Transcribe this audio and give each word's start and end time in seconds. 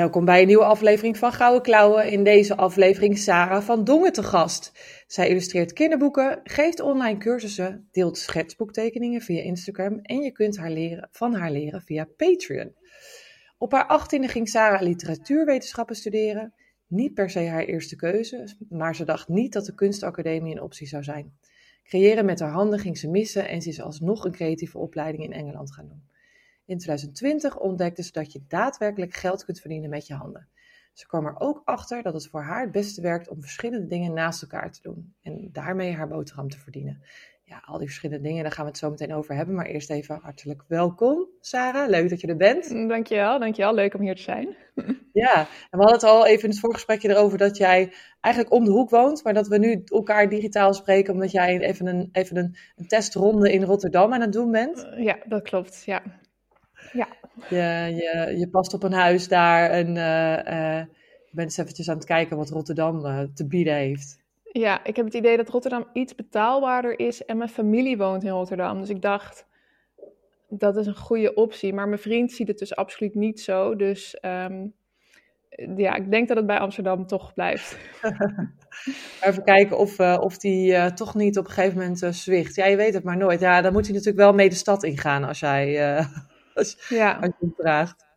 Welkom 0.00 0.24
bij 0.24 0.40
een 0.40 0.46
nieuwe 0.46 0.64
aflevering 0.64 1.16
van 1.16 1.32
Gouden 1.32 1.62
Klauwen. 1.62 2.10
In 2.10 2.24
deze 2.24 2.56
aflevering 2.56 3.18
Sarah 3.18 3.62
van 3.62 3.84
Dongen 3.84 4.12
te 4.12 4.22
gast. 4.22 4.72
Zij 5.06 5.28
illustreert 5.28 5.72
kinderboeken, 5.72 6.40
geeft 6.44 6.80
online 6.80 7.18
cursussen, 7.18 7.88
deelt 7.90 8.18
schetsboektekeningen 8.18 9.20
via 9.20 9.42
Instagram 9.42 9.98
en 10.02 10.20
je 10.20 10.32
kunt 10.32 10.56
haar 10.56 10.70
leren, 10.70 11.08
van 11.12 11.34
haar 11.34 11.50
leren 11.50 11.82
via 11.82 12.08
Patreon. 12.16 12.74
Op 13.58 13.72
haar 13.72 13.86
achttiende 13.86 14.28
ging 14.28 14.48
Sarah 14.48 14.82
literatuurwetenschappen 14.82 15.96
studeren. 15.96 16.54
Niet 16.86 17.14
per 17.14 17.30
se 17.30 17.48
haar 17.48 17.64
eerste 17.64 17.96
keuze, 17.96 18.56
maar 18.68 18.94
ze 18.94 19.04
dacht 19.04 19.28
niet 19.28 19.52
dat 19.52 19.66
de 19.66 19.74
kunstacademie 19.74 20.54
een 20.54 20.62
optie 20.62 20.86
zou 20.86 21.02
zijn. 21.02 21.32
Creëren 21.84 22.24
met 22.24 22.40
haar 22.40 22.52
handen 22.52 22.78
ging 22.78 22.98
ze 22.98 23.08
missen 23.08 23.48
en 23.48 23.62
ze 23.62 23.68
is 23.68 23.80
alsnog 23.80 24.24
een 24.24 24.32
creatieve 24.32 24.78
opleiding 24.78 25.24
in 25.24 25.32
Engeland 25.32 25.72
gaan 25.72 25.88
doen. 25.88 26.09
In 26.70 26.78
2020 26.78 27.58
ontdekte 27.58 28.02
ze 28.02 28.12
dat 28.12 28.32
je 28.32 28.44
daadwerkelijk 28.48 29.14
geld 29.14 29.44
kunt 29.44 29.60
verdienen 29.60 29.90
met 29.90 30.06
je 30.06 30.14
handen. 30.14 30.48
Ze 30.92 31.06
kwam 31.06 31.26
er 31.26 31.40
ook 31.40 31.62
achter 31.64 32.02
dat 32.02 32.14
het 32.14 32.28
voor 32.28 32.42
haar 32.42 32.62
het 32.62 32.72
beste 32.72 33.00
werkt 33.00 33.28
om 33.28 33.40
verschillende 33.40 33.86
dingen 33.86 34.12
naast 34.12 34.42
elkaar 34.42 34.72
te 34.72 34.82
doen 34.82 35.14
en 35.22 35.48
daarmee 35.52 35.92
haar 35.92 36.08
boterham 36.08 36.48
te 36.48 36.58
verdienen. 36.58 37.02
Ja, 37.44 37.62
al 37.64 37.78
die 37.78 37.86
verschillende 37.86 38.28
dingen, 38.28 38.42
daar 38.42 38.52
gaan 38.52 38.64
we 38.64 38.70
het 38.70 38.78
zo 38.78 38.90
meteen 38.90 39.14
over 39.14 39.34
hebben. 39.34 39.54
Maar 39.54 39.66
eerst 39.66 39.90
even 39.90 40.18
hartelijk 40.22 40.64
welkom, 40.68 41.28
Sarah. 41.40 41.88
Leuk 41.88 42.08
dat 42.08 42.20
je 42.20 42.26
er 42.26 42.36
bent. 42.36 42.70
Mm, 42.70 42.88
dankjewel, 42.88 43.38
dankjewel. 43.38 43.74
Leuk 43.74 43.94
om 43.94 44.00
hier 44.00 44.16
te 44.16 44.22
zijn. 44.22 44.56
Ja, 45.12 45.38
en 45.38 45.46
we 45.70 45.76
hadden 45.76 45.94
het 45.94 46.04
al 46.04 46.26
even 46.26 46.44
in 46.44 46.50
het 46.50 46.58
voorgesprekje 46.58 47.08
erover 47.08 47.38
dat 47.38 47.56
jij 47.56 47.92
eigenlijk 48.20 48.54
om 48.54 48.64
de 48.64 48.70
hoek 48.70 48.90
woont, 48.90 49.24
maar 49.24 49.34
dat 49.34 49.48
we 49.48 49.58
nu 49.58 49.82
elkaar 49.84 50.28
digitaal 50.28 50.74
spreken 50.74 51.12
omdat 51.14 51.30
jij 51.30 51.60
even 51.60 51.86
een, 51.86 52.08
even 52.12 52.36
een, 52.36 52.56
een 52.76 52.88
testronde 52.88 53.52
in 53.52 53.62
Rotterdam 53.62 54.12
aan 54.12 54.20
het 54.20 54.32
doen 54.32 54.50
bent. 54.50 54.88
Ja, 54.96 55.18
dat 55.26 55.42
klopt, 55.42 55.82
ja. 55.84 56.02
Ja. 56.92 57.08
Je, 57.48 57.94
je, 57.94 58.38
je 58.38 58.48
past 58.48 58.74
op 58.74 58.82
een 58.82 58.92
huis 58.92 59.28
daar 59.28 59.70
en 59.70 59.86
uh, 59.96 60.36
uh, 60.36 60.78
je 61.30 61.36
bent 61.36 61.48
eens 61.48 61.56
eventjes 61.56 61.88
aan 61.88 61.96
het 61.96 62.04
kijken 62.04 62.36
wat 62.36 62.50
Rotterdam 62.50 63.04
uh, 63.04 63.20
te 63.34 63.46
bieden 63.46 63.74
heeft. 63.74 64.18
Ja, 64.52 64.84
ik 64.84 64.96
heb 64.96 65.04
het 65.04 65.14
idee 65.14 65.36
dat 65.36 65.48
Rotterdam 65.48 65.86
iets 65.92 66.14
betaalbaarder 66.14 66.98
is 66.98 67.24
en 67.24 67.36
mijn 67.36 67.48
familie 67.48 67.96
woont 67.96 68.24
in 68.24 68.30
Rotterdam. 68.30 68.80
Dus 68.80 68.90
ik 68.90 69.02
dacht, 69.02 69.46
dat 70.48 70.76
is 70.76 70.86
een 70.86 70.96
goede 70.96 71.34
optie. 71.34 71.72
Maar 71.72 71.88
mijn 71.88 72.00
vriend 72.00 72.32
ziet 72.32 72.48
het 72.48 72.58
dus 72.58 72.76
absoluut 72.76 73.14
niet 73.14 73.40
zo. 73.40 73.76
Dus 73.76 74.18
um, 74.22 74.74
ja, 75.76 75.94
ik 75.94 76.10
denk 76.10 76.28
dat 76.28 76.36
het 76.36 76.46
bij 76.46 76.58
Amsterdam 76.58 77.06
toch 77.06 77.34
blijft. 77.34 77.78
Even 79.26 79.44
kijken 79.44 79.78
of, 79.78 79.98
uh, 79.98 80.16
of 80.20 80.38
die 80.38 80.72
uh, 80.72 80.86
toch 80.86 81.14
niet 81.14 81.38
op 81.38 81.46
een 81.46 81.52
gegeven 81.52 81.78
moment 81.78 82.02
uh, 82.02 82.10
zwicht. 82.10 82.54
Ja, 82.54 82.66
je 82.66 82.76
weet 82.76 82.94
het 82.94 83.04
maar 83.04 83.16
nooit. 83.16 83.40
Ja, 83.40 83.60
dan 83.60 83.72
moet 83.72 83.84
hij 83.84 83.92
natuurlijk 83.92 84.24
wel 84.24 84.32
mee 84.32 84.48
de 84.48 84.54
stad 84.54 84.82
ingaan 84.82 85.24
als 85.24 85.40
jij 85.40 85.98
als, 86.60 86.88
ja. 86.88 87.12
als 87.12 87.26
je 87.26 87.34
hem 87.38 87.54
vraagt. 87.56 88.08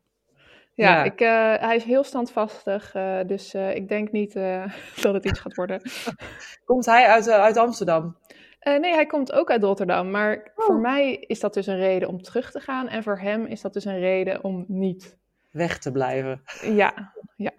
Ja, 0.75 0.89
ja. 0.89 1.03
Ik, 1.03 1.21
uh, 1.21 1.67
hij 1.67 1.75
is 1.75 1.83
heel 1.83 2.03
standvastig, 2.03 2.95
uh, 2.95 3.19
dus 3.25 3.53
uh, 3.53 3.75
ik 3.75 3.87
denk 3.87 4.11
niet 4.11 4.33
dat 5.03 5.13
het 5.13 5.25
iets 5.25 5.39
gaat 5.39 5.55
worden. 5.55 5.81
Komt 6.65 6.85
hij 6.85 7.07
uit, 7.07 7.29
uit 7.29 7.57
Amsterdam? 7.57 8.17
nee, 8.63 8.93
hij 8.93 9.05
komt 9.05 9.31
ook 9.31 9.51
uit 9.51 9.63
Rotterdam. 9.63 10.11
Maar 10.11 10.51
oh. 10.55 10.65
voor 10.65 10.79
mij 10.79 11.15
is 11.15 11.39
dat 11.39 11.53
dus 11.53 11.67
een 11.67 11.77
reden 11.77 12.07
om 12.07 12.21
terug 12.21 12.51
te 12.51 12.59
gaan. 12.59 12.87
En 12.87 13.03
voor 13.03 13.19
hem 13.19 13.45
is 13.45 13.61
dat 13.61 13.73
dus 13.73 13.85
een 13.85 13.99
reden 13.99 14.43
om 14.43 14.65
niet 14.67 15.17
weg 15.51 15.79
te 15.79 15.91
blijven. 15.91 16.41
Ja, 16.75 17.13
ja. 17.35 17.51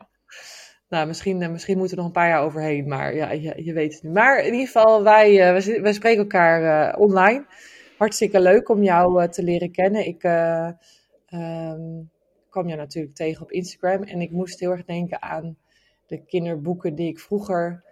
Nou, 0.89 1.06
misschien, 1.06 1.53
misschien 1.53 1.78
moeten 1.78 1.97
we 1.97 2.03
er 2.03 2.09
nog 2.09 2.16
een 2.16 2.21
paar 2.22 2.28
jaar 2.28 2.43
overheen, 2.43 2.89
maar 2.89 3.15
ja, 3.15 3.31
je, 3.31 3.65
je 3.65 3.72
weet 3.72 3.95
het 3.95 4.03
niet. 4.03 4.12
Maar 4.12 4.39
in 4.39 4.53
ieder 4.53 4.66
geval, 4.66 5.03
wij, 5.03 5.37
wij, 5.37 5.81
wij 5.83 5.93
spreken 5.93 6.22
elkaar 6.22 6.97
online. 6.97 7.47
Hartstikke 8.04 8.41
leuk 8.41 8.69
om 8.69 8.82
jou 8.82 9.28
te 9.28 9.42
leren 9.42 9.70
kennen. 9.70 10.06
Ik... 10.06 10.25
Um, 11.31 12.10
kwam 12.50 12.69
je 12.69 12.76
natuurlijk 12.76 13.15
tegen 13.15 13.42
op 13.42 13.50
Instagram. 13.50 14.03
En 14.03 14.20
ik 14.20 14.31
moest 14.31 14.60
heel 14.60 14.70
erg 14.70 14.84
denken 14.84 15.22
aan 15.22 15.56
de 16.06 16.25
kinderboeken 16.25 16.94
die 16.94 17.09
ik 17.09 17.19
vroeger 17.20 17.84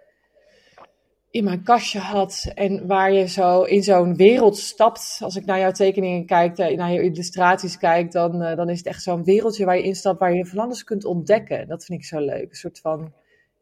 in 1.29 1.43
mijn 1.43 1.63
kastje 1.63 1.99
had. 1.99 2.51
En 2.55 2.87
waar 2.87 3.11
je 3.11 3.27
zo 3.27 3.61
in 3.61 3.83
zo'n 3.83 4.15
wereld 4.15 4.57
stapt. 4.57 5.19
Als 5.23 5.35
ik 5.35 5.45
naar 5.45 5.59
jouw 5.59 5.71
tekeningen 5.71 6.25
kijk, 6.25 6.57
naar 6.57 6.91
je 6.91 7.01
illustraties 7.01 7.77
kijk, 7.77 8.11
dan, 8.11 8.39
dan 8.39 8.69
is 8.69 8.77
het 8.77 8.87
echt 8.87 9.03
zo'n 9.03 9.23
wereldje 9.23 9.65
waar 9.65 9.77
je 9.77 9.83
instapt, 9.83 10.19
waar 10.19 10.33
je 10.33 10.45
van 10.45 10.59
alles 10.59 10.83
kunt 10.83 11.05
ontdekken. 11.05 11.67
Dat 11.67 11.85
vind 11.85 11.99
ik 11.99 12.05
zo 12.05 12.19
leuk. 12.19 12.49
Een 12.49 12.55
soort 12.55 12.79
van, 12.79 13.13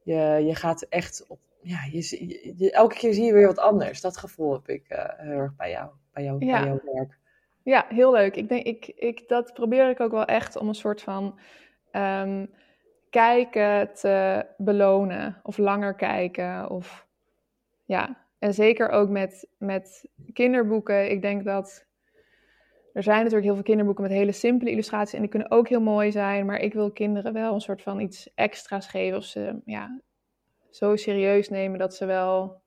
je, 0.03 0.43
je 0.45 0.55
gaat 0.55 0.81
echt 0.81 1.25
op, 1.27 1.39
ja, 1.61 1.79
je, 1.91 2.53
je, 2.57 2.71
elke 2.71 2.95
keer 2.95 3.13
zie 3.13 3.25
je 3.25 3.33
weer 3.33 3.47
wat 3.47 3.59
anders. 3.59 4.01
Dat 4.01 4.17
gevoel 4.17 4.53
heb 4.53 4.69
ik 4.69 4.85
uh, 4.89 4.97
heel 5.17 5.37
erg 5.37 5.55
bij 5.55 5.69
jou, 5.69 5.89
bij, 6.13 6.23
jou, 6.23 6.45
ja. 6.45 6.59
bij 6.59 6.67
jouw 6.67 6.93
werk. 6.93 7.17
Ja, 7.63 7.85
heel 7.89 8.11
leuk. 8.11 8.35
Ik 8.35 8.49
denk, 8.49 8.65
ik, 8.65 8.87
ik, 8.87 9.27
dat 9.27 9.53
probeer 9.53 9.89
ik 9.89 9.99
ook 9.99 10.11
wel 10.11 10.25
echt 10.25 10.55
om 10.55 10.67
een 10.67 10.75
soort 10.75 11.01
van 11.01 11.39
um, 11.91 12.49
kijken 13.09 13.93
te 13.93 14.45
belonen. 14.57 15.39
Of 15.43 15.57
langer 15.57 15.95
kijken. 15.95 16.69
Of 16.69 17.07
ja, 17.85 18.17
en 18.39 18.53
zeker 18.53 18.89
ook 18.89 19.09
met, 19.09 19.47
met 19.57 20.09
kinderboeken. 20.33 21.11
Ik 21.11 21.21
denk 21.21 21.43
dat 21.43 21.85
er 22.93 23.03
zijn 23.03 23.17
natuurlijk 23.17 23.45
heel 23.45 23.53
veel 23.53 23.63
kinderboeken 23.63 24.03
met 24.03 24.13
hele 24.13 24.31
simpele 24.31 24.71
illustraties. 24.71 25.13
En 25.13 25.21
die 25.21 25.29
kunnen 25.29 25.51
ook 25.51 25.67
heel 25.67 25.81
mooi 25.81 26.11
zijn. 26.11 26.45
Maar 26.45 26.59
ik 26.59 26.73
wil 26.73 26.91
kinderen 26.91 27.33
wel 27.33 27.53
een 27.53 27.61
soort 27.61 27.81
van 27.81 27.99
iets 27.99 28.33
extra's 28.35 28.87
geven. 28.87 29.17
Of 29.17 29.23
ze 29.23 29.61
ja, 29.65 30.01
zo 30.71 30.95
serieus 30.95 31.49
nemen 31.49 31.79
dat 31.79 31.95
ze 31.95 32.05
wel 32.05 32.61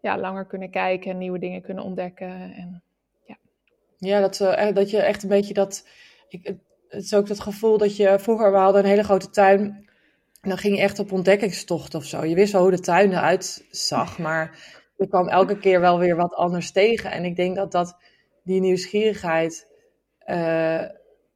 ja, 0.00 0.18
langer 0.18 0.46
kunnen 0.46 0.70
kijken 0.70 1.10
en 1.10 1.18
nieuwe 1.18 1.38
dingen 1.38 1.62
kunnen 1.62 1.84
ontdekken. 1.84 2.52
En 2.54 2.82
ja, 4.08 4.20
dat, 4.20 4.40
uh, 4.40 4.74
dat 4.74 4.90
je 4.90 5.00
echt 5.00 5.22
een 5.22 5.28
beetje 5.28 5.54
dat. 5.54 5.86
Ik, 6.28 6.54
het 6.88 7.02
is 7.02 7.14
ook 7.14 7.26
dat 7.26 7.40
gevoel 7.40 7.78
dat 7.78 7.96
je 7.96 8.18
vroeger, 8.18 8.52
we 8.52 8.58
hadden 8.58 8.82
een 8.82 8.88
hele 8.88 9.04
grote 9.04 9.30
tuin. 9.30 9.60
En 10.40 10.48
dan 10.48 10.58
ging 10.58 10.76
je 10.76 10.82
echt 10.82 10.98
op 10.98 11.12
ontdekkingstocht 11.12 11.94
of 11.94 12.04
zo. 12.04 12.24
Je 12.24 12.34
wist 12.34 12.52
wel 12.52 12.62
hoe 12.62 12.70
de 12.70 12.80
tuin 12.80 13.12
eruit 13.12 13.66
zag, 13.70 14.18
maar 14.18 14.58
je 14.96 15.06
kwam 15.06 15.28
elke 15.28 15.58
keer 15.58 15.80
wel 15.80 15.98
weer 15.98 16.16
wat 16.16 16.34
anders 16.34 16.72
tegen. 16.72 17.10
En 17.10 17.24
ik 17.24 17.36
denk 17.36 17.56
dat 17.56 17.72
dat 17.72 17.96
die 18.42 18.60
nieuwsgierigheid 18.60 19.68
uh, 20.26 20.82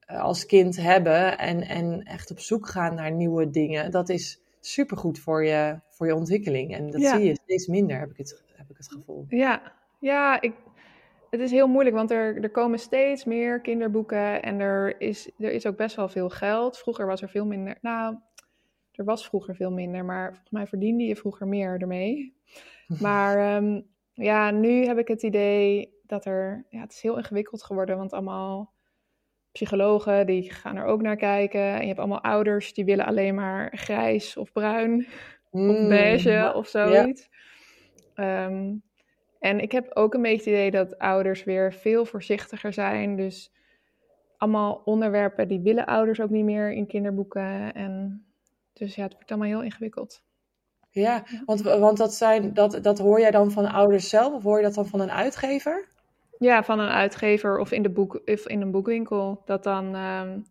als 0.07 0.47
kind 0.47 0.77
hebben 0.77 1.39
en, 1.39 1.63
en 1.63 2.03
echt 2.03 2.31
op 2.31 2.39
zoek 2.39 2.69
gaan 2.69 2.95
naar 2.95 3.13
nieuwe 3.13 3.51
dingen, 3.51 3.91
dat 3.91 4.09
is 4.09 4.41
supergoed 4.67 5.19
voor 5.19 5.45
je, 5.45 5.81
voor 5.89 6.07
je 6.07 6.15
ontwikkeling. 6.15 6.75
En 6.75 6.91
dat 6.91 7.01
ja. 7.01 7.17
zie 7.17 7.27
je 7.27 7.39
steeds 7.43 7.67
minder, 7.67 7.99
heb 7.99 8.11
ik 8.11 8.17
het, 8.17 8.45
heb 8.55 8.71
ik 8.71 8.77
het 8.77 8.93
gevoel. 8.93 9.25
Ja, 9.29 9.73
ja 10.01 10.41
ik, 10.41 10.53
het 11.31 11.41
is 11.41 11.51
heel 11.51 11.67
moeilijk, 11.69 11.97
want 11.97 12.11
er, 12.11 12.43
er 12.43 12.51
komen 12.51 12.79
steeds 12.79 13.25
meer 13.25 13.61
kinderboeken 13.61 14.43
en 14.43 14.61
er 14.61 15.01
is, 15.01 15.31
er 15.39 15.53
is 15.53 15.67
ook 15.67 15.77
best 15.77 15.97
wel 15.97 16.09
veel 16.09 16.29
geld. 16.31 16.79
Vroeger 16.79 17.07
was 17.07 17.23
er 17.23 17.29
veel 17.29 17.47
minder. 17.47 17.79
Nou, 17.81 18.17
er 18.93 19.05
was 19.05 19.27
vroeger 19.27 19.55
veel 19.55 19.71
minder, 19.71 20.05
maar 20.05 20.27
volgens 20.27 20.51
mij 20.51 20.67
verdiende 20.67 21.05
je 21.05 21.17
vroeger 21.17 21.49
meer 21.49 21.81
ermee. 21.81 22.35
Maar 23.01 23.57
um, 23.57 23.87
ja, 24.13 24.51
nu 24.51 24.85
heb 24.85 24.99
ik 24.99 25.09
het 25.09 25.23
idee 25.23 25.95
dat 26.03 26.25
er. 26.25 26.67
Ja, 26.71 26.81
het 26.81 26.93
is 26.93 27.01
heel 27.01 27.17
ingewikkeld 27.17 27.63
geworden, 27.63 27.97
want 27.97 28.13
allemaal 28.13 28.75
psychologen 29.57 30.27
die 30.27 30.53
gaan 30.53 30.77
er 30.77 30.85
ook 30.85 31.03
naar 31.03 31.17
kijken. 31.17 31.61
En 31.61 31.81
je 31.81 31.87
hebt 31.87 31.99
allemaal 31.99 32.23
ouders 32.23 32.75
die 32.75 32.85
willen 32.85 33.07
alleen 33.07 33.35
maar 33.35 33.73
grijs 33.77 34.37
of 34.37 34.53
bruin 34.53 35.07
mm, 35.51 35.71
of 35.71 35.89
beige 35.89 36.53
of 36.55 36.69
zoiets. 36.69 37.29
Ja. 38.15 38.45
Um, 38.47 38.83
en 39.39 39.61
ik 39.61 39.73
heb 39.73 39.91
ook 39.95 40.15
een 40.15 40.23
beetje 40.23 40.37
het 40.37 40.47
idee 40.47 40.71
dat 40.71 40.99
ouders 40.99 41.45
weer 41.45 41.73
veel 41.73 42.05
voorzichtiger 42.05 42.73
zijn. 42.73 43.17
Dus 43.17 43.53
allemaal 44.37 44.83
onderwerpen 44.85 45.49
die 45.49 45.61
willen 45.61 45.87
ouders 45.87 46.21
ook 46.21 46.31
niet 46.31 46.45
meer 46.45 46.73
in 46.73 46.87
kinderboeken. 46.87 47.75
En 47.75 48.25
dus 48.73 48.95
ja, 48.95 49.03
het 49.03 49.13
wordt 49.13 49.31
allemaal 49.31 49.49
heel 49.49 49.63
ingewikkeld. 49.63 50.23
Ja, 50.91 51.25
want, 51.45 51.61
want 51.61 51.97
dat, 51.97 52.15
zijn, 52.15 52.55
dat, 52.55 52.79
dat 52.83 52.99
hoor 52.99 53.21
jij 53.21 53.31
dan 53.31 53.51
van 53.51 53.67
ouders 53.67 54.09
zelf 54.09 54.33
of 54.33 54.43
hoor 54.43 54.57
je 54.57 54.65
dat 54.65 54.75
dan 54.75 54.87
van 54.87 55.01
een 55.01 55.11
uitgever? 55.11 55.89
Ja, 56.39 56.63
van 56.65 56.79
een 56.79 56.89
uitgever 56.89 57.59
of 57.59 57.73
in, 57.73 57.83
de 57.83 57.91
boek, 57.91 58.21
of 58.25 58.47
in 58.47 58.61
een 58.61 58.71
boekwinkel. 58.71 59.43
Dat 59.45 59.63
dan. 59.65 59.95
Um, 59.95 60.45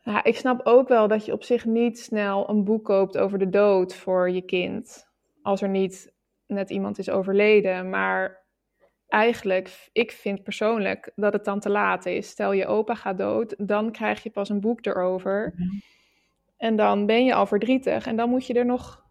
ja, 0.00 0.24
ik 0.24 0.36
snap 0.36 0.60
ook 0.66 0.88
wel 0.88 1.08
dat 1.08 1.24
je 1.24 1.32
op 1.32 1.44
zich 1.44 1.64
niet 1.64 1.98
snel 1.98 2.48
een 2.48 2.64
boek 2.64 2.84
koopt 2.84 3.18
over 3.18 3.38
de 3.38 3.50
dood 3.50 3.94
voor 3.94 4.30
je 4.30 4.42
kind. 4.42 5.08
Als 5.42 5.62
er 5.62 5.68
niet 5.68 6.12
net 6.46 6.70
iemand 6.70 6.98
is 6.98 7.10
overleden. 7.10 7.90
Maar 7.90 8.42
eigenlijk, 9.08 9.88
ik 9.92 10.12
vind 10.12 10.42
persoonlijk 10.42 11.12
dat 11.14 11.32
het 11.32 11.44
dan 11.44 11.60
te 11.60 11.70
laat 11.70 12.06
is. 12.06 12.28
Stel 12.28 12.52
je 12.52 12.66
opa 12.66 12.94
gaat 12.94 13.18
dood, 13.18 13.54
dan 13.58 13.92
krijg 13.92 14.22
je 14.22 14.30
pas 14.30 14.48
een 14.48 14.60
boek 14.60 14.86
erover. 14.86 15.52
Mhm. 15.56 15.78
En 16.56 16.76
dan 16.76 17.06
ben 17.06 17.24
je 17.24 17.34
al 17.34 17.46
verdrietig. 17.46 18.06
En 18.06 18.16
dan 18.16 18.28
moet 18.28 18.46
je 18.46 18.54
er 18.54 18.66
nog 18.66 19.04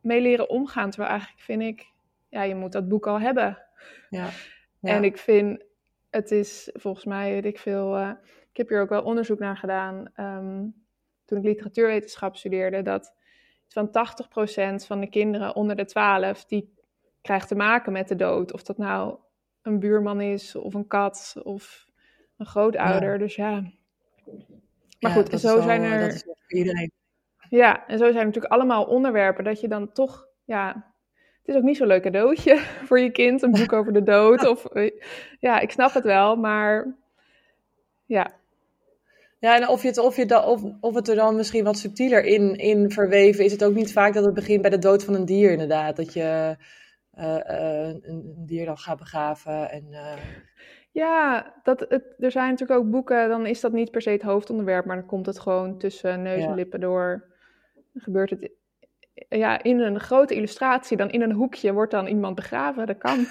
mee 0.00 0.20
leren 0.20 0.50
omgaan. 0.50 0.90
Terwijl 0.90 1.10
eigenlijk 1.10 1.42
vind 1.42 1.62
ik, 1.62 1.86
ja, 2.28 2.42
je 2.42 2.54
moet 2.54 2.72
dat 2.72 2.88
boek 2.88 3.06
al 3.06 3.20
hebben. 3.20 3.58
Ja. 4.10 4.28
En 4.80 5.04
ik 5.04 5.18
vind, 5.18 5.64
het 6.10 6.30
is 6.30 6.70
volgens 6.72 7.04
mij, 7.04 7.32
weet 7.32 7.44
ik 7.44 7.58
veel, 7.58 7.98
uh, 7.98 8.10
ik 8.50 8.56
heb 8.56 8.68
hier 8.68 8.80
ook 8.80 8.88
wel 8.88 9.02
onderzoek 9.02 9.38
naar 9.38 9.56
gedaan. 9.56 10.10
ehm, 10.14 10.66
toen 11.24 11.38
ik 11.38 11.44
literatuurwetenschap 11.44 12.36
studeerde, 12.36 12.82
dat 12.82 13.14
van 13.68 13.90
80% 13.90 14.86
van 14.86 15.00
de 15.00 15.08
kinderen 15.08 15.54
onder 15.54 15.76
de 15.76 15.84
12, 15.84 16.44
die 16.44 16.74
krijgt 17.22 17.48
te 17.48 17.54
maken 17.54 17.92
met 17.92 18.08
de 18.08 18.16
dood. 18.16 18.52
Of 18.52 18.62
dat 18.62 18.78
nou 18.78 19.16
een 19.62 19.78
buurman 19.78 20.20
is, 20.20 20.54
of 20.56 20.74
een 20.74 20.86
kat, 20.86 21.34
of 21.42 21.86
een 22.36 22.46
grootouder. 22.46 23.12
Ja. 23.12 23.18
Dus 23.18 23.34
ja. 23.34 23.62
Ja, 24.24 25.08
Maar 25.08 25.10
goed, 25.10 25.30
dat 25.30 25.40
zo 25.40 25.60
zijn 25.60 25.80
wel- 25.80 25.90
er. 25.90 26.00
Dat 26.00 26.14
is 26.14 26.24
wel 26.24 26.36
voor 26.38 26.58
iedereen. 26.58 26.90
Ja, 27.48 27.86
en 27.86 27.98
zo 27.98 28.04
zijn 28.04 28.16
er 28.18 28.24
natuurlijk 28.24 28.52
allemaal 28.52 28.84
onderwerpen 28.84 29.44
dat 29.44 29.60
je 29.60 29.68
dan 29.68 29.92
toch, 29.92 30.28
ja, 30.44 30.92
het 31.48 31.56
is 31.56 31.62
ook 31.62 31.68
niet 31.68 31.76
zo'n 31.76 31.86
leuk 31.86 32.02
cadeautje 32.02 32.58
voor 32.86 33.00
je 33.00 33.10
kind, 33.10 33.42
een 33.42 33.50
boek 33.50 33.72
over 33.72 33.92
de 33.92 34.02
dood. 34.02 34.46
Of, 34.52 34.64
eh, 34.64 34.90
ja, 35.40 35.60
ik 35.60 35.70
snap 35.70 35.94
het 35.94 36.04
wel, 36.04 36.36
maar 36.36 36.94
ja, 38.06 38.32
Ja, 39.38 39.56
en 39.56 39.68
of, 39.68 39.82
je 39.82 39.88
het, 39.88 39.98
of, 39.98 40.16
je 40.16 40.26
da, 40.26 40.44
of, 40.44 40.62
of 40.80 40.94
het 40.94 41.08
er 41.08 41.14
dan 41.16 41.36
misschien 41.36 41.64
wat 41.64 41.78
subtieler 41.78 42.24
in, 42.24 42.56
in 42.56 42.90
verweven 42.90 43.44
is 43.44 43.52
het 43.52 43.64
ook 43.64 43.74
niet 43.74 43.92
vaak 43.92 44.14
dat 44.14 44.24
het 44.24 44.34
begint 44.34 44.60
bij 44.60 44.70
de 44.70 44.78
dood 44.78 45.04
van 45.04 45.14
een 45.14 45.24
dier, 45.24 45.50
inderdaad. 45.50 45.96
Dat 45.96 46.12
je 46.12 46.56
eh, 47.14 47.36
eh, 47.50 47.88
een, 47.88 48.00
een 48.02 48.34
dier 48.46 48.64
dan 48.64 48.78
gaat 48.78 48.98
begraven. 48.98 49.70
En, 49.70 49.86
ja 50.90 51.52
dat, 51.62 51.80
het, 51.88 52.04
er 52.18 52.30
zijn 52.30 52.50
natuurlijk 52.50 52.80
ook 52.80 52.90
boeken, 52.90 53.28
dan 53.28 53.46
is 53.46 53.60
dat 53.60 53.72
niet 53.72 53.90
per 53.90 54.02
se 54.02 54.10
het 54.10 54.22
hoofdonderwerp, 54.22 54.84
maar 54.84 54.96
dan 54.96 55.06
komt 55.06 55.26
het 55.26 55.38
gewoon 55.38 55.78
tussen 55.78 56.22
neus 56.22 56.42
en 56.42 56.48
Ja. 56.48 56.54
lippen 56.54 56.80
door. 56.80 57.24
Dan 57.92 58.02
gebeurt 58.02 58.30
het 58.30 58.50
ja, 59.28 59.62
in 59.62 59.80
een 59.80 60.00
grote 60.00 60.34
illustratie, 60.34 60.96
dan 60.96 61.10
in 61.10 61.22
een 61.22 61.32
hoekje 61.32 61.72
wordt 61.72 61.90
dan 61.92 62.06
iemand 62.06 62.34
begraven, 62.34 62.86
dat 62.86 62.98
kan. 62.98 63.26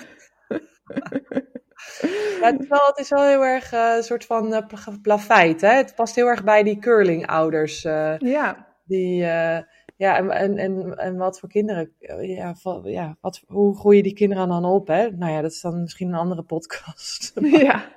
Ja, 2.42 2.52
het 2.52 2.60
is 2.60 2.68
wel, 2.68 2.88
het 2.88 2.98
is 2.98 3.10
wel 3.10 3.24
heel 3.24 3.46
erg 3.46 3.72
eh, 3.74 3.94
een 3.96 4.04
soort 4.04 4.26
van 4.26 4.54
eh, 4.54 4.68
pla- 4.68 4.98
plafijt, 5.02 5.62
hè? 5.62 5.72
Het 5.72 5.96
past 5.96 6.16
heel 6.16 6.28
erg 6.28 6.44
bij 6.44 6.64
die 6.64 6.80
curlingouders. 6.80 7.86
eh 7.86 8.18
Ja, 8.18 8.68
die, 8.86 9.26
eh, 9.26 9.58
ja, 9.98 10.18
en, 10.18 10.30
en, 10.30 10.58
en, 10.58 10.98
en 10.98 11.18
wat 11.18 11.40
voor 11.40 11.50
kinderen, 11.50 11.92
eh, 12.00 12.36
ja, 12.36 12.56
ja 12.84 13.18
wat, 13.22 13.42
hoe 13.48 13.78
groeien 13.78 14.04
die 14.04 14.14
kinderen 14.14 14.48
dan 14.48 14.66
op, 14.66 14.88
hè? 14.88 15.12
Nou 15.12 15.32
ja, 15.32 15.42
dat 15.42 15.52
is 15.52 15.62
dan 15.62 15.82
misschien 15.82 16.08
een 16.08 16.14
andere 16.14 16.44
podcast. 16.44 17.32
ja. 17.68 17.96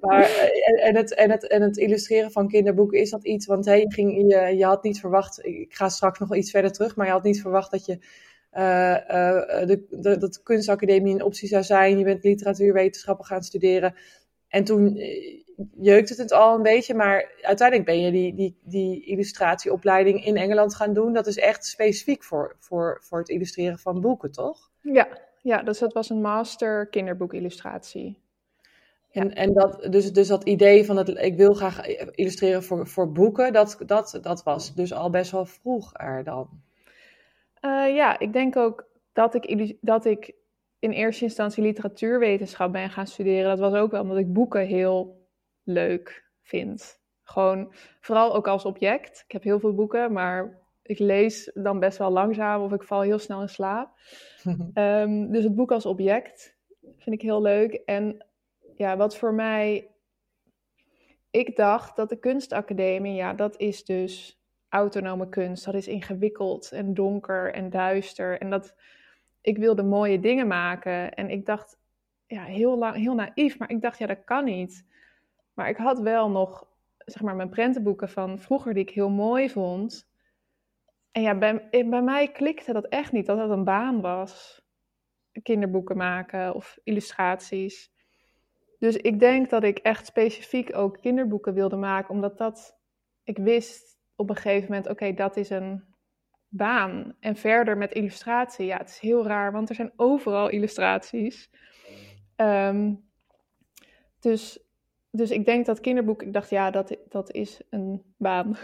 Maar, 0.00 0.22
eh, 0.22 0.68
en, 0.68 0.74
en, 0.74 0.96
het, 0.96 1.14
en, 1.14 1.30
het, 1.30 1.46
en 1.46 1.62
het 1.62 1.76
illustreren 1.76 2.32
van 2.32 2.48
kinderboeken, 2.48 3.00
is 3.00 3.10
dat 3.10 3.24
iets? 3.24 3.46
Want 3.46 3.64
hey, 3.64 3.80
je, 3.80 3.92
ging, 3.92 4.16
je, 4.16 4.56
je 4.56 4.64
had 4.64 4.82
niet 4.82 5.00
verwacht, 5.00 5.44
ik 5.44 5.74
ga 5.74 5.88
straks 5.88 6.18
nog 6.18 6.36
iets 6.36 6.50
verder 6.50 6.72
terug, 6.72 6.96
maar 6.96 7.06
je 7.06 7.12
had 7.12 7.22
niet 7.22 7.40
verwacht 7.40 7.70
dat 7.70 7.86
je 7.86 7.98
eh, 8.50 9.66
de, 9.66 9.86
de, 9.90 10.18
dat 10.18 10.34
de 10.34 10.42
kunstacademie 10.42 11.14
een 11.14 11.22
optie 11.22 11.48
zou 11.48 11.62
zijn. 11.62 11.98
Je 11.98 12.04
bent 12.04 12.24
literatuurwetenschappen 12.24 13.24
gaan 13.24 13.42
studeren. 13.42 13.94
En 14.52 14.64
toen 14.64 14.96
eh, 14.96 15.40
jeukte 15.80 16.12
het 16.12 16.22
het 16.22 16.32
al 16.32 16.54
een 16.54 16.62
beetje, 16.62 16.94
maar 16.94 17.32
uiteindelijk 17.40 17.88
ben 17.88 18.00
je 18.00 18.10
die, 18.10 18.34
die, 18.34 18.56
die 18.62 19.04
illustratieopleiding 19.04 20.24
in 20.24 20.36
Engeland 20.36 20.74
gaan 20.74 20.92
doen. 20.92 21.12
Dat 21.12 21.26
is 21.26 21.38
echt 21.38 21.66
specifiek 21.66 22.24
voor, 22.24 22.56
voor, 22.58 22.98
voor 23.02 23.18
het 23.18 23.28
illustreren 23.28 23.78
van 23.78 24.00
boeken, 24.00 24.32
toch? 24.32 24.70
Ja, 24.80 25.08
ja, 25.42 25.62
dus 25.62 25.78
dat 25.78 25.92
was 25.92 26.10
een 26.10 26.20
master 26.20 26.86
kinderboekillustratie. 26.86 28.18
En, 29.10 29.34
en 29.34 29.52
dat, 29.52 29.86
dus, 29.90 30.12
dus 30.12 30.28
dat 30.28 30.44
idee 30.44 30.84
van 30.84 30.96
het, 30.96 31.08
ik 31.08 31.36
wil 31.36 31.54
graag 31.54 31.86
illustreren 32.14 32.62
voor, 32.62 32.86
voor 32.86 33.12
boeken, 33.12 33.52
dat, 33.52 33.78
dat, 33.86 34.18
dat 34.22 34.42
was 34.42 34.74
dus 34.74 34.92
al 34.92 35.10
best 35.10 35.30
wel 35.30 35.46
vroeg 35.46 35.90
er 35.94 36.24
dan. 36.24 36.48
Eh, 37.60 37.94
ja, 37.94 38.18
ik 38.18 38.32
denk 38.32 38.56
ook 38.56 38.86
dat 39.12 39.34
ik, 39.34 39.76
dat 39.80 40.04
ik 40.04 40.34
in 40.82 40.90
eerste 40.90 41.24
instantie 41.24 41.62
literatuurwetenschap 41.62 42.72
ben 42.72 42.90
gaan 42.90 43.06
studeren. 43.06 43.48
Dat 43.48 43.70
was 43.70 43.80
ook 43.80 43.90
wel 43.90 44.00
omdat 44.00 44.16
ik 44.16 44.32
boeken 44.32 44.66
heel 44.66 45.26
leuk 45.62 46.30
vind. 46.42 47.00
Gewoon, 47.22 47.72
vooral 48.00 48.34
ook 48.34 48.48
als 48.48 48.64
object. 48.64 49.22
Ik 49.26 49.32
heb 49.32 49.42
heel 49.42 49.60
veel 49.60 49.74
boeken, 49.74 50.12
maar 50.12 50.60
ik 50.82 50.98
lees 50.98 51.50
dan 51.54 51.78
best 51.78 51.98
wel 51.98 52.10
langzaam 52.10 52.62
of 52.62 52.72
ik 52.72 52.82
val 52.82 53.00
heel 53.00 53.18
snel 53.18 53.40
in 53.40 53.48
slaap. 53.48 53.90
Ehm, 54.74 55.30
dus 55.30 55.44
het 55.44 55.54
boek 55.54 55.72
als 55.72 55.86
object 55.86 56.56
vind 56.98 57.14
ik 57.16 57.22
heel 57.22 57.42
leuk. 57.42 57.72
En 57.74 58.26
ja, 58.74 58.96
wat 58.96 59.16
voor 59.16 59.34
mij. 59.34 59.90
Ik 61.30 61.56
dacht 61.56 61.96
dat 61.96 62.08
de 62.08 62.18
kunstacademie, 62.18 63.14
ja, 63.14 63.34
dat 63.34 63.58
is 63.58 63.84
dus 63.84 64.42
autonome 64.68 65.28
kunst. 65.28 65.64
Dat 65.64 65.74
is 65.74 65.88
ingewikkeld 65.88 66.72
en 66.72 66.94
donker 66.94 67.52
en 67.52 67.70
duister. 67.70 68.40
En 68.40 68.50
dat 68.50 68.74
ik 69.42 69.58
wilde 69.58 69.82
mooie 69.82 70.20
dingen 70.20 70.46
maken. 70.46 71.14
En 71.14 71.30
ik 71.30 71.46
dacht, 71.46 71.78
ja, 72.26 72.44
heel 72.44 72.78
lang, 72.78 72.96
heel 72.96 73.14
naïef, 73.14 73.58
maar 73.58 73.70
ik 73.70 73.80
dacht, 73.80 73.98
ja, 73.98 74.06
dat 74.06 74.24
kan 74.24 74.44
niet. 74.44 74.86
Maar 75.54 75.68
ik 75.68 75.76
had 75.76 76.00
wel 76.00 76.30
nog, 76.30 76.66
zeg 76.98 77.22
maar, 77.22 77.36
mijn 77.36 77.48
prentenboeken 77.48 78.08
van 78.08 78.38
vroeger 78.38 78.74
die 78.74 78.82
ik 78.82 78.90
heel 78.90 79.10
mooi 79.10 79.50
vond. 79.50 80.10
En 81.12 81.22
ja, 81.22 81.38
bij, 81.38 81.68
bij 81.70 82.02
mij 82.02 82.32
klikte 82.32 82.72
dat 82.72 82.86
echt 82.86 83.12
niet, 83.12 83.26
dat 83.26 83.38
dat 83.38 83.50
een 83.50 83.64
baan 83.64 84.00
was. 84.00 84.62
Kinderboeken 85.42 85.96
maken 85.96 86.54
of 86.54 86.78
illustraties. 86.84 87.92
Dus 88.78 88.96
ik 88.96 89.20
denk 89.20 89.50
dat 89.50 89.62
ik 89.62 89.78
echt 89.78 90.06
specifiek 90.06 90.76
ook 90.76 91.00
kinderboeken 91.00 91.54
wilde 91.54 91.76
maken, 91.76 92.14
omdat 92.14 92.38
dat, 92.38 92.78
ik 93.24 93.38
wist 93.38 93.98
op 94.16 94.28
een 94.28 94.36
gegeven 94.36 94.68
moment, 94.68 94.88
oké, 94.88 95.12
dat 95.12 95.36
is 95.36 95.50
een 95.50 95.91
baan. 96.52 97.14
En 97.20 97.36
verder 97.36 97.76
met 97.76 97.92
illustratie, 97.92 98.66
ja, 98.66 98.76
het 98.76 98.88
is 98.88 98.98
heel 98.98 99.26
raar, 99.26 99.52
want 99.52 99.68
er 99.68 99.74
zijn 99.74 99.92
overal 99.96 100.48
illustraties. 100.48 101.50
Ehm, 102.36 102.94
dus, 104.20 104.58
dus 105.10 105.30
ik 105.30 105.44
denk 105.44 105.66
dat 105.66 105.80
kinderboek, 105.80 106.22
ik 106.22 106.32
dacht, 106.32 106.50
ja, 106.50 106.70
dat, 106.70 106.96
dat 107.08 107.30
is 107.32 107.60
een 107.70 108.02
baan. 108.16 108.56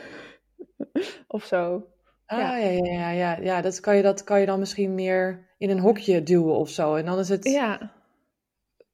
of 1.28 1.44
zo. 1.44 1.86
Ah, 2.26 2.38
Ja. 2.38 2.56
ja, 2.56 2.68
ja, 2.70 2.92
ja, 2.92 3.10
ja, 3.10 3.36
ja. 3.40 3.60
Dat, 3.60 3.80
kan 3.80 3.96
je, 3.96 4.02
dat 4.02 4.24
kan 4.24 4.40
je 4.40 4.46
dan 4.46 4.58
misschien 4.58 4.94
meer 4.94 5.46
in 5.58 5.70
een 5.70 5.78
hokje 5.80 6.22
duwen 6.22 6.54
of 6.54 6.68
zo. 6.68 6.94
En 6.94 7.04
dan 7.04 7.18
is 7.18 7.28
het, 7.28 7.44
Ja, 7.44 7.92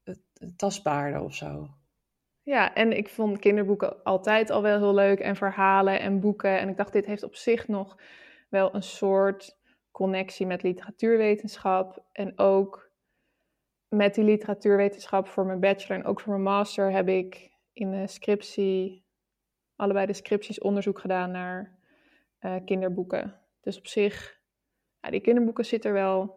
het, 0.05 0.21
het 0.35 0.59
tastbaarder 0.59 1.21
of 1.21 1.35
zo. 1.35 1.69
ja, 2.43 2.75
en 2.75 2.97
ik 2.97 3.09
vond 3.09 3.39
kinderboeken 3.39 4.03
altijd 4.03 4.51
al 4.51 4.63
wel 4.63 4.79
heel 4.79 4.95
leuk 4.95 5.19
en 5.21 5.37
verhalen 5.37 6.01
en 6.01 6.21
boeken. 6.21 6.59
En 6.59 6.69
ik 6.69 6.77
dacht, 6.77 6.93
dit 6.93 7.07
heeft 7.07 7.23
op 7.23 7.35
zich 7.35 7.69
nog 7.69 7.97
wel 8.55 8.75
een 8.75 8.83
soort 8.83 9.59
connectie 9.91 10.47
met 10.47 10.63
literatuurwetenschap. 10.63 12.05
En 12.13 12.39
ook 12.39 12.91
met 13.89 14.15
die 14.15 14.25
literatuurwetenschap 14.25 15.29
voor 15.29 15.47
mijn 15.47 15.61
bachelor 15.61 15.99
en 15.99 16.07
ook 16.07 16.21
voor 16.21 16.33
mijn 16.33 16.45
master 16.45 16.93
heb 16.93 17.09
ik 17.09 17.51
in 17.73 17.91
de 17.91 18.07
scriptie, 18.07 19.05
allebei 19.77 20.07
de 20.07 20.13
scripties 20.13 20.61
onderzoek 20.61 20.99
gedaan 20.99 21.31
naar 21.31 21.79
eh, 22.39 22.57
kinderboeken. 22.65 23.41
Dus 23.61 23.79
op 23.79 23.87
zich, 23.87 24.41
ja, 25.01 25.11
die 25.11 25.21
kinderboeken 25.21 25.65
zitten 25.65 25.91
er 25.91 25.97
wel 25.97 26.37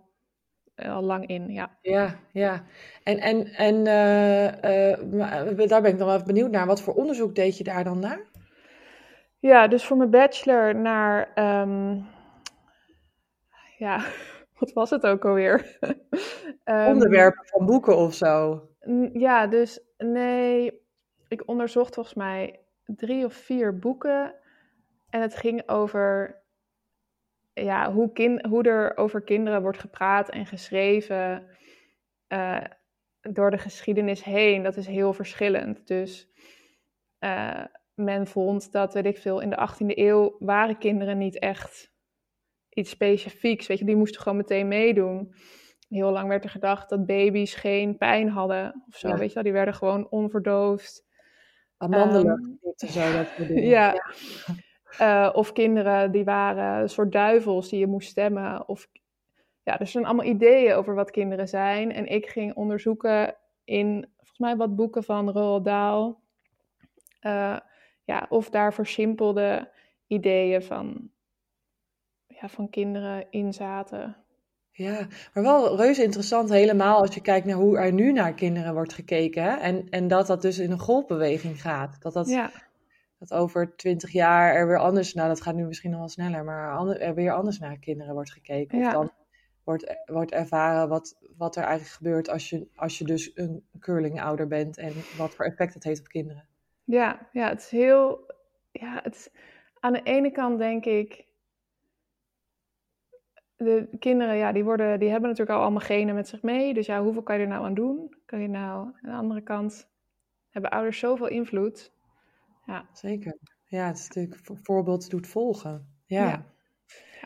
eh, 0.75 0.95
al 0.95 1.03
lang 1.03 1.27
in, 1.27 1.51
ja. 1.51 1.77
Ja, 1.81 2.19
ja. 2.31 2.63
En, 3.03 3.19
en, 3.19 3.47
en 3.47 3.77
eh, 3.77 5.67
daar 5.67 5.81
ben 5.81 5.91
ik 5.91 5.97
dan 5.97 6.07
wel 6.07 6.15
even 6.15 6.27
benieuwd 6.27 6.51
naar. 6.51 6.65
Wat 6.65 6.81
voor 6.81 6.93
onderzoek 6.93 7.36
deed 7.36 7.57
je 7.57 7.63
daar 7.63 7.83
dan 7.83 8.00
naar? 8.00 8.25
Ja, 9.39 9.67
dus 9.67 9.86
voor 9.86 9.98
mijn 9.98 10.10
bachelor 10.10 10.75
naar, 10.75 11.32
ehm, 11.34 12.00
ja, 13.77 14.06
wat 14.60 14.74
was 14.74 14.89
het 14.89 15.06
ook 15.06 15.25
alweer? 15.25 15.65
Ehm, 16.63 16.88
Onderwerpen 16.88 17.46
van 17.46 17.65
boeken 17.65 17.98
of 17.98 18.13
zo. 18.13 18.67
Ja, 19.13 19.48
dus 19.48 19.79
nee, 19.98 20.82
ik 21.27 21.48
onderzocht 21.48 21.94
volgens 21.94 22.15
mij 22.15 22.60
drie 22.86 23.25
of 23.25 23.34
vier 23.34 23.79
boeken. 23.79 24.36
En 25.10 25.22
het 25.22 25.36
ging 25.36 25.70
over 25.70 26.41
ja, 27.53 27.91
hoe, 27.91 28.12
kin 28.12 28.46
hoe 28.46 28.63
er 28.63 28.98
over 28.98 29.22
kinderen 29.22 29.62
wordt 29.62 29.79
gepraat 29.79 30.29
en 30.29 30.46
geschreven 30.46 31.48
eh, 32.27 32.63
door 33.22 33.51
de 33.51 33.58
geschiedenis 33.58 34.24
heen. 34.24 34.63
Dat 34.63 34.77
is 34.77 34.88
heel 34.88 35.13
verschillend. 35.13 35.88
Dus 35.88 36.29
eh, 37.20 37.63
men 37.98 38.27
vond 38.27 38.72
dat, 38.72 38.94
weet 38.94 39.06
ik 39.06 39.18
veel, 39.18 39.39
in 39.39 39.50
de 39.50 39.70
18e 39.70 39.98
eeuw 39.98 40.36
waren 40.39 40.77
kinderen 40.77 41.18
niet 41.18 41.39
echt 41.39 41.92
iets 42.70 42.89
specifieks. 42.89 43.68
Weet 43.68 43.80
je, 43.80 43.86
die 43.86 43.96
moesten 43.96 44.22
gewoon 44.22 44.38
meteen 44.38 44.68
meedoen. 44.68 45.34
Heel 45.89 46.12
lang 46.12 46.27
werd 46.27 46.44
er 46.44 46.50
gedacht 46.50 46.89
dat 46.89 47.06
baby's 47.06 47.56
geen 47.56 47.98
pijn 47.98 48.30
hadden 48.30 48.84
of 48.88 48.96
zo. 48.96 49.08
Ja. 49.08 49.18
Weet 49.18 49.27
je 49.27 49.34
wel, 49.34 49.44
die 49.44 49.51
werden 49.51 49.74
gewoon 49.74 50.10
onverdoofd. 50.10 51.06
Amandelen 51.77 52.60
en 52.75 52.88
zo, 52.88 53.12
dat 53.12 53.27
dingen. 53.48 53.63
Ja. 53.77 53.96
Eh, 54.98 55.30
of 55.34 55.51
kinderen 55.51 56.12
die 56.12 56.24
waren 56.24 56.82
een 56.82 56.89
soort 56.89 57.12
duivels 57.12 57.70
die 57.70 57.80
je 57.80 57.88
moest 57.88 58.10
stemmen. 58.10 58.68
Of, 58.68 58.88
ja, 59.63 59.80
er 59.80 59.88
zijn 59.88 60.06
allemaal 60.06 60.25
ideeën 60.25 60.74
over 60.74 60.96
wat 60.96 61.12
kinderen 61.12 61.48
zijn. 61.48 61.92
En 61.94 62.06
ik 62.06 62.30
ging 62.30 62.56
onderzoeken 62.56 63.36
in 63.63 64.10
volgens 64.16 64.39
mij 64.39 64.56
wat 64.56 64.75
boeken 64.75 65.04
van 65.04 65.30
Roald 65.30 65.66
Dahl. 65.66 66.16
Uh, 67.22 67.60
ja, 68.07 68.25
of 68.29 68.49
daar 68.49 68.73
versimpelde 68.73 69.71
ideeën 70.07 70.63
van, 70.63 71.09
ja, 72.27 72.49
van 72.49 72.69
kinderen 72.69 73.27
in 73.29 73.53
zaten. 73.53 74.15
Ja, 74.71 75.07
maar 75.33 75.43
wel 75.43 75.77
reuze 75.77 76.03
interessant 76.03 76.49
helemaal 76.49 76.99
als 76.99 77.15
je 77.15 77.21
kijkt 77.21 77.45
naar 77.45 77.55
hoe 77.55 77.77
er 77.77 77.93
nu 77.93 78.11
naar 78.11 78.33
kinderen 78.33 78.73
wordt 78.73 78.93
gekeken. 78.93 79.43
Hè? 79.43 79.55
En, 79.55 79.89
en 79.89 80.07
dat 80.07 80.27
dat 80.27 80.41
dus 80.41 80.59
in 80.59 80.71
een 80.71 80.79
golfbeweging 80.79 81.61
gaat. 81.61 82.01
Dat, 82.01 82.13
dat, 82.13 82.27
ja. 82.27 82.51
dat 83.19 83.33
over 83.33 83.75
twintig 83.75 84.11
jaar 84.11 84.55
er 84.55 84.67
weer 84.67 84.79
anders, 84.79 85.13
nou 85.13 85.27
dat 85.27 85.41
gaat 85.41 85.55
nu 85.55 85.65
misschien 85.65 85.91
nog 85.91 85.99
wel 85.99 86.09
sneller, 86.09 86.43
maar 86.43 86.87
er 86.87 87.15
weer 87.15 87.33
anders 87.33 87.59
naar 87.59 87.79
kinderen 87.79 88.13
wordt 88.13 88.31
gekeken. 88.31 88.85
Of 88.85 88.91
dan 88.91 89.11
wordt, 89.63 89.95
wordt 90.05 90.31
ervaren 90.31 90.89
wat, 90.89 91.17
wat 91.37 91.55
er 91.55 91.63
eigenlijk 91.63 91.95
gebeurt 91.95 92.29
als 92.29 92.49
je, 92.49 92.67
als 92.75 92.97
je 92.97 93.05
dus 93.05 93.31
een 93.35 93.67
curlingouder 93.79 94.47
bent 94.47 94.77
en 94.77 94.93
wat 95.17 95.35
voor 95.35 95.45
effect 95.45 95.73
het 95.73 95.83
heeft 95.83 95.99
op 95.99 96.07
kinderen. 96.07 96.47
Ja, 96.88 97.29
ja 97.32 97.50
het 97.50 97.60
is 97.60 97.70
heel, 97.70 98.32
ja, 98.72 99.00
het 99.03 99.15
is, 99.15 99.29
aan 99.79 99.94
de 99.94 100.03
ene 100.03 100.32
kant 100.32 100.60
denk 100.60 100.86
ik, 100.86 101.25
de 103.56 103.88
kinderen, 104.00 104.36
ja, 104.36 104.51
die, 104.51 104.63
worden, 104.63 105.00
die 105.00 105.10
hebben 105.10 105.29
natuurlijk 105.29 105.58
al 105.58 105.63
allemaal 105.63 105.86
genen 105.86 106.15
met 106.15 106.27
zich 106.27 106.41
mee. 106.41 106.74
Dus 106.74 106.86
ja, 106.86 107.01
hoeveel 107.01 107.24
kan 107.24 107.36
je 107.36 107.41
er 107.41 107.48
nou 107.48 107.65
aan 107.65 107.74
doen? 107.74 108.15
Kan 108.25 108.41
je 108.41 108.48
nou, 108.48 108.86
aan 108.86 108.98
de 109.01 109.12
andere 109.12 109.41
kant, 109.41 109.89
hebben 110.50 110.72
ouders 110.72 111.00
zoveel 111.00 111.27
invloed. 111.27 111.91
Ja. 112.65 112.86
Zeker. 112.94 113.38
Ja, 113.65 113.88
het 113.88 113.98
is 113.98 114.08
natuurlijk 114.08 114.41
voorbeeld 114.63 115.10
doet 115.10 115.27
volgen. 115.27 115.96
Ja. 116.06 116.46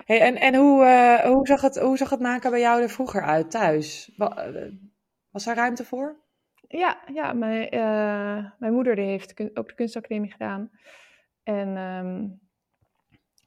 Hey, 0.06 0.22
en 0.22 0.36
en 0.36 0.56
hoe, 0.56 0.84
uh, 0.84 1.20
hoe, 1.20 1.48
zag 1.48 1.62
het, 1.62 1.80
hoe 1.80 1.98
zag 1.98 2.10
het 2.10 2.20
maken 2.20 2.51
bij 2.51 2.60
jou 2.60 2.82
er 2.82 2.89
vroeger 2.89 3.22
uit 3.22 3.51
thuis? 3.51 4.13
Eh, 4.18 4.72
was 5.32 5.44
daar 5.44 5.56
ruimte 5.56 5.86
voor? 5.86 6.21
Ja, 6.72 7.01
ja 7.13 7.34
mijn, 7.34 7.75
uh, 7.75 8.51
mijn 8.58 8.74
moeder 8.74 8.96
die 8.96 9.06
heeft 9.06 9.58
ook 9.58 9.68
de 9.68 9.75
kunstacademie 9.75 10.32
gedaan. 10.32 10.72
En 11.44 11.78
um, 11.78 12.40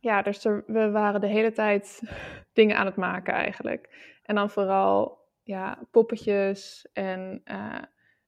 ja, 0.01 0.23
dus 0.23 0.43
we 0.67 0.91
waren 0.91 1.21
de 1.21 1.27
hele 1.27 1.53
tijd 1.53 2.03
dingen 2.53 2.77
aan 2.77 2.87
het 2.87 2.97
maken 2.97 3.35
eigenlijk. 3.35 4.13
En 4.23 4.35
dan 4.35 4.51
vooral 4.51 5.19
ja, 5.43 5.79
poppetjes 5.91 6.89
en 6.93 7.43
uh, 7.45 7.83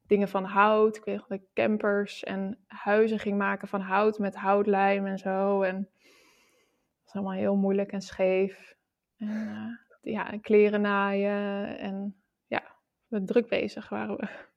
dingen 0.06 0.28
van 0.28 0.44
hout. 0.44 0.96
Ik 0.96 1.04
weet 1.04 1.42
campers 1.54 2.24
en 2.24 2.58
huizen 2.66 3.18
ging 3.18 3.38
maken 3.38 3.68
van 3.68 3.80
hout 3.80 4.18
met 4.18 4.36
houtlijm 4.36 5.06
en 5.06 5.18
zo. 5.18 5.62
En 5.62 5.88
dat 5.92 7.04
was 7.04 7.14
allemaal 7.14 7.32
heel 7.32 7.56
moeilijk 7.56 7.92
en 7.92 8.02
scheef. 8.02 8.76
En 9.16 9.28
uh, 9.28 10.12
ja, 10.12 10.38
kleren 10.40 10.80
naaien 10.80 11.78
en 11.78 12.16
ja, 12.46 12.62
we 13.06 13.24
druk 13.24 13.48
bezig 13.48 13.88
waren 13.88 14.16
we. 14.16 14.54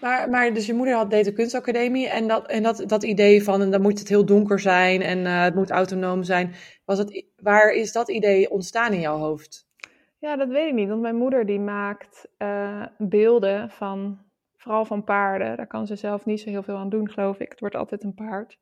Maar, 0.00 0.30
maar 0.30 0.52
dus 0.52 0.66
je 0.66 0.74
moeder 0.74 0.94
had, 0.94 1.10
deed 1.10 1.24
de 1.24 1.32
kunstacademie 1.32 2.08
en, 2.08 2.28
dat, 2.28 2.48
en 2.48 2.62
dat, 2.62 2.84
dat 2.86 3.02
idee 3.02 3.44
van 3.44 3.60
en 3.60 3.70
dan 3.70 3.82
moet 3.82 3.98
het 3.98 4.08
heel 4.08 4.24
donker 4.24 4.60
zijn 4.60 5.02
en 5.02 5.18
uh, 5.18 5.42
het 5.42 5.54
moet 5.54 5.70
autonoom 5.70 6.22
zijn. 6.22 6.54
Was 6.84 6.98
het, 6.98 7.24
waar 7.36 7.72
is 7.72 7.92
dat 7.92 8.08
idee 8.08 8.50
ontstaan 8.50 8.92
in 8.92 9.00
jouw 9.00 9.18
hoofd? 9.18 9.70
Ja, 10.18 10.36
dat 10.36 10.48
weet 10.48 10.68
ik 10.68 10.74
niet. 10.74 10.88
Want 10.88 11.00
mijn 11.00 11.16
moeder 11.16 11.46
die 11.46 11.60
maakt 11.60 12.28
uh, 12.38 12.86
beelden 12.98 13.70
van, 13.70 14.18
vooral 14.56 14.84
van 14.84 15.04
paarden. 15.04 15.56
Daar 15.56 15.66
kan 15.66 15.86
ze 15.86 15.96
zelf 15.96 16.24
niet 16.24 16.40
zo 16.40 16.50
heel 16.50 16.62
veel 16.62 16.76
aan 16.76 16.88
doen, 16.88 17.10
geloof 17.10 17.38
ik. 17.38 17.50
Het 17.50 17.60
wordt 17.60 17.74
altijd 17.74 18.04
een 18.04 18.14
paard. 18.14 18.58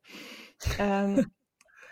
um, 0.81 1.33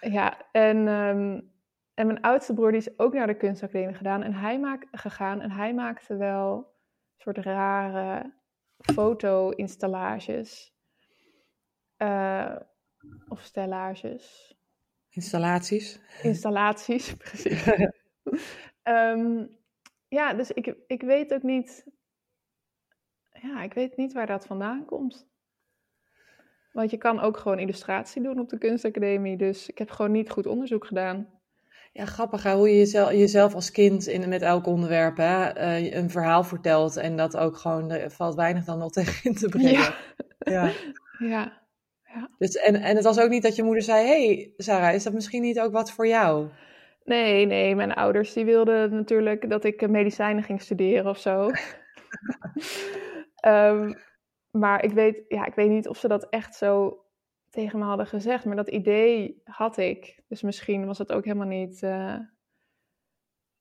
ja, 0.18 0.36
en, 0.52 0.76
um, 0.76 1.52
en 1.94 2.06
mijn 2.06 2.20
oudste 2.20 2.54
broer 2.54 2.70
die 2.70 2.80
is 2.80 2.98
ook 2.98 3.12
naar 3.12 3.26
de 3.26 3.36
kunstacademie 3.36 3.94
gedaan 3.94 4.22
en 4.22 4.34
hij 4.34 4.58
maak, 4.58 4.86
gegaan. 4.90 5.40
En 5.40 5.50
hij 5.50 5.74
maakte 5.74 6.16
wel 6.16 6.56
een 6.56 6.64
soort 7.16 7.38
rare 7.38 8.32
foto-installages. 8.78 10.76
Uh, 11.98 12.56
of 13.28 13.40
stellages. 13.40 14.56
Installaties. 15.08 16.00
Installaties, 16.22 17.14
precies. 17.22 17.66
um, 18.82 19.56
ja, 20.18 20.34
dus 20.34 20.50
ik, 20.50 20.74
ik 20.86 21.02
weet 21.02 21.34
ook 21.34 21.42
niet. 21.42 21.86
Ja, 23.32 23.62
ik 23.62 23.74
weet 23.74 23.96
niet 23.96 24.12
waar 24.12 24.26
dat 24.26 24.46
vandaan 24.46 24.84
komt. 24.84 25.28
Want 26.72 26.90
je 26.90 26.96
kan 26.96 27.20
ook 27.20 27.36
gewoon 27.36 27.58
illustratie 27.58 28.22
doen 28.22 28.38
op 28.38 28.48
de 28.48 28.58
kunstacademie. 28.58 29.36
Dus 29.36 29.68
ik 29.68 29.78
heb 29.78 29.90
gewoon 29.90 30.12
niet 30.12 30.30
goed 30.30 30.46
onderzoek 30.46 30.86
gedaan. 30.86 31.37
Ja, 31.92 32.04
grappig 32.04 32.42
hè? 32.42 32.54
hoe 32.54 32.68
je 32.68 32.76
jezelf, 32.76 33.10
jezelf 33.10 33.54
als 33.54 33.70
kind 33.70 34.06
in, 34.06 34.28
met 34.28 34.42
elk 34.42 34.66
onderwerp 34.66 35.16
hè, 35.16 35.58
uh, 35.58 35.94
een 35.94 36.10
verhaal 36.10 36.44
vertelt. 36.44 36.96
En 36.96 37.16
dat 37.16 37.36
ook 37.36 37.56
gewoon, 37.56 37.90
er 37.90 38.10
valt 38.10 38.34
weinig 38.34 38.64
dan 38.64 38.78
nog 38.78 38.90
tegen 38.92 39.30
in 39.30 39.36
te 39.36 39.48
brengen. 39.48 39.94
Ja. 40.38 40.72
ja. 41.18 41.62
ja. 42.04 42.30
Dus, 42.38 42.54
en, 42.54 42.74
en 42.74 42.96
het 42.96 43.04
was 43.04 43.20
ook 43.20 43.30
niet 43.30 43.42
dat 43.42 43.56
je 43.56 43.62
moeder 43.62 43.82
zei, 43.82 44.06
hey 44.06 44.52
Sarah, 44.56 44.94
is 44.94 45.02
dat 45.02 45.12
misschien 45.12 45.42
niet 45.42 45.60
ook 45.60 45.72
wat 45.72 45.92
voor 45.92 46.06
jou? 46.06 46.48
Nee, 47.04 47.46
nee, 47.46 47.74
mijn 47.74 47.94
ouders 47.94 48.32
die 48.32 48.44
wilden 48.44 48.94
natuurlijk 48.94 49.50
dat 49.50 49.64
ik 49.64 49.88
medicijnen 49.88 50.42
ging 50.42 50.62
studeren 50.62 51.06
of 51.06 51.18
zo. 51.18 51.50
um, 53.46 53.94
maar 54.60 54.84
ik 54.84 54.92
weet, 54.92 55.24
ja, 55.28 55.46
ik 55.46 55.54
weet 55.54 55.68
niet 55.68 55.88
of 55.88 55.96
ze 55.98 56.08
dat 56.08 56.28
echt 56.28 56.54
zo 56.54 56.98
tegen 57.50 57.78
me 57.78 57.84
hadden 57.84 58.06
gezegd. 58.06 58.44
Maar 58.44 58.56
dat 58.56 58.68
idee 58.68 59.40
had 59.44 59.76
ik. 59.76 60.22
Dus 60.28 60.42
misschien 60.42 60.86
was 60.86 60.98
het 60.98 61.12
ook 61.12 61.24
helemaal 61.24 61.46
niet. 61.46 61.82
Uh... 61.82 62.18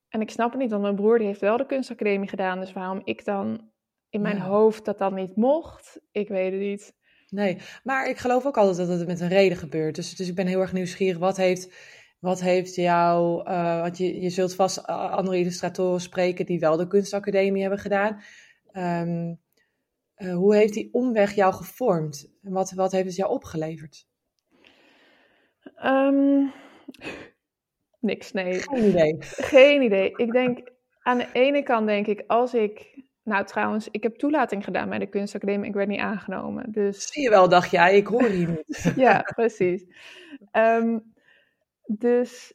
En 0.08 0.22
ik 0.22 0.30
snap 0.30 0.52
het 0.52 0.62
niet, 0.62 0.72
want 0.72 0.82
mijn 0.82 0.96
broer 0.96 1.18
die 1.18 1.28
heeft 1.28 1.42
wel 1.42 1.58
de 1.58 1.66
kunstacademie 1.66 2.30
gedaan. 2.30 2.60
Dus 2.60 2.74
waarom 2.74 3.02
ik 3.04 3.26
dan 3.26 3.72
in 4.10 4.22
mijn 4.22 4.40
hoofd 4.40 4.86
dat 4.86 4.98
dan 4.98 5.14
niet 5.14 5.36
mocht, 5.36 6.02
ik 6.12 6.28
weet 6.28 6.52
het 6.52 6.62
niet. 6.62 6.96
Nee, 7.30 7.58
maar 7.84 8.10
ik 8.10 8.18
geloof 8.18 8.46
ook 8.46 8.58
altijd 8.58 8.88
dat 8.88 9.00
het 9.00 9.08
met 9.08 9.20
een 9.20 9.28
reden 9.28 9.58
gebeurt. 9.58 9.96
Dus, 9.96 10.16
dus 10.16 10.28
ik 10.28 10.36
ben 10.36 10.48
heel 10.48 10.62
erg 10.62 10.74
nieuwsgierig. 10.74 11.18
Wat 11.18 11.38
heeft, 11.38 11.74
wat 12.20 12.42
heeft 12.42 12.76
jou. 12.76 13.50
Uh, 13.50 13.82
want 13.82 13.98
je, 13.98 14.22
je 14.22 14.30
zult 14.30 14.56
vast 14.56 14.88
andere 14.88 15.38
illustratoren 15.38 16.02
spreken 16.02 16.46
die 16.46 16.60
wel 16.60 16.78
de 16.78 16.88
kunstacademie 16.88 17.62
hebben 17.62 17.80
gedaan. 17.80 18.22
Um, 18.74 19.40
uh, 20.18 20.36
hoe 20.36 20.56
heeft 20.56 20.74
die 20.74 20.90
omweg 20.92 21.36
jou 21.36 21.54
gevormd? 21.54 22.32
En 22.42 22.52
wat, 22.52 22.72
wat 22.72 22.92
heeft 22.92 23.06
het 23.06 23.16
jou 23.16 23.32
opgeleverd? 23.32 24.08
Um, 25.86 26.52
niks, 28.00 28.32
nee. 28.32 28.54
Geen 28.54 28.90
idee. 28.90 29.16
Geen 29.20 29.82
idee. 29.82 30.12
Ik 30.16 30.32
denk, 30.32 30.72
aan 31.02 31.18
de 31.18 31.28
ene 31.34 31.64
kant 31.64 31.88
denk 31.88 32.08
ik, 32.08 32.24
als 32.28 32.54
ik... 32.54 33.06
Nou 33.24 33.46
trouwens, 33.46 33.88
ik 33.92 34.04
heb 34.04 34.16
toelating 34.16 34.64
gedaan 34.64 34.90
bij 34.90 35.00
de 35.00 35.10
kunstacademie. 35.10 35.68
Ik 35.68 35.76
werd 35.76 35.88
niet 35.88 36.00
aangenomen. 36.00 36.72
Dus... 36.72 37.12
Zie 37.12 37.24
je 37.24 37.30
wel, 37.30 37.50
dacht 37.50 37.72
jij, 37.72 37.96
ik 37.96 38.08
hoor 38.08 38.28
hier 38.28 38.50
niet. 38.50 38.94
ja, 38.96 39.22
precies. 39.36 39.86
Um, 40.52 41.14
dus 41.84 42.54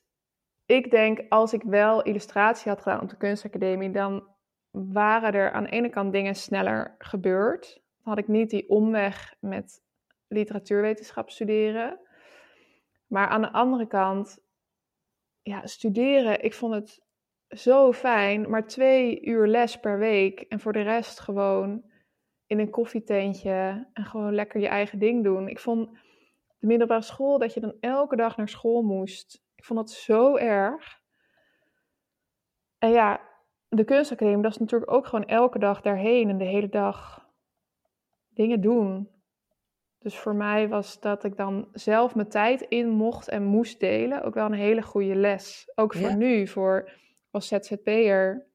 ik 0.66 0.90
denk, 0.90 1.20
als 1.28 1.52
ik 1.52 1.62
wel 1.62 2.02
illustratie 2.02 2.70
had 2.70 2.82
gedaan 2.82 3.00
op 3.00 3.08
de 3.08 3.16
kunstacademie, 3.16 3.90
dan 3.90 4.31
waren 4.72 5.32
er 5.32 5.52
aan 5.52 5.64
de 5.64 5.70
ene 5.70 5.88
kant 5.88 6.12
dingen 6.12 6.34
sneller 6.34 6.94
gebeurd. 6.98 7.72
Dan 7.74 8.14
had 8.14 8.18
ik 8.18 8.28
niet 8.28 8.50
die 8.50 8.68
omweg 8.68 9.34
met 9.40 9.82
literatuurwetenschap 10.28 11.30
studeren. 11.30 11.98
Maar 13.06 13.28
aan 13.28 13.40
de 13.40 13.52
andere 13.52 13.86
kant, 13.86 14.38
ja, 15.42 15.66
studeren, 15.66 16.42
ik 16.42 16.54
vond 16.54 16.74
het 16.74 17.02
zo 17.48 17.92
fijn. 17.92 18.50
Maar 18.50 18.66
twee 18.66 19.20
uur 19.20 19.46
les 19.46 19.80
per 19.80 19.98
week 19.98 20.40
en 20.40 20.60
voor 20.60 20.72
de 20.72 20.82
rest 20.82 21.20
gewoon 21.20 21.82
in 22.46 22.58
een 22.58 22.70
koffietentje 22.70 23.88
en 23.92 24.04
gewoon 24.04 24.34
lekker 24.34 24.60
je 24.60 24.68
eigen 24.68 24.98
ding 24.98 25.24
doen. 25.24 25.48
Ik 25.48 25.58
vond 25.58 25.90
de 26.58 26.66
middelbare 26.66 27.02
school 27.02 27.38
dat 27.38 27.54
je 27.54 27.60
dan 27.60 27.74
elke 27.80 28.16
dag 28.16 28.36
naar 28.36 28.48
school 28.48 28.82
moest. 28.82 29.42
Ik 29.54 29.64
vond 29.64 29.78
dat 29.78 29.90
zo 29.90 30.36
erg. 30.36 31.00
En 32.78 32.90
ja, 32.90 33.31
de 33.76 33.84
kunstacademie, 33.84 34.42
dat 34.42 34.52
is 34.52 34.58
natuurlijk 34.58 34.92
ook 34.92 35.06
gewoon 35.06 35.26
elke 35.26 35.58
dag 35.58 35.80
daarheen 35.80 36.28
en 36.28 36.38
de 36.38 36.44
hele 36.44 36.68
dag 36.68 37.26
dingen 38.28 38.60
doen. 38.60 39.08
Dus 39.98 40.18
voor 40.18 40.34
mij 40.34 40.68
was 40.68 41.00
dat 41.00 41.24
ik 41.24 41.36
dan 41.36 41.68
zelf 41.72 42.14
mijn 42.14 42.28
tijd 42.28 42.60
in 42.60 42.88
mocht 42.88 43.28
en 43.28 43.44
moest 43.44 43.80
delen 43.80 44.22
ook 44.22 44.34
wel 44.34 44.46
een 44.46 44.52
hele 44.52 44.82
goede 44.82 45.14
les. 45.14 45.70
Ook 45.74 45.94
voor 45.94 46.16
nu, 46.16 46.46
voor 46.46 46.90
als 47.30 47.48
ZZP'er. 47.48 48.46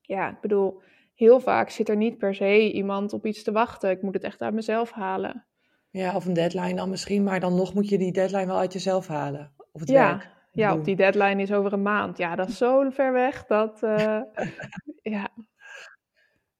Ja, 0.00 0.30
ik 0.30 0.40
bedoel, 0.40 0.82
heel 1.14 1.40
vaak 1.40 1.70
zit 1.70 1.88
er 1.88 1.96
niet 1.96 2.18
per 2.18 2.34
se 2.34 2.72
iemand 2.72 3.12
op 3.12 3.26
iets 3.26 3.42
te 3.42 3.52
wachten. 3.52 3.90
Ik 3.90 4.02
moet 4.02 4.14
het 4.14 4.24
echt 4.24 4.42
uit 4.42 4.54
mezelf 4.54 4.90
halen. 4.90 5.46
Ja, 5.90 6.16
of 6.16 6.26
een 6.26 6.32
deadline 6.32 6.74
dan 6.74 6.90
misschien, 6.90 7.22
maar 7.22 7.40
dan 7.40 7.54
nog 7.54 7.74
moet 7.74 7.88
je 7.88 7.98
die 7.98 8.12
deadline 8.12 8.46
wel 8.46 8.58
uit 8.58 8.72
jezelf 8.72 9.06
halen. 9.06 9.52
Of 9.72 9.80
het 9.80 9.90
ja, 9.90 10.08
werk 10.08 10.39
ja, 10.50 10.74
op 10.74 10.84
die 10.84 10.96
deadline 10.96 11.42
is 11.42 11.52
over 11.52 11.72
een 11.72 11.82
maand. 11.82 12.18
Ja, 12.18 12.36
dat 12.36 12.48
is 12.48 12.56
zo 12.56 12.90
ver 12.90 13.12
weg 13.12 13.46
dat, 13.46 13.82
uh, 13.82 14.20
ja. 15.14 15.30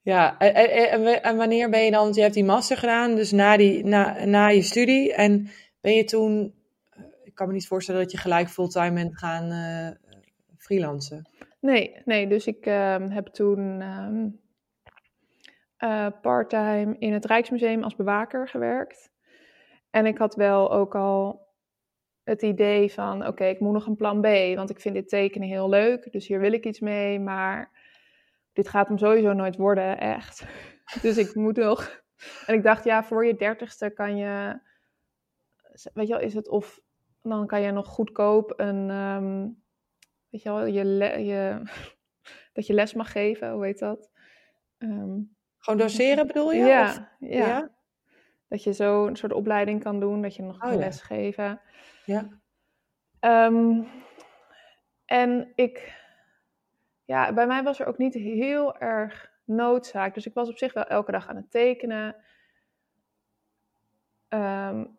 Ja, 0.02 0.38
en, 0.38 1.23
en, 1.23 1.37
wanneer 1.37 1.70
ben 1.70 1.85
je 1.85 1.90
dan, 1.90 2.02
want 2.02 2.14
je 2.14 2.20
hebt 2.20 2.35
die 2.35 2.44
master 2.44 2.76
gedaan, 2.76 3.14
dus 3.14 3.32
na, 3.32 3.56
die, 3.56 3.85
na, 3.85 4.25
na 4.25 4.49
je 4.49 4.62
studie. 4.62 5.14
En 5.14 5.49
ben 5.80 5.94
je 5.94 6.04
toen, 6.04 6.54
eh, 6.90 7.02
ik 7.23 7.35
kan 7.35 7.47
me 7.47 7.52
niet 7.52 7.66
voorstellen 7.66 8.00
dat 8.00 8.11
je 8.11 8.18
gelijk 8.18 8.49
fulltime 8.49 8.92
bent 8.92 9.18
gaan 9.18 9.52
uh, 9.52 9.90
freelancen. 10.56 11.28
Nee, 11.61 12.02
nee, 12.04 12.26
dus 12.26 12.47
ik 12.47 12.66
uh, 12.66 12.97
heb 13.09 13.26
toen 13.26 13.80
um, 13.80 14.40
uh, 15.78 16.06
parttime 16.23 16.97
in 16.99 17.12
het 17.12 17.25
Rijksmuseum 17.25 17.82
als 17.82 17.97
bewaker 17.97 18.49
gewerkt. 18.49 19.11
En 19.90 20.06
ik 20.06 20.18
had 20.18 20.35
wel 20.35 20.73
ook 20.73 20.94
al 20.94 21.49
het 22.25 22.43
idee 22.43 22.93
van, 22.93 23.27
oké, 23.27 23.45
ik 23.45 23.61
moet 23.61 23.73
nog 23.73 23.87
een 23.87 23.97
plan 23.97 24.21
B, 24.21 24.57
want 24.57 24.71
ik 24.71 24.81
vind 24.81 24.95
dit 24.95 25.09
tekenen 25.09 25.49
heel 25.49 25.69
leuk, 25.69 26.12
dus 26.12 26.27
hier 26.27 26.41
wil 26.41 26.53
ik 26.53 26.67
iets 26.67 26.81
mee, 26.81 27.21
maar 27.21 27.71
dit 28.53 28.69
gaat 28.69 28.89
hem 28.89 28.99
sowieso 28.99 29.33
nooit 29.33 29.57
worden, 29.57 29.99
echt. 29.99 30.45
Dus 31.03 31.17
ik 31.17 31.35
moet 31.35 31.57
nog. 31.57 32.03
En 32.47 32.55
ik 32.55 32.62
dacht, 32.62 32.85
ja, 32.85 33.05
voor 33.05 33.27
je 33.27 33.37
dertigste 33.37 33.91
kan 33.91 34.17
je, 34.17 34.59
weet 35.95 36.07
je 36.07 36.12
wel, 36.12 36.23
is 36.23 36.35
het 36.35 36.49
of 36.49 36.81
dan 37.23 37.47
kan 37.47 37.61
je 37.61 37.71
nog 37.71 37.87
goedkoop 37.87 38.53
een, 38.57 38.91
ehm, 38.91 39.49
weet 40.29 40.43
je 40.43 40.49
wel, 40.49 40.67
je, 40.67 40.85
je 41.25 41.62
dat 42.53 42.67
je 42.67 42.75
les 42.75 42.95
mag 42.95 43.12
geven, 43.12 43.53
hoe 43.53 43.65
heet 43.65 43.79
dat? 43.79 44.11
Ehm, 44.79 45.19
Gewoon 45.59 45.79
doseren 45.79 46.27
bedoel 46.27 46.53
je? 46.53 46.65
Ja, 46.65 46.91
of, 46.91 47.00
ja. 47.19 47.47
ja. 47.47 47.71
Dat 48.50 48.62
je 48.62 48.73
zo 48.73 49.07
een 49.07 49.16
soort 49.16 49.33
opleiding 49.33 49.83
kan 49.83 50.00
doen, 50.00 50.23
dat 50.23 50.37
je 50.37 50.42
nog 50.42 50.64
oh, 50.64 50.75
les 50.75 51.02
geven. 51.02 51.61
Ja. 52.04 52.28
Um, 53.47 53.88
en 55.04 55.52
ik, 55.54 56.02
ja, 57.04 57.33
bij 57.33 57.47
mij 57.47 57.62
was 57.62 57.80
er 57.80 57.87
ook 57.87 57.99
niet 57.99 58.14
heel 58.14 58.78
erg 58.78 59.33
noodzaak. 59.45 60.14
Dus 60.14 60.26
ik 60.26 60.35
was 60.35 60.49
op 60.49 60.59
zich 60.59 60.73
wel 60.73 60.85
elke 60.85 61.12
dag 61.12 61.28
aan 61.28 61.37
het 61.37 61.50
tekenen. 61.50 62.16
Um, 64.28 64.99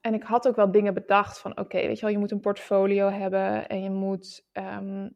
en 0.00 0.14
ik 0.14 0.22
had 0.22 0.48
ook 0.48 0.56
wel 0.56 0.70
dingen 0.70 0.94
bedacht 0.94 1.38
van, 1.38 1.58
oké, 1.58 1.76
weet 1.76 1.96
je 1.98 2.04
wel, 2.04 2.14
je 2.14 2.18
moet 2.18 2.30
een 2.30 2.40
portfolio 2.40 3.08
hebben 3.08 3.68
en 3.68 3.82
je 3.82 3.90
moet 3.90 4.48
um, 4.52 5.14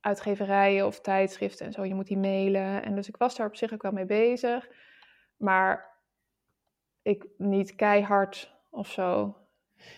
uitgeverijen 0.00 0.86
of 0.86 1.00
tijdschriften 1.00 1.66
en 1.66 1.72
zo, 1.72 1.84
je 1.84 1.94
moet 1.94 2.06
die 2.06 2.18
mailen. 2.18 2.82
En 2.82 2.94
dus 2.94 3.08
ik 3.08 3.16
was 3.16 3.36
daar 3.36 3.46
op 3.46 3.56
zich 3.56 3.72
ook 3.72 3.82
wel 3.82 3.92
mee 3.92 4.06
bezig, 4.06 4.68
maar 5.42 6.00
ik 7.02 7.26
niet 7.36 7.74
keihard 7.74 8.60
of 8.70 8.90
zo. 8.90 9.36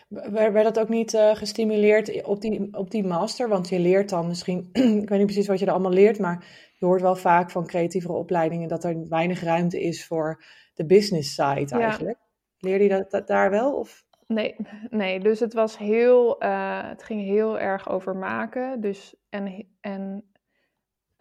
Werd 0.09 0.65
dat 0.65 0.79
ook 0.79 0.89
niet 0.89 1.15
uh, 1.15 1.35
gestimuleerd 1.35 2.23
op 2.23 2.41
die, 2.41 2.77
op 2.77 2.91
die 2.91 3.05
master? 3.05 3.49
Want 3.49 3.69
je 3.69 3.79
leert 3.79 4.09
dan 4.09 4.27
misschien, 4.27 4.69
ik 5.03 5.09
weet 5.09 5.19
niet 5.19 5.27
precies 5.27 5.47
wat 5.47 5.59
je 5.59 5.67
er 5.67 5.73
allemaal 5.73 5.93
leert, 5.93 6.19
maar 6.19 6.45
je 6.79 6.87
hoort 6.87 7.01
wel 7.01 7.17
vaak 7.17 7.51
van 7.51 7.67
creatievere 7.67 8.13
opleidingen 8.13 8.69
dat 8.69 8.85
er 8.85 9.09
weinig 9.09 9.43
ruimte 9.43 9.83
is 9.83 10.07
voor 10.07 10.45
de 10.75 10.87
business 10.87 11.35
side 11.35 11.79
eigenlijk. 11.79 12.19
Leerde 12.59 12.85
je 12.85 13.07
dat, 13.09 13.27
daar 13.27 13.51
wel? 13.51 13.79
Of? 13.79 14.05
Nee, 14.27 14.57
nee, 14.91 15.21
dus 15.21 15.41
het 15.41 15.53
was 15.53 15.79
heel, 15.79 16.45
uh, 16.45 16.89
het 16.89 17.03
ging 17.03 17.21
heel 17.23 17.59
erg 17.59 17.89
over 17.89 18.17
maken. 18.17 18.81
Dus, 18.81 19.15
en 19.29 19.67
en 19.81 20.33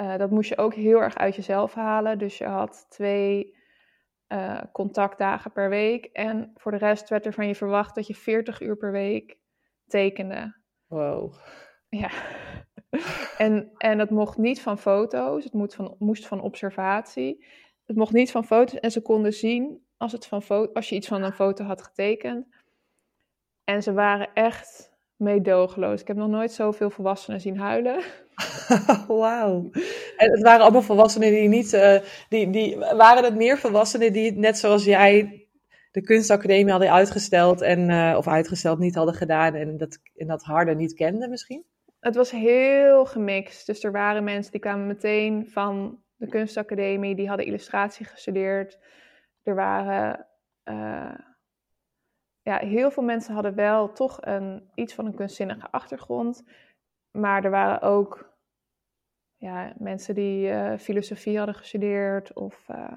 uh, 0.01 0.17
dat 0.17 0.29
moest 0.29 0.49
je 0.49 0.57
ook 0.57 0.73
heel 0.73 1.01
erg 1.01 1.17
uit 1.17 1.35
jezelf 1.35 1.73
halen. 1.73 2.17
Dus 2.17 2.37
je 2.37 2.45
had 2.45 2.85
twee 2.89 3.55
uh, 4.33 4.61
contactdagen 4.71 5.51
per 5.51 5.69
week. 5.69 6.05
En 6.05 6.51
voor 6.55 6.71
de 6.71 6.77
rest 6.77 7.09
werd 7.09 7.25
er 7.25 7.33
van 7.33 7.47
je 7.47 7.55
verwacht 7.55 7.95
dat 7.95 8.07
je 8.07 8.15
40 8.15 8.61
uur 8.61 8.77
per 8.77 8.91
week 8.91 9.37
tekende. 9.87 10.55
Wow. 10.87 11.33
Ja. 11.89 12.09
en, 13.37 13.71
en 13.77 13.99
het 13.99 14.09
mocht 14.09 14.37
niet 14.37 14.61
van 14.61 14.77
foto's, 14.77 15.43
het 15.43 15.53
moest 15.53 15.75
van, 15.75 15.95
moest 15.99 16.27
van 16.27 16.41
observatie. 16.41 17.45
Het 17.85 17.95
mocht 17.95 18.13
niet 18.13 18.31
van 18.31 18.45
foto's 18.45 18.79
en 18.79 18.91
ze 18.91 19.01
konden 19.01 19.33
zien 19.33 19.85
als, 19.97 20.11
het 20.11 20.25
van 20.25 20.73
als 20.73 20.89
je 20.89 20.95
iets 20.95 21.07
van 21.07 21.23
een 21.23 21.33
foto 21.33 21.63
had 21.63 21.81
getekend. 21.81 22.47
En 23.63 23.83
ze 23.83 23.93
waren 23.93 24.33
echt 24.33 24.93
meedogenloos. 25.15 26.01
Ik 26.01 26.07
heb 26.07 26.17
nog 26.17 26.29
nooit 26.29 26.51
zoveel 26.51 26.89
volwassenen 26.89 27.41
zien 27.41 27.57
huilen. 27.57 28.03
Wauw. 29.07 29.69
En 30.17 30.31
het 30.31 30.41
waren 30.41 30.61
allemaal 30.61 30.81
volwassenen 30.81 31.31
die 31.31 31.47
niet. 31.47 31.73
Uh, 31.73 31.95
die, 32.29 32.49
die, 32.49 32.77
waren 32.77 33.23
het 33.23 33.35
meer 33.35 33.57
volwassenen 33.57 34.13
die, 34.13 34.31
net 34.31 34.57
zoals 34.57 34.83
jij, 34.83 35.41
de 35.91 36.01
kunstacademie 36.01 36.71
hadden 36.71 36.91
uitgesteld. 36.91 37.61
En, 37.61 37.89
uh, 37.89 38.13
of 38.17 38.27
uitgesteld 38.27 38.79
niet 38.79 38.95
hadden 38.95 39.13
gedaan. 39.13 39.55
En 39.55 39.77
dat, 39.77 39.99
en 40.15 40.27
dat 40.27 40.43
harde 40.43 40.75
niet 40.75 40.93
kenden 40.93 41.29
misschien? 41.29 41.63
Het 41.99 42.15
was 42.15 42.31
heel 42.31 43.05
gemixt. 43.05 43.65
Dus 43.65 43.83
er 43.83 43.91
waren 43.91 44.23
mensen 44.23 44.51
die 44.51 44.61
kwamen 44.61 44.87
meteen 44.87 45.47
van 45.49 45.99
de 46.15 46.27
kunstacademie. 46.27 47.15
Die 47.15 47.27
hadden 47.27 47.45
illustratie 47.45 48.05
gestudeerd. 48.05 48.79
Er 49.43 49.55
waren. 49.55 50.27
Uh, 50.65 51.15
ja, 52.41 52.57
heel 52.57 52.91
veel 52.91 53.03
mensen 53.03 53.33
hadden 53.33 53.55
wel 53.55 53.91
toch 53.91 54.17
een, 54.21 54.69
iets 54.75 54.93
van 54.93 55.05
een 55.05 55.15
kunstzinnige 55.15 55.67
achtergrond. 55.71 56.43
Maar 57.13 57.43
er 57.43 57.51
waren 57.51 57.81
ook 57.81 58.33
ja, 59.37 59.73
mensen 59.77 60.15
die 60.15 60.49
uh, 60.49 60.77
filosofie 60.77 61.37
hadden 61.37 61.55
gestudeerd 61.55 62.33
of, 62.33 62.67
uh, 62.69 62.91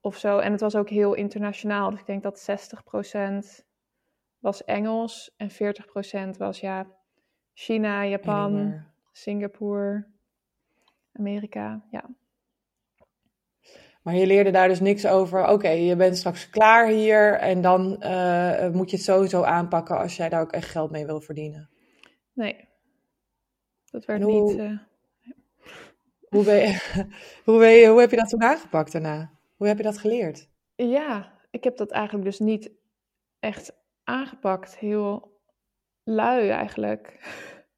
of 0.00 0.16
zo. 0.16 0.38
En 0.38 0.52
het 0.52 0.60
was 0.60 0.76
ook 0.76 0.88
heel 0.88 1.14
internationaal. 1.14 1.90
Dus 1.90 2.00
ik 2.00 2.06
denk 2.06 2.22
dat 2.22 2.48
60% 3.60 3.64
was 4.38 4.64
Engels 4.64 5.34
en 5.36 5.50
40% 5.50 6.36
was 6.38 6.60
ja, 6.60 6.86
China, 7.52 8.06
Japan, 8.06 8.84
Singapore, 9.12 10.06
Amerika. 11.12 11.84
Ja. 11.90 12.04
Maar 14.02 14.14
je 14.14 14.26
leerde 14.26 14.50
daar 14.50 14.68
dus 14.68 14.80
niks 14.80 15.06
over. 15.06 15.48
Oké, 15.48 15.68
je 15.68 15.96
bent 15.96 16.16
straks 16.16 16.50
klaar 16.50 16.88
hier 16.88 17.34
en 17.34 17.60
dan 17.60 17.96
uh, 18.00 18.70
moet 18.70 18.90
je 18.90 18.96
het 18.96 19.04
sowieso 19.04 19.42
aanpakken 19.42 19.98
als 19.98 20.16
jij 20.16 20.28
daar 20.28 20.40
ook 20.40 20.52
echt 20.52 20.70
geld 20.70 20.90
mee 20.90 21.06
wil 21.06 21.20
verdienen. 21.20 21.70
Nee, 22.32 22.68
dat 23.90 24.04
werd 24.04 24.22
hoe, 24.22 24.42
niet. 24.42 24.58
Uh... 24.58 24.78
Hoe, 26.28 26.44
ben 26.44 26.56
je, 26.56 26.80
hoe, 27.44 27.58
ben 27.58 27.70
je, 27.70 27.88
hoe 27.88 28.00
heb 28.00 28.10
je 28.10 28.16
dat 28.16 28.28
toen 28.28 28.42
aangepakt 28.42 28.92
daarna? 28.92 29.30
Hoe 29.56 29.66
heb 29.66 29.76
je 29.76 29.82
dat 29.82 29.98
geleerd? 29.98 30.48
Ja, 30.74 31.32
ik 31.50 31.64
heb 31.64 31.76
dat 31.76 31.90
eigenlijk 31.90 32.24
dus 32.24 32.38
niet 32.38 32.70
echt 33.40 33.72
aangepakt. 34.04 34.78
Heel 34.78 35.38
lui 36.04 36.48
eigenlijk. 36.48 37.18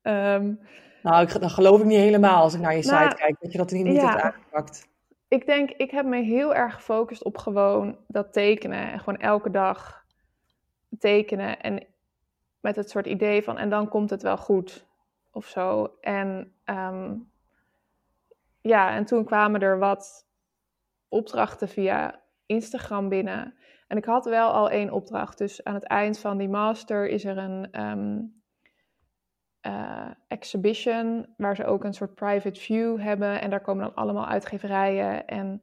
um, 0.03 0.61
nou, 1.03 1.23
ik, 1.23 1.41
dat 1.41 1.53
geloof 1.53 1.81
ik 1.81 1.87
niet 1.87 1.99
helemaal 1.99 2.43
als 2.43 2.55
ik 2.55 2.61
naar 2.61 2.77
je 2.77 2.85
nou, 2.85 3.03
site 3.03 3.17
kijk, 3.17 3.37
dat 3.41 3.53
je 3.53 3.59
dat 3.59 3.71
niet, 3.71 3.85
niet 3.85 3.95
ja, 3.95 4.11
hebt 4.11 4.23
aangepakt 4.23 4.89
ik 5.29 5.47
denk, 5.47 5.71
ik 5.71 5.91
heb 5.91 6.07
me 6.07 6.23
heel 6.23 6.55
erg 6.55 6.75
gefocust 6.75 7.25
op 7.25 7.39
gewoon 7.39 7.99
dat 8.07 8.33
tekenen. 8.33 8.93
En 8.93 8.99
gewoon 8.99 9.19
elke 9.19 9.51
dag 9.51 10.05
tekenen. 10.99 11.61
En 11.61 11.87
met 12.61 12.77
het 12.77 12.91
soort 12.91 13.07
idee 13.07 13.43
van, 13.43 13.59
en 13.59 13.71
dan 13.71 13.89
komt 13.89 14.11
het 14.11 14.23
wel 14.23 14.37
goed. 14.37 14.87
Of 15.39 15.47
zo. 15.47 15.97
En 16.01 16.55
um, 16.65 17.31
ja, 18.61 18.95
en 18.95 19.05
toen 19.05 19.25
kwamen 19.25 19.61
er 19.61 19.79
wat 19.79 20.27
opdrachten 21.09 21.69
via 21.69 22.23
Instagram 22.47 23.09
binnen. 23.09 23.55
En 23.89 23.97
ik 23.97 24.05
had 24.05 24.25
wel 24.25 24.51
al 24.53 24.71
één 24.71 24.91
opdracht. 24.91 25.39
Dus 25.39 25.65
aan 25.65 25.75
het 25.75 25.85
eind 25.85 26.19
van 26.19 26.39
die 26.39 26.49
master 26.49 27.09
is 27.09 27.25
er 27.25 27.39
een 27.39 27.81
um, 27.81 28.43
uh, 29.67 30.11
exhibition, 30.29 31.35
waar 31.37 31.57
ze 31.57 31.65
ook 31.65 31.85
een 31.85 31.95
soort 31.95 32.15
private 32.15 32.61
view 32.61 33.01
hebben. 33.01 33.41
En 33.41 33.51
daar 33.51 33.61
komen 33.61 33.85
dan 33.85 33.95
allemaal 33.95 34.27
uitgeverijen 34.27 35.27
en 35.27 35.63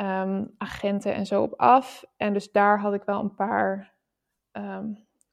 um, 0.00 0.54
agenten 0.58 1.14
en 1.14 1.26
zo 1.26 1.42
op 1.42 1.54
af. 1.54 2.04
En 2.16 2.32
dus 2.32 2.52
daar 2.52 2.80
had 2.80 2.94
ik 2.94 3.02
wel 3.02 3.20
een 3.20 3.34
paar 3.34 3.94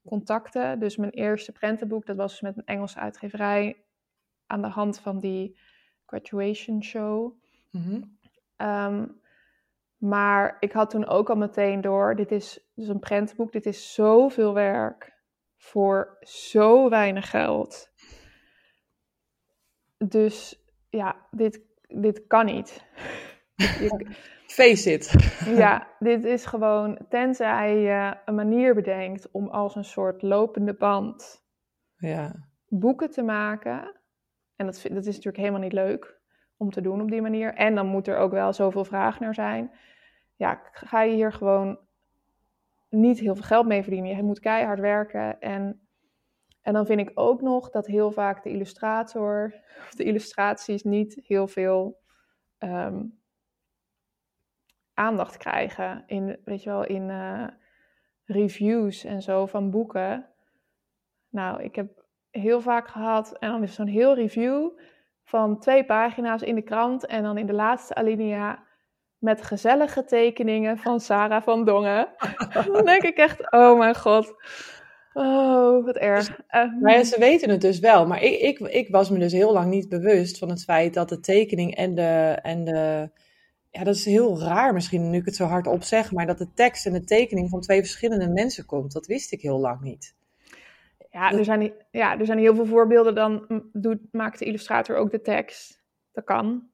contacten. 0.06 0.80
Dus 0.80 0.98
mijn 0.98 1.12
eerste 1.12 1.52
prentenboek, 1.52 2.06
dat 2.06 2.16
was 2.16 2.42
met 2.42 2.58
een 2.58 2.66
Engelse 2.66 3.00
uitgeverij 3.00 3.84
aan 4.48 4.62
de 4.62 4.68
hand 4.68 5.00
van 5.00 5.20
die 5.20 5.58
graduation 6.06 6.84
show. 6.84 7.34
Mm 7.72 7.82
-hmm. 8.58 9.20
maar 9.98 10.58
ik 10.60 10.72
had 10.72 10.90
toen 10.90 11.08
ook 11.08 11.30
al 11.30 11.36
meteen 11.36 11.82
door, 11.82 12.16
dit 12.16 12.32
is 12.32 12.70
dus 12.76 12.88
een 12.88 13.00
prentenboek, 13.00 13.52
dit 13.52 13.66
is 13.66 13.94
zoveel 13.94 14.54
werk 14.54 15.20
voor 15.58 16.18
zo 16.22 16.90
weinig 16.90 17.30
geld. 17.30 17.92
Dus 19.98 20.66
ja, 20.90 21.28
dit, 21.32 21.62
dit 21.88 22.28
kan 22.28 22.46
niet. 22.46 22.86
Face 24.52 24.92
it. 24.92 25.14
ja, 25.64 25.88
dit 26.00 26.24
is 26.24 26.46
gewoon, 26.46 26.98
tenzij 27.10 27.78
je 27.78 28.18
een 28.26 28.36
manier 28.36 28.76
bedenkt 28.76 29.32
om 29.32 29.48
als 29.48 29.76
een 29.76 29.86
soort 29.86 30.22
lopende 30.22 30.74
band 30.74 31.44
ja. 31.96 32.48
boeken 32.68 33.10
te 33.10 33.22
maken. 33.22 34.00
En 34.56 34.66
dat, 34.66 34.82
dat 34.84 35.06
is 35.06 35.16
natuurlijk 35.16 35.38
helemaal 35.38 35.62
niet 35.62 35.74
leuk 35.74 36.20
om 36.58 36.72
te 36.72 36.82
doen 36.82 37.02
op 37.02 37.12
die 37.12 37.22
manier. 37.22 37.54
En 37.54 37.76
dan 37.76 37.88
moet 37.88 38.08
er 38.08 38.18
ook 38.18 38.32
wel 38.32 38.54
zoveel 38.54 38.86
vraag 38.86 39.20
naar 39.20 39.34
zijn. 39.34 39.72
Ja, 40.36 40.62
ga 40.72 41.02
je 41.02 41.14
hier 41.14 41.34
gewoon 41.34 41.80
niet 42.90 43.20
heel 43.20 43.36
veel 43.36 43.44
geld 43.44 43.68
mee 43.68 43.82
verdienen. 43.82 44.16
Je 44.16 44.24
moet 44.24 44.40
keihard 44.40 44.80
werken. 44.80 45.40
En, 45.40 45.88
en 46.62 46.74
dan 46.74 46.86
vind 46.86 47.00
ik 47.00 47.12
ook 47.14 47.42
nog 47.42 47.70
dat 47.70 47.88
heel 47.88 48.12
vaak 48.12 48.44
de 48.44 48.50
illustrator 48.50 49.54
of 49.88 49.96
de 49.96 50.04
illustraties 50.04 50.84
niet 50.84 51.20
heel 51.24 51.48
veel 51.48 52.00
ehm, 52.58 53.04
aandacht 55.02 55.38
krijgen. 55.38 56.04
In, 56.08 56.40
weet 56.46 56.64
je 56.64 56.70
wel, 56.70 56.86
in 56.86 57.10
uh, 57.10 57.48
reviews 58.26 59.04
en 59.04 59.22
zo 59.22 59.46
van 59.46 59.72
boeken. 59.72 60.26
Nou, 61.30 61.64
ik 61.64 61.76
heb 61.76 62.06
heel 62.30 62.62
vaak 62.62 62.88
gehad, 62.88 63.38
en 63.40 63.52
dan 63.52 63.64
is 63.64 63.76
zo'n 63.76 63.88
heel 63.88 64.16
review 64.16 64.70
van 65.24 65.60
twee 65.60 65.86
pagina's 65.86 66.42
in 66.42 66.56
de 66.56 66.62
krant 66.62 67.06
en 67.06 67.24
dan 67.24 67.38
in 67.38 67.46
de 67.46 67.54
laatste 67.54 67.94
alinea 67.94 68.64
met 69.18 69.42
gezellige 69.42 70.04
tekeningen 70.04 70.78
van 70.78 71.00
Sarah 71.00 71.44
van 71.44 71.66
Dongen. 71.66 72.08
dan 72.74 72.86
denk 72.86 73.02
ik 73.02 73.18
echt, 73.18 73.52
oh 73.52 73.78
mijn 73.78 73.96
god. 73.96 74.34
Oh, 75.14 75.86
wat 75.86 75.96
erg. 75.96 76.30
Uh, 76.30 76.82
maar 76.82 76.94
ja, 76.94 77.04
ze 77.04 77.20
weten 77.20 77.50
het 77.50 77.62
dus 77.62 77.80
wel. 77.80 78.08
Maar 78.08 78.24
ik, 78.24 78.40
ik, 78.40 78.60
ik 78.60 78.90
was 78.90 79.10
me 79.10 79.20
dus 79.20 79.32
heel 79.32 79.54
lang 79.54 79.70
niet 79.70 79.90
bewust 79.90 80.38
van 80.38 80.50
het 80.50 80.64
feit 80.64 80.94
dat 80.94 81.10
de 81.10 81.20
tekening 81.20 81.76
en 81.76 81.96
de, 81.96 82.38
en 82.42 82.64
de. 82.64 83.10
Ja, 83.72 83.84
dat 83.84 83.96
is 83.96 84.06
heel 84.06 84.40
raar 84.40 84.74
misschien 84.74 85.10
nu 85.10 85.18
ik 85.18 85.26
het 85.26 85.36
zo 85.36 85.46
hard 85.46 85.68
op 85.68 85.84
zeg. 85.84 86.12
Maar 86.12 86.26
dat 86.26 86.38
de 86.38 86.54
tekst 86.54 86.86
en 86.86 86.94
de 86.94 87.04
tekening 87.04 87.50
van 87.50 87.62
twee 87.62 87.80
verschillende 87.80 88.30
mensen 88.30 88.66
komt. 88.66 88.92
Dat 88.92 89.06
wist 89.06 89.32
ik 89.32 89.42
heel 89.42 89.60
lang 89.60 89.82
niet. 89.82 90.16
Ja, 91.12 91.32
er 91.32 91.44
zijn, 91.44 91.74
ja, 91.92 92.20
er 92.20 92.26
zijn 92.26 92.38
heel 92.38 92.56
veel 92.56 92.66
voorbeelden. 92.66 93.16
Dan 93.16 93.64
doet, 93.74 94.00
maakt 94.12 94.40
de 94.40 94.46
illustrator 94.46 94.96
ook 94.96 95.12
de 95.12 95.22
tekst. 95.22 95.84
Dat 96.12 96.24
kan. 96.24 96.70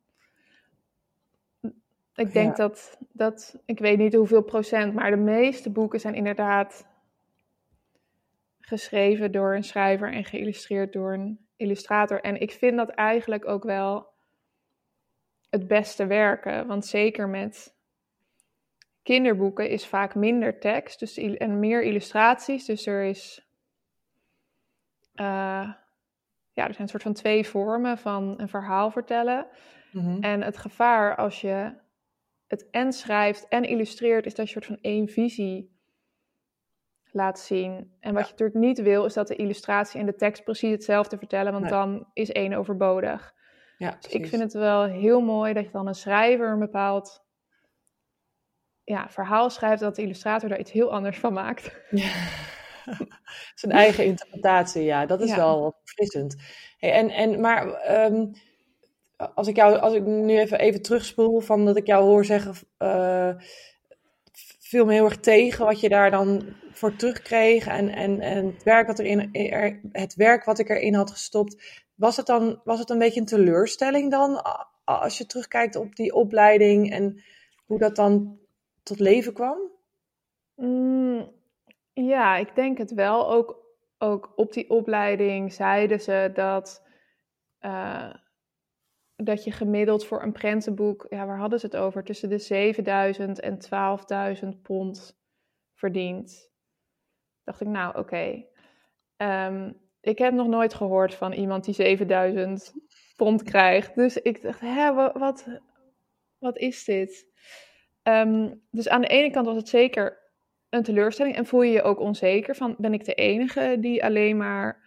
Ik 2.16 2.34
denk 2.34 2.56
dat, 2.56 2.98
dat, 3.12 3.62
ik 3.66 3.80
weet 3.80 3.98
niet 3.98 4.14
hoeveel 4.14 4.44
procent, 4.44 4.94
maar 4.94 5.12
de 5.12 5.18
meeste 5.18 5.70
boeken 5.70 6.00
zijn 6.00 6.16
inderdaad 6.16 6.88
geschreven 8.60 9.32
door 9.32 9.56
een 9.56 9.64
schrijver 9.64 10.14
en 10.14 10.26
geïllustreerd 10.26 10.94
door 10.94 11.14
een 11.14 11.48
illustrator. 11.56 12.22
En 12.22 12.42
ik 12.42 12.52
vind 12.52 12.78
dat 12.78 12.90
eigenlijk 12.90 13.48
ook 13.48 13.64
wel 13.64 14.08
het 15.50 15.68
beste 15.68 16.06
werken. 16.06 16.68
Want 16.68 16.86
zeker 16.86 17.30
met 17.30 17.76
kinderboeken 19.04 19.70
is 19.70 19.88
vaak 19.88 20.16
minder 20.16 20.60
tekst 20.60 21.00
dus, 21.00 21.18
en 21.18 21.60
meer 21.60 21.84
illustraties. 21.84 22.66
Dus 22.66 22.86
er 22.86 23.04
is. 23.04 23.48
Uh, 25.16 25.74
ja, 26.54 26.66
er 26.68 26.74
zijn 26.74 26.82
een 26.82 26.88
soort 26.88 27.04
van 27.04 27.14
twee 27.14 27.48
vormen 27.48 27.98
van 27.98 28.34
een 28.38 28.50
verhaal 28.50 28.92
vertellen. 28.92 29.48
Mhm. 29.92 30.22
En 30.22 30.42
het 30.42 30.58
gevaar 30.58 31.16
als 31.16 31.42
je 31.42 31.74
het 32.48 32.70
en 32.70 32.94
schrijft 32.94 33.48
en 33.48 33.64
illustreert, 33.64 34.26
is 34.26 34.36
dat 34.36 34.50
je 34.50 34.56
een 34.56 34.62
soort 34.64 34.80
van 34.80 34.92
één 34.92 35.08
visie 35.08 35.76
laat 37.12 37.40
zien. 37.40 37.92
En 38.00 38.14
wat 38.14 38.26
je 38.26 38.32
natuurlijk 38.32 38.60
niet 38.60 38.82
wil, 38.82 39.06
is 39.06 39.14
dat 39.14 39.28
de 39.28 39.36
illustratie 39.36 40.00
en 40.00 40.06
de 40.06 40.16
tekst 40.16 40.44
precies 40.44 40.72
hetzelfde 40.72 41.18
vertellen, 41.18 41.52
want 41.52 41.70
dan 41.70 42.08
is 42.14 42.32
één 42.32 42.54
overbodig. 42.54 43.36
Ja, 43.78 43.98
dus 44.02 44.12
ik 44.12 44.28
vind 44.28 44.42
het 44.42 44.54
wel 44.54 44.84
heel 44.84 45.22
mooi 45.22 45.54
dat 45.54 45.66
je 45.66 45.72
dan 45.72 45.88
een 45.88 45.96
schrijver 45.96 46.50
een 46.50 46.60
bepaald 46.60 47.26
ja, 48.84 49.10
verhaal 49.10 49.50
schrijft, 49.50 49.82
dat 49.82 49.96
de 49.96 50.02
illustrator 50.02 50.50
daar 50.50 50.60
iets 50.60 50.72
heel 50.72 50.92
anders 50.92 51.18
van 51.18 51.34
maakt. 51.34 51.72
Ja. 52.88 53.06
Zijn 53.56 53.72
eigen 53.72 54.06
interpretatie, 54.06 54.84
ja, 54.84 55.06
dat 55.06 55.22
is 55.22 55.36
wel 55.36 55.76
verfrissend. 55.84 56.36
Hey, 56.78 56.92
en, 56.92 57.10
en, 57.10 57.40
maar 57.42 57.74
ehm, 57.74 58.26
als 59.34 59.48
ik 59.48 59.56
jou, 59.56 59.78
als 59.78 59.94
ik 59.94 60.04
nu 60.06 60.38
even, 60.38 60.60
even 60.60 60.82
terugspoel 60.82 61.40
van 61.40 61.66
dat 61.66 61.78
ik 61.78 61.88
jou 61.88 62.04
hoor 62.04 62.26
zeggen, 62.26 62.54
uh, 62.80 63.34
viel 64.60 64.86
me 64.86 64.94
heel 64.94 65.06
erg 65.06 65.20
tegen 65.20 65.66
wat 65.66 65.80
je 65.80 65.90
daar 65.90 66.12
dan 66.12 66.56
voor 66.72 66.96
terugkreeg 66.96 67.68
en, 67.68 67.90
en, 67.90 68.22
en 68.22 68.46
het, 68.46 68.64
werk 68.64 68.88
wat 68.88 69.00
erin, 69.00 69.34
er, 69.34 69.80
het 69.92 70.16
werk 70.16 70.44
wat 70.44 70.60
ik 70.60 70.70
erin 70.70 70.94
had 70.94 71.12
gestopt. 71.12 71.86
Was 71.98 72.18
het 72.18 72.26
dan 72.26 72.62
was 72.64 72.80
het 72.80 72.90
een 72.90 72.98
beetje 72.98 73.20
een 73.20 73.26
teleurstelling 73.26 74.12
dan 74.12 74.42
als 74.84 75.18
je 75.18 75.26
terugkijkt 75.26 75.76
op 75.76 75.96
die 75.96 76.14
opleiding 76.14 76.92
en 76.92 77.24
hoe 77.66 77.80
dat 77.80 77.96
dan 77.96 78.40
tot 78.84 79.00
leven 79.00 79.34
kwam? 79.34 79.58
Mm, 80.56 81.32
ja, 81.94 82.36
ik 82.36 82.56
denk 82.56 82.78
het 82.78 82.94
wel. 82.94 83.32
Ook, 83.32 83.66
ook 83.98 84.34
op 84.36 84.54
die 84.54 84.70
opleiding 84.70 85.54
zeiden 85.54 86.02
ze 86.02 86.32
dat. 86.34 86.86
Uh, 87.62 88.14
dat 89.16 89.44
je 89.44 89.52
gemiddeld 89.52 90.06
voor 90.06 90.24
een 90.24 90.32
prentenboek, 90.32 91.06
ja, 91.10 91.26
waar 91.26 91.40
hadden 91.40 91.60
ze 91.60 91.66
het 91.66 91.76
over? 91.76 92.04
Tussen 92.04 92.30
de 92.30 92.38
7000 92.38 93.40
en 93.40 93.60
12.000 94.56 94.62
pond 94.62 95.20
verdient. 95.74 96.52
Dacht 97.44 97.62
ik, 97.62 97.68
nou 97.68 97.98
oké. 97.98 98.46
Ehm, 99.16 99.72
ik 100.02 100.18
heb 100.18 100.34
nog 100.34 100.48
nooit 100.48 100.74
gehoord 100.74 101.16
van 101.16 101.32
iemand 101.32 101.66
die 101.66 101.74
7000 101.74 102.74
pond 103.16 103.44
krijgt. 103.44 103.96
Dus 103.96 104.18
ik 104.18 104.42
dacht, 104.42 104.60
hè, 104.60 104.94
wat, 104.94 105.46
wat, 106.40 106.58
is 106.58 106.84
dit? 106.84 107.26
Ehm, 108.02 108.54
dus 108.72 108.90
aan 108.90 109.02
de 109.02 109.08
ene 109.08 109.32
kant 109.32 109.46
was 109.46 109.56
het 109.56 109.70
zeker 109.70 110.26
een 110.70 110.84
teleurstelling 110.84 111.36
en 111.36 111.46
voel 111.46 111.62
je 111.62 111.72
je 111.72 111.82
ook 111.82 112.00
onzeker 112.00 112.56
van, 112.56 112.76
ben 112.78 112.94
ik 112.94 113.06
de 113.06 113.14
enige 113.14 113.78
die 113.80 114.04
alleen 114.04 114.38
maar 114.38 114.86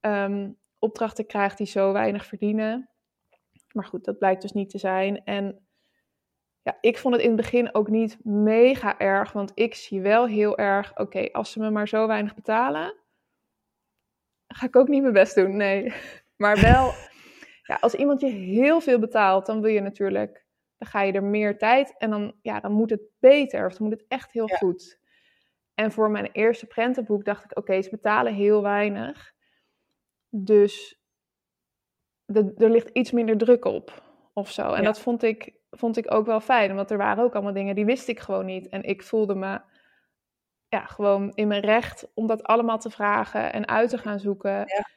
ehm, 0.00 0.50
opdrachten 0.78 1.26
krijgt 1.26 1.58
die 1.58 1.66
zo 1.66 1.92
weinig 1.92 2.26
verdienen? 2.26 2.90
Maar 3.72 3.84
goed, 3.84 4.04
dat 4.04 4.18
blijkt 4.18 4.42
dus 4.42 4.52
niet 4.52 4.70
te 4.70 4.78
zijn. 4.78 5.24
En 5.24 5.66
ja, 6.62 6.78
ik 6.80 6.98
vond 6.98 7.14
het 7.14 7.22
in 7.22 7.30
het 7.30 7.40
begin 7.40 7.74
ook 7.74 7.88
niet 7.88 8.18
mega 8.24 8.98
erg, 8.98 9.32
want 9.32 9.52
ik 9.54 9.74
zie 9.74 10.00
wel 10.00 10.26
heel 10.26 10.58
erg, 10.58 10.98
oké, 10.98 11.28
als 11.32 11.52
ze 11.52 11.58
me 11.58 11.70
maar 11.70 11.88
zo 11.88 12.06
weinig 12.06 12.34
betalen, 12.34 13.01
ga 14.54 14.66
ik 14.66 14.76
ook 14.76 14.88
niet 14.88 15.02
mijn 15.02 15.14
best 15.14 15.34
doen, 15.34 15.56
nee. 15.56 15.92
Maar 16.36 16.60
wel, 16.60 16.92
ja, 17.62 17.78
als 17.80 17.94
iemand 17.94 18.20
je 18.20 18.26
heel 18.26 18.80
veel 18.80 18.98
betaalt, 18.98 19.46
dan 19.46 19.60
wil 19.60 19.70
je 19.70 19.80
natuurlijk, 19.80 20.46
dan 20.78 20.88
ga 20.88 21.02
je 21.02 21.12
er 21.12 21.24
meer 21.24 21.58
tijd 21.58 21.94
en 21.98 22.10
dan, 22.10 22.34
ja, 22.42 22.60
dan 22.60 22.72
moet 22.72 22.90
het 22.90 23.02
beter, 23.18 23.66
of 23.66 23.76
dan 23.76 23.88
moet 23.88 23.98
het 23.98 24.08
echt 24.08 24.32
heel 24.32 24.48
goed. 24.48 25.00
En 25.74 25.92
voor 25.92 26.10
mijn 26.10 26.28
eerste 26.32 26.66
prentenboek 26.66 27.24
dacht 27.24 27.44
ik, 27.44 27.58
oké, 27.58 27.82
ze 27.82 27.90
betalen 27.90 28.34
heel 28.34 28.62
weinig. 28.62 29.32
Dus 30.28 31.00
er 32.56 32.70
ligt 32.70 32.88
iets 32.88 33.10
minder 33.10 33.36
druk 33.36 33.64
op 33.64 34.02
of 34.32 34.50
zo. 34.50 34.72
En 34.72 34.84
dat 34.84 35.00
vond 35.00 35.22
ik, 35.22 35.54
vond 35.70 35.96
ik 35.96 36.14
ook 36.14 36.26
wel 36.26 36.40
fijn, 36.40 36.74
want 36.74 36.90
er 36.90 36.96
waren 36.96 37.24
ook 37.24 37.34
allemaal 37.34 37.52
dingen 37.52 37.74
die 37.74 37.84
wist 37.84 38.08
ik 38.08 38.20
gewoon 38.20 38.46
niet. 38.46 38.68
En 38.68 38.82
ik 38.82 39.02
voelde 39.02 39.34
me 39.34 39.60
ja, 40.72 40.84
gewoon 40.84 41.32
in 41.34 41.48
mijn 41.48 41.60
recht 41.60 42.10
om 42.14 42.26
dat 42.26 42.42
allemaal 42.42 42.78
te 42.78 42.90
vragen 42.90 43.52
en 43.52 43.68
uit 43.68 43.90
te 43.90 43.98
gaan 43.98 44.20
zoeken. 44.20 44.50
Ja. 44.50 44.88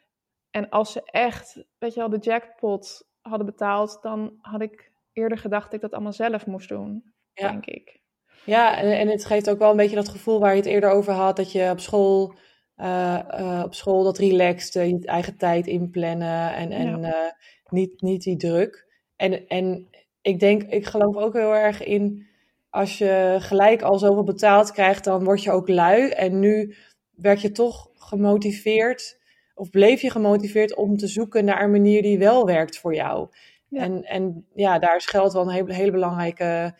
En 0.50 0.70
als 0.70 0.92
ze 0.92 1.02
echt, 1.04 1.64
weet 1.78 1.94
je 1.94 2.00
wel, 2.00 2.10
de 2.10 2.18
jackpot 2.18 3.08
hadden 3.22 3.46
betaald, 3.46 4.00
dan 4.02 4.38
had 4.42 4.62
ik 4.62 4.92
eerder 5.14 5.38
gedacht 5.38 5.64
dat 5.64 5.74
ik 5.74 5.82
dat 5.82 5.94
allemaal 5.94 6.14
zelf 6.14 6.46
moest 6.46 6.70
doen, 6.70 7.14
denk 7.34 7.66
ik. 7.66 8.02
Ja, 8.46 8.78
en, 8.78 8.98
en 8.98 9.08
het 9.08 9.26
geeft 9.26 9.50
ook 9.50 9.60
wel 9.60 9.72
een 9.72 9.78
beetje 9.78 9.96
dat 9.96 10.10
gevoel 10.10 10.40
waar 10.40 10.52
je 10.52 10.58
het 10.62 10.66
eerder 10.66 10.90
over 10.90 11.14
had, 11.14 11.36
dat 11.36 11.52
je 11.52 11.70
op 11.72 11.80
school 11.80 12.34
uh, 12.78 13.20
uh, 13.40 13.62
op 13.66 13.74
school 13.74 14.04
dat 14.04 14.18
relaxed, 14.18 14.76
uh, 14.76 14.90
je 14.90 15.06
eigen 15.06 15.38
tijd 15.38 15.68
inplannen 15.68 16.54
en, 16.54 16.72
en 16.72 17.02
ja. 17.02 17.36
niet, 17.70 18.02
niet 18.02 18.24
die 18.24 18.38
druk. 18.38 18.88
En, 19.16 19.48
en 19.48 19.90
ik 20.22 20.40
denk, 20.40 20.64
ik 20.64 20.86
geloof 20.86 21.16
ook 21.16 21.34
heel 21.34 21.56
erg 21.56 21.84
in, 21.84 22.28
als 22.76 22.98
je 22.98 23.38
gelijk 23.40 23.82
al 23.82 24.00
zoveel 24.00 24.24
betaald 24.24 24.72
krijgt, 24.72 25.04
dan 25.04 25.24
word 25.24 25.44
je 25.44 25.52
ook 25.52 25.70
lui. 25.70 26.10
En 26.10 26.40
nu 26.40 26.76
werd 27.16 27.42
je 27.42 27.52
toch 27.52 27.90
gemotiveerd, 27.94 29.20
of 29.54 29.70
bleef 29.70 30.02
je 30.02 30.12
gemotiveerd 30.12 30.76
om 30.76 30.98
te 30.98 31.08
zoeken 31.08 31.46
naar 31.46 31.64
een 31.64 31.72
manier 31.72 32.02
die 32.02 32.18
wel 32.18 32.46
werkt 32.46 32.78
voor 32.78 32.96
jou. 32.96 33.30
Ja. 33.68 33.82
En, 33.82 34.04
en 34.04 34.46
ja, 34.54 34.80
daar 34.80 34.96
is 34.96 35.06
geld 35.06 35.34
wel 35.34 35.42
een 35.42 35.50
hele, 35.50 35.74
hele 35.74 35.92
belangrijke 35.92 36.76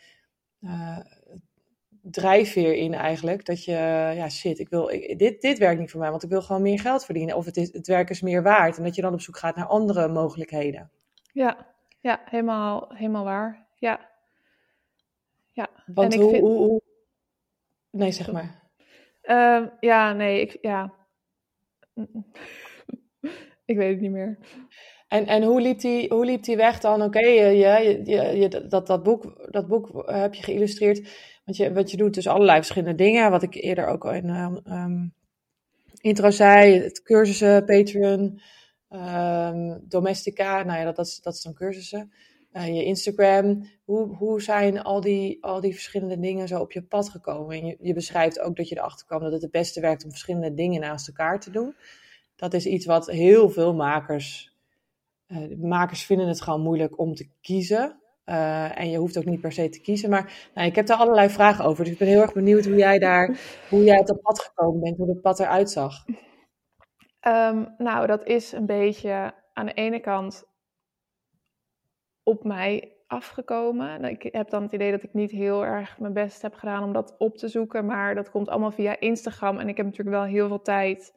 drijfveer 2.02 2.74
in 2.74 2.94
eigenlijk. 2.94 3.44
Dat 3.44 3.64
je, 3.64 3.72
ja 4.16 4.28
shit, 4.28 4.58
ik 4.58 4.68
wil, 4.68 4.88
ik, 4.88 5.18
dit, 5.18 5.40
dit 5.40 5.58
werkt 5.58 5.80
niet 5.80 5.90
voor 5.90 6.00
mij, 6.00 6.10
want 6.10 6.22
ik 6.22 6.30
wil 6.30 6.42
gewoon 6.42 6.62
meer 6.62 6.80
geld 6.80 7.04
verdienen. 7.04 7.36
Of 7.36 7.44
het, 7.44 7.56
is, 7.56 7.72
het 7.72 7.86
werk 7.86 8.10
is 8.10 8.20
meer 8.20 8.42
waard. 8.42 8.76
En 8.76 8.84
dat 8.84 8.94
je 8.94 9.02
dan 9.02 9.12
op 9.12 9.20
zoek 9.20 9.36
gaat 9.36 9.56
naar 9.56 9.66
andere 9.66 10.08
mogelijkheden. 10.08 10.90
Ja, 11.32 11.66
ja 12.00 12.20
helemaal, 12.24 12.90
helemaal 12.94 13.24
waar. 13.24 13.66
Ja. 13.74 14.14
Ja. 15.56 15.70
Want 15.86 16.12
en 16.14 16.20
hoe, 16.20 16.28
ik 16.28 16.34
vind... 16.34 16.46
hoe, 16.46 16.82
Nee, 17.90 18.12
zeg 18.12 18.32
maar. 18.32 18.70
Uh, 19.22 19.66
ja, 19.80 20.12
nee, 20.12 20.40
ik, 20.40 20.58
ja. 20.60 20.94
ik 23.64 23.76
weet 23.76 23.90
het 23.90 24.00
niet 24.00 24.10
meer. 24.10 24.38
En, 25.08 25.26
en 25.26 25.42
hoe, 25.42 25.60
liep 25.60 25.78
die, 25.78 26.08
hoe 26.08 26.24
liep 26.24 26.42
die 26.42 26.56
weg 26.56 26.80
dan? 26.80 27.02
Oké, 27.02 27.26
je, 27.26 27.44
je, 27.44 28.00
je, 28.04 28.38
je, 28.38 28.66
dat, 28.68 28.86
dat, 28.86 29.02
boek, 29.02 29.48
dat 29.50 29.66
boek 29.66 30.02
heb 30.10 30.34
je 30.34 30.42
geïllustreerd. 30.42 31.08
Want 31.44 31.56
je, 31.56 31.72
wat 31.72 31.90
je 31.90 31.96
doet 31.96 32.14
dus 32.14 32.26
allerlei 32.26 32.56
verschillende 32.56 32.94
dingen. 32.94 33.30
Wat 33.30 33.42
ik 33.42 33.54
eerder 33.54 33.86
ook 33.86 34.04
in 34.04 34.28
um, 34.72 35.14
intro 36.00 36.30
zei. 36.30 36.80
Het 36.80 37.02
cursussen, 37.02 37.64
Patreon, 37.64 38.40
um, 38.90 39.84
Domestica. 39.88 40.62
Nou 40.62 40.78
ja, 40.78 40.84
dat, 40.84 40.96
dat, 40.96 41.06
is, 41.06 41.20
dat 41.20 41.34
is 41.34 41.42
dan 41.42 41.54
cursussen. 41.54 42.12
Uh, 42.56 42.66
je 42.66 42.84
Instagram. 42.84 43.68
Hoe, 43.84 44.16
hoe 44.16 44.42
zijn 44.42 44.82
al 44.82 45.00
die, 45.00 45.44
al 45.44 45.60
die 45.60 45.72
verschillende 45.72 46.18
dingen 46.18 46.48
zo 46.48 46.60
op 46.60 46.72
je 46.72 46.82
pad 46.82 47.08
gekomen? 47.08 47.56
En 47.56 47.66
je, 47.66 47.76
je 47.80 47.94
beschrijft 47.94 48.40
ook 48.40 48.56
dat 48.56 48.68
je 48.68 48.76
erachter 48.76 49.06
kwam 49.06 49.20
dat 49.20 49.32
het 49.32 49.42
het 49.42 49.50
beste 49.50 49.80
werkt 49.80 50.04
om 50.04 50.10
verschillende 50.10 50.54
dingen 50.54 50.80
naast 50.80 51.08
elkaar 51.08 51.40
te 51.40 51.50
doen. 51.50 51.74
Dat 52.36 52.54
is 52.54 52.66
iets 52.66 52.86
wat 52.86 53.06
heel 53.06 53.50
veel 53.50 53.74
makers 53.74 54.54
uh, 55.28 55.56
makers 55.58 56.04
vinden 56.04 56.28
het 56.28 56.40
gewoon 56.40 56.60
moeilijk 56.60 56.98
om 56.98 57.14
te 57.14 57.28
kiezen. 57.40 58.00
Uh, 58.26 58.78
en 58.78 58.90
je 58.90 58.98
hoeft 58.98 59.18
ook 59.18 59.24
niet 59.24 59.40
per 59.40 59.52
se 59.52 59.68
te 59.68 59.80
kiezen. 59.80 60.10
Maar 60.10 60.50
nou, 60.54 60.68
ik 60.68 60.74
heb 60.74 60.86
daar 60.86 60.96
allerlei 60.96 61.28
vragen 61.28 61.64
over. 61.64 61.84
Dus 61.84 61.92
ik 61.92 61.98
ben 61.98 62.08
heel 62.08 62.20
erg 62.20 62.32
benieuwd 62.32 62.64
hoe 62.64 62.76
jij 62.76 62.98
daar, 62.98 63.38
hoe 63.70 63.84
jij 63.84 63.98
op 63.98 64.06
dat 64.06 64.20
pad 64.20 64.40
gekomen 64.40 64.80
bent, 64.80 64.96
hoe 64.96 65.06
dat 65.06 65.20
pad 65.20 65.40
eruit 65.40 65.70
zag. 65.70 66.04
Um, 67.20 67.74
nou, 67.78 68.06
dat 68.06 68.26
is 68.26 68.52
een 68.52 68.66
beetje 68.66 69.34
aan 69.52 69.66
de 69.66 69.72
ene 69.72 70.00
kant 70.00 70.44
op 72.26 72.44
mij 72.44 72.92
afgekomen. 73.06 74.00
Nou, 74.00 74.12
ik 74.12 74.22
heb 74.32 74.50
dan 74.50 74.62
het 74.62 74.72
idee 74.72 74.90
dat 74.90 75.02
ik 75.02 75.14
niet 75.14 75.30
heel 75.30 75.64
erg 75.64 75.98
mijn 75.98 76.12
best 76.12 76.42
heb 76.42 76.54
gedaan 76.54 76.84
om 76.84 76.92
dat 76.92 77.14
op 77.18 77.36
te 77.36 77.48
zoeken, 77.48 77.86
maar 77.86 78.14
dat 78.14 78.30
komt 78.30 78.48
allemaal 78.48 78.70
via 78.70 79.00
Instagram. 79.00 79.58
En 79.58 79.68
ik 79.68 79.76
heb 79.76 79.86
natuurlijk 79.86 80.16
wel 80.16 80.24
heel 80.24 80.48
veel 80.48 80.62
tijd 80.62 81.14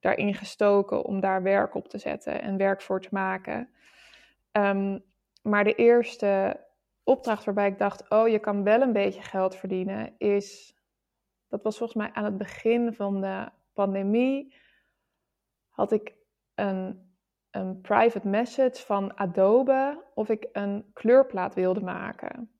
daarin 0.00 0.34
gestoken 0.34 1.04
om 1.04 1.20
daar 1.20 1.42
werk 1.42 1.74
op 1.74 1.88
te 1.88 1.98
zetten 1.98 2.42
en 2.42 2.56
werk 2.56 2.82
voor 2.82 3.00
te 3.00 3.08
maken. 3.10 3.68
Ehm, 4.50 4.98
maar 5.42 5.64
de 5.64 5.74
eerste 5.74 6.60
opdracht 7.02 7.44
waarbij 7.44 7.68
ik 7.68 7.78
dacht, 7.78 8.10
oh, 8.10 8.28
je 8.28 8.38
kan 8.38 8.64
wel 8.64 8.80
een 8.80 8.92
beetje 8.92 9.22
geld 9.22 9.56
verdienen, 9.56 10.14
is, 10.18 10.76
dat 11.48 11.62
was 11.62 11.78
volgens 11.78 11.98
mij 11.98 12.10
aan 12.12 12.24
het 12.24 12.38
begin 12.38 12.94
van 12.94 13.20
de 13.20 13.48
pandemie, 13.72 14.54
had 15.68 15.92
ik 15.92 16.14
een 16.54 17.11
een 17.52 17.80
private 17.80 18.28
message 18.28 18.84
van 18.84 19.16
Adobe 19.16 20.04
of 20.14 20.28
ik 20.28 20.48
een 20.52 20.90
kleurplaat 20.92 21.54
wilde 21.54 21.80
maken. 21.80 22.50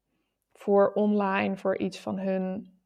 Voor 0.52 0.92
online, 0.92 1.57
voor 1.57 1.78
iets 1.78 2.00
van 2.00 2.18
hun. 2.18 2.81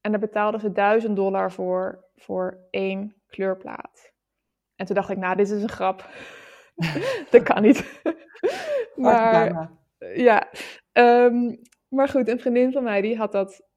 En 0.00 0.10
daar 0.10 0.20
betaalden 0.20 0.60
ze 0.60 0.72
1000 0.72 1.16
dollar 1.16 1.52
voor, 1.52 2.04
voor 2.16 2.66
één 2.70 3.14
kleurplaat. 3.28 4.12
En 4.76 4.86
toen 4.86 4.94
dacht 4.94 5.10
ik, 5.10 5.16
nou, 5.16 5.36
dit 5.36 5.50
is 5.50 5.62
een 5.62 5.68
grap. 5.68 6.08
dat 7.30 7.42
kan 7.42 7.62
niet. 7.62 8.00
maar, 8.96 9.70
ja, 10.14 10.48
um, 10.92 11.60
maar 11.88 12.08
goed, 12.08 12.28
een 12.28 12.40
vriendin 12.40 12.72
van 12.72 12.82
mij 12.82 13.00
die 13.00 13.16
had 13.16 13.32
dat 13.32 13.68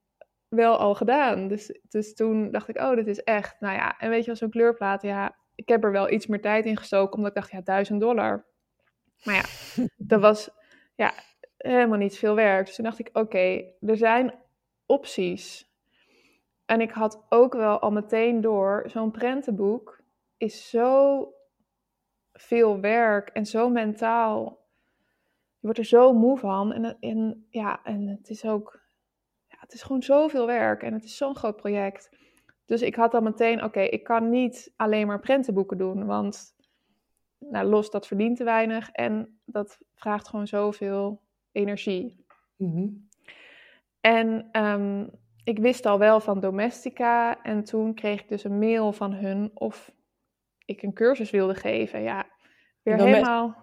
wel 0.47 0.77
al 0.77 0.95
gedaan. 0.95 1.47
Dus, 1.47 1.79
dus 1.89 2.13
toen 2.13 2.51
dacht 2.51 2.69
ik, 2.69 2.79
oh, 2.79 2.95
dit 2.95 3.07
is 3.07 3.23
echt. 3.23 3.59
Nou 3.59 3.75
ja, 3.75 3.97
en 3.97 4.09
weet 4.09 4.19
je 4.19 4.25
wel, 4.25 4.35
zo'n 4.35 4.49
kleurplaat, 4.49 5.01
ja, 5.01 5.35
ik 5.55 5.67
heb 5.67 5.83
er 5.83 5.91
wel 5.91 6.09
iets 6.09 6.27
meer 6.27 6.41
tijd 6.41 6.65
in 6.65 6.77
gestoken, 6.77 7.15
omdat 7.15 7.29
ik 7.29 7.35
dacht, 7.41 7.51
ja, 7.51 7.61
1000 7.61 7.99
dollar. 7.99 8.45
Maar 9.23 9.35
ja, 9.35 9.43
dat 9.97 10.21
was 10.21 10.49
ja, 10.95 11.13
helemaal 11.57 11.97
niet 11.97 12.17
veel 12.17 12.35
werk. 12.35 12.65
Dus 12.65 12.75
toen 12.75 12.85
dacht 12.85 12.99
ik, 12.99 13.09
oké, 13.13 13.63
er 13.81 13.97
zijn 13.97 14.33
opties. 14.85 15.71
En 16.65 16.81
ik 16.81 16.91
had 16.91 17.25
ook 17.29 17.53
wel 17.53 17.79
al 17.79 17.91
meteen 17.91 18.41
door, 18.41 18.83
zo'n 18.87 19.11
prentenboek 19.11 20.01
is 20.37 20.69
zo 20.69 21.27
veel 22.33 22.79
werk 22.79 23.29
en 23.29 23.45
zo 23.45 23.69
mentaal. 23.69 24.61
Je 25.59 25.69
wordt 25.69 25.79
er 25.79 25.85
zo 25.85 26.13
moe 26.13 26.37
van. 26.37 26.73
En, 26.73 26.97
en 26.99 27.47
ja, 27.49 27.83
en 27.83 28.07
het 28.07 28.29
is 28.29 28.45
ook, 28.45 28.79
ja, 29.47 29.57
het 29.59 29.73
is 29.73 29.81
gewoon 29.81 30.03
zoveel 30.03 30.45
werk 30.45 30.83
en 30.83 30.93
het 30.93 31.03
is 31.03 31.17
zo'n 31.17 31.35
groot 31.35 31.55
project. 31.55 32.09
Dus 32.65 32.81
ik 32.81 32.95
had 32.95 33.11
dan 33.11 33.23
meteen, 33.23 33.63
oké, 33.63 33.81
ik 33.81 34.03
kan 34.03 34.29
niet 34.29 34.73
alleen 34.75 35.07
maar 35.07 35.19
prentenboeken 35.19 35.77
doen, 35.77 36.05
want 36.05 36.55
nou, 37.39 37.65
los, 37.65 37.89
dat 37.89 38.07
verdient 38.07 38.37
te 38.37 38.43
weinig 38.43 38.89
en 38.91 39.39
dat 39.45 39.77
vraagt 39.95 40.27
gewoon 40.27 40.47
zoveel 40.47 41.21
energie. 41.51 42.25
Mhm. 42.55 42.87
En 44.01 44.47
ehm, 44.51 45.05
ik 45.43 45.59
wist 45.59 45.85
al 45.85 45.99
wel 45.99 46.19
van 46.19 46.39
Domestica 46.39 47.43
en 47.43 47.63
toen 47.63 47.93
kreeg 47.93 48.21
ik 48.21 48.29
dus 48.29 48.43
een 48.43 48.59
mail 48.59 48.93
van 48.93 49.13
hun 49.13 49.51
of 49.53 49.91
ik 50.65 50.81
een 50.81 50.93
cursus 50.93 51.31
wilde 51.31 51.55
geven. 51.55 52.01
Ja, 52.01 52.25
weer 52.81 52.97
helemaal... 52.97 53.61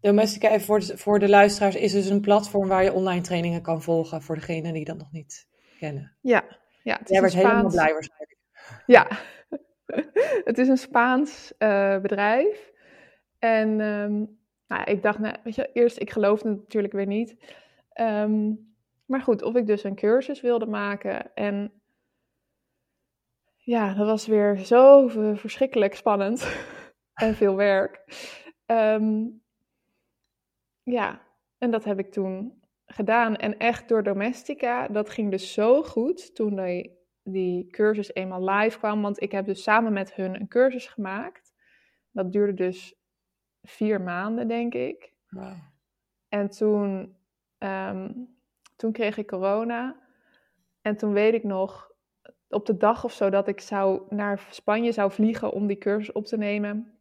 Domestica, 0.00 0.48
even 0.48 0.66
voor 0.66 0.80
de, 0.80 0.98
voor 0.98 1.18
de 1.18 1.28
luisteraars, 1.28 1.74
is 1.74 1.92
dus 1.92 2.08
een 2.08 2.20
platform 2.20 2.68
waar 2.68 2.84
je 2.84 2.92
online 2.92 3.20
trainingen 3.20 3.62
kan 3.62 3.82
volgen 3.82 4.22
voor 4.22 4.34
degenen 4.34 4.72
die 4.72 4.84
dat 4.84 4.98
nog 4.98 5.12
niet 5.12 5.48
kennen. 5.78 6.16
Ja, 6.20 6.44
ja 6.82 6.96
het 6.98 7.04
is 7.04 7.10
Jij 7.10 7.20
werd 7.20 7.34
helemaal 7.34 7.70
blij 7.70 7.92
waarschijnlijk. 7.92 8.37
Ja, 8.86 9.08
het 10.48 10.58
is 10.58 10.68
een 10.68 10.78
Spaans 10.78 11.52
uh, 11.58 12.00
bedrijf. 12.00 12.72
En 13.38 13.80
um, 13.80 14.38
nou, 14.66 14.84
ik 14.84 15.02
dacht, 15.02 15.18
nou, 15.18 15.36
weet 15.44 15.54
je, 15.54 15.70
eerst, 15.72 16.00
ik 16.00 16.10
geloofde 16.10 16.48
het 16.48 16.58
natuurlijk 16.58 16.92
weer 16.92 17.06
niet. 17.06 17.36
Um, 18.00 18.66
maar 19.06 19.20
goed, 19.20 19.42
of 19.42 19.54
ik 19.54 19.66
dus 19.66 19.84
een 19.84 19.94
cursus 19.94 20.40
wilde 20.40 20.66
maken. 20.66 21.34
En 21.34 21.72
ja, 23.56 23.94
dat 23.94 24.06
was 24.06 24.26
weer 24.26 24.56
zo 24.56 25.08
verschrikkelijk 25.34 25.94
spannend 25.94 26.48
en 27.14 27.34
veel 27.34 27.56
werk. 27.56 28.04
Um, 28.66 29.42
ja, 30.82 31.22
en 31.58 31.70
dat 31.70 31.84
heb 31.84 31.98
ik 31.98 32.12
toen 32.12 32.62
gedaan. 32.86 33.36
En 33.36 33.58
echt 33.58 33.88
door 33.88 34.02
Domestica, 34.02 34.88
dat 34.88 35.10
ging 35.10 35.30
dus 35.30 35.52
zo 35.52 35.82
goed 35.82 36.34
toen 36.34 36.56
die 36.56 36.97
die 37.32 37.70
cursus 37.70 38.14
eenmaal 38.14 38.48
live 38.50 38.78
kwam. 38.78 39.02
Want 39.02 39.22
ik 39.22 39.32
heb 39.32 39.46
dus 39.46 39.62
samen 39.62 39.92
met 39.92 40.14
hun 40.14 40.34
een 40.34 40.48
cursus 40.48 40.86
gemaakt. 40.86 41.54
Dat 42.10 42.32
duurde 42.32 42.54
dus 42.54 42.94
vier 43.62 44.00
maanden, 44.00 44.48
denk 44.48 44.74
ik. 44.74 45.12
Wow. 45.28 45.52
En 46.28 46.50
toen, 46.50 47.16
ehm, 47.58 48.12
toen 48.76 48.92
kreeg 48.92 49.16
ik 49.16 49.26
corona. 49.26 49.96
En 50.82 50.96
toen 50.96 51.12
weet 51.12 51.34
ik 51.34 51.44
nog, 51.44 51.92
op 52.48 52.66
de 52.66 52.76
dag 52.76 53.04
of 53.04 53.12
zo, 53.12 53.30
dat 53.30 53.48
ik 53.48 53.60
zou 53.60 54.02
naar 54.08 54.46
Spanje 54.50 54.92
zou 54.92 55.10
vliegen 55.10 55.52
om 55.52 55.66
die 55.66 55.78
cursus 55.78 56.12
op 56.12 56.26
te 56.26 56.36
nemen. 56.36 56.98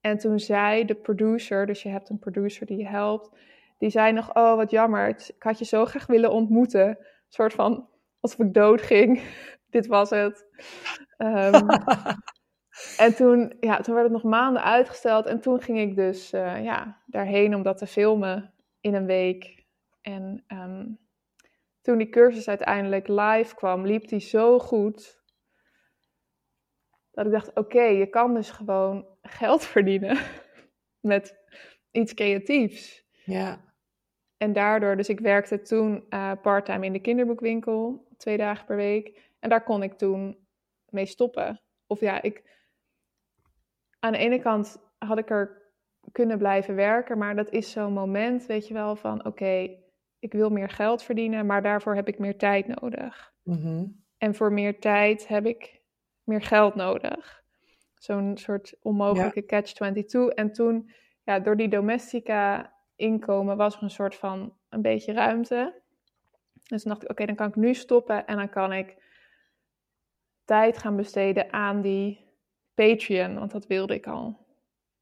En 0.00 0.18
toen 0.18 0.38
zei 0.38 0.84
de 0.84 0.94
producer, 0.94 1.66
dus 1.66 1.82
je 1.82 1.88
hebt 1.88 2.08
een 2.08 2.18
producer 2.18 2.66
die 2.66 2.76
je 2.76 2.88
helpt, 2.88 3.30
die 3.78 3.90
zei 3.90 4.12
nog, 4.12 4.34
oh 4.34 4.56
wat 4.56 4.70
jammer, 4.70 5.08
ik 5.08 5.34
had 5.38 5.58
je 5.58 5.64
zo 5.64 5.84
graag 5.84 6.06
willen 6.06 6.30
ontmoeten. 6.30 6.88
Een 6.88 6.96
soort 7.28 7.52
van, 7.52 7.88
alsof 8.20 8.46
ik 8.46 8.54
dood 8.54 8.82
ging. 8.82 9.22
Dit 9.70 9.86
was 9.86 10.10
het. 10.10 10.46
Ehm, 11.16 11.68
en 13.04 13.14
toen, 13.14 13.56
ja, 13.60 13.80
toen 13.80 13.94
werd 13.94 14.06
het 14.06 14.22
nog 14.22 14.30
maanden 14.30 14.62
uitgesteld. 14.62 15.26
En 15.26 15.40
toen 15.40 15.60
ging 15.60 15.78
ik 15.78 15.96
dus 15.96 16.32
uh, 16.32 16.64
ja, 16.64 17.02
daarheen 17.06 17.54
om 17.54 17.62
dat 17.62 17.78
te 17.78 17.86
filmen 17.86 18.54
in 18.80 18.94
een 18.94 19.06
week. 19.06 19.66
En 20.00 20.44
ehm, 20.46 20.86
toen 21.80 21.98
die 21.98 22.08
cursus 22.08 22.48
uiteindelijk 22.48 23.08
live 23.08 23.54
kwam, 23.54 23.86
liep 23.86 24.08
die 24.08 24.20
zo 24.20 24.58
goed. 24.58 25.18
Dat 27.10 27.26
ik 27.26 27.32
dacht, 27.32 27.54
oké, 27.54 27.82
je 27.82 28.06
kan 28.06 28.34
dus 28.34 28.50
gewoon 28.50 29.06
geld 29.22 29.64
verdienen 29.74 30.18
met 31.00 31.36
iets 31.90 32.14
creatiefs. 32.14 33.04
Ja. 33.24 33.68
En 34.36 34.52
daardoor, 34.52 34.96
dus 34.96 35.08
ik 35.08 35.20
werkte 35.20 35.62
toen 35.62 36.04
uh, 36.10 36.32
parttime 36.42 36.86
in 36.86 36.92
de 36.92 37.00
kinderboekwinkel, 37.00 38.08
twee 38.20 38.36
dagen 38.36 38.66
per 38.66 38.76
week. 38.76 39.32
En 39.38 39.48
daar 39.48 39.64
kon 39.64 39.82
ik 39.82 39.92
toen 39.92 40.38
mee 40.88 41.06
stoppen. 41.06 41.60
Of 41.86 42.00
ja, 42.00 42.22
ik. 42.22 42.58
Aan 43.98 44.12
de 44.12 44.18
ene 44.18 44.38
kant 44.38 44.76
had 44.98 45.18
ik 45.18 45.30
er 45.30 45.72
kunnen 46.12 46.38
blijven 46.38 46.74
werken, 46.74 47.18
maar 47.18 47.36
dat 47.36 47.50
is 47.50 47.70
zo'n 47.70 47.92
moment, 47.92 48.46
weet 48.46 48.68
je 48.68 48.74
wel, 48.74 48.96
van 48.96 49.24
oké, 49.24 49.76
ik 50.18 50.32
wil 50.32 50.50
meer 50.50 50.68
geld 50.68 51.02
verdienen, 51.02 51.46
maar 51.46 51.62
daarvoor 51.62 51.94
heb 51.94 52.08
ik 52.08 52.18
meer 52.18 52.38
tijd 52.38 52.66
nodig. 52.80 53.32
Mhm. 53.42 53.86
En 54.18 54.34
voor 54.34 54.52
meer 54.52 54.80
tijd 54.80 55.28
heb 55.28 55.46
ik 55.46 55.82
meer 56.24 56.42
geld 56.42 56.74
nodig. 56.74 57.42
Zo'n 57.94 58.36
soort 58.36 58.76
onmogelijke 58.82 59.46
catch-22. 59.46 60.34
En 60.34 60.52
toen, 60.52 60.90
ja, 61.22 61.40
door 61.40 61.56
die 61.56 61.68
domestica 61.68 62.72
inkomen 62.96 63.56
was 63.56 63.76
er 63.76 63.82
een 63.82 63.90
soort 63.90 64.14
van 64.14 64.56
een 64.68 64.82
beetje 64.82 65.12
ruimte. 65.12 65.79
Dus 66.70 66.82
dan 66.82 66.92
dacht 66.92 67.04
ik, 67.04 67.10
oké, 67.10 67.26
dan 67.26 67.34
kan 67.34 67.48
ik 67.48 67.56
nu 67.56 67.74
stoppen 67.74 68.26
en 68.26 68.36
dan 68.36 68.48
kan 68.48 68.72
ik 68.72 68.96
tijd 70.44 70.78
gaan 70.78 70.96
besteden 70.96 71.52
aan 71.52 71.80
die 71.80 72.28
Patreon, 72.74 73.38
want 73.38 73.50
dat 73.50 73.66
wilde 73.66 73.94
ik 73.94 74.06
al 74.06 74.46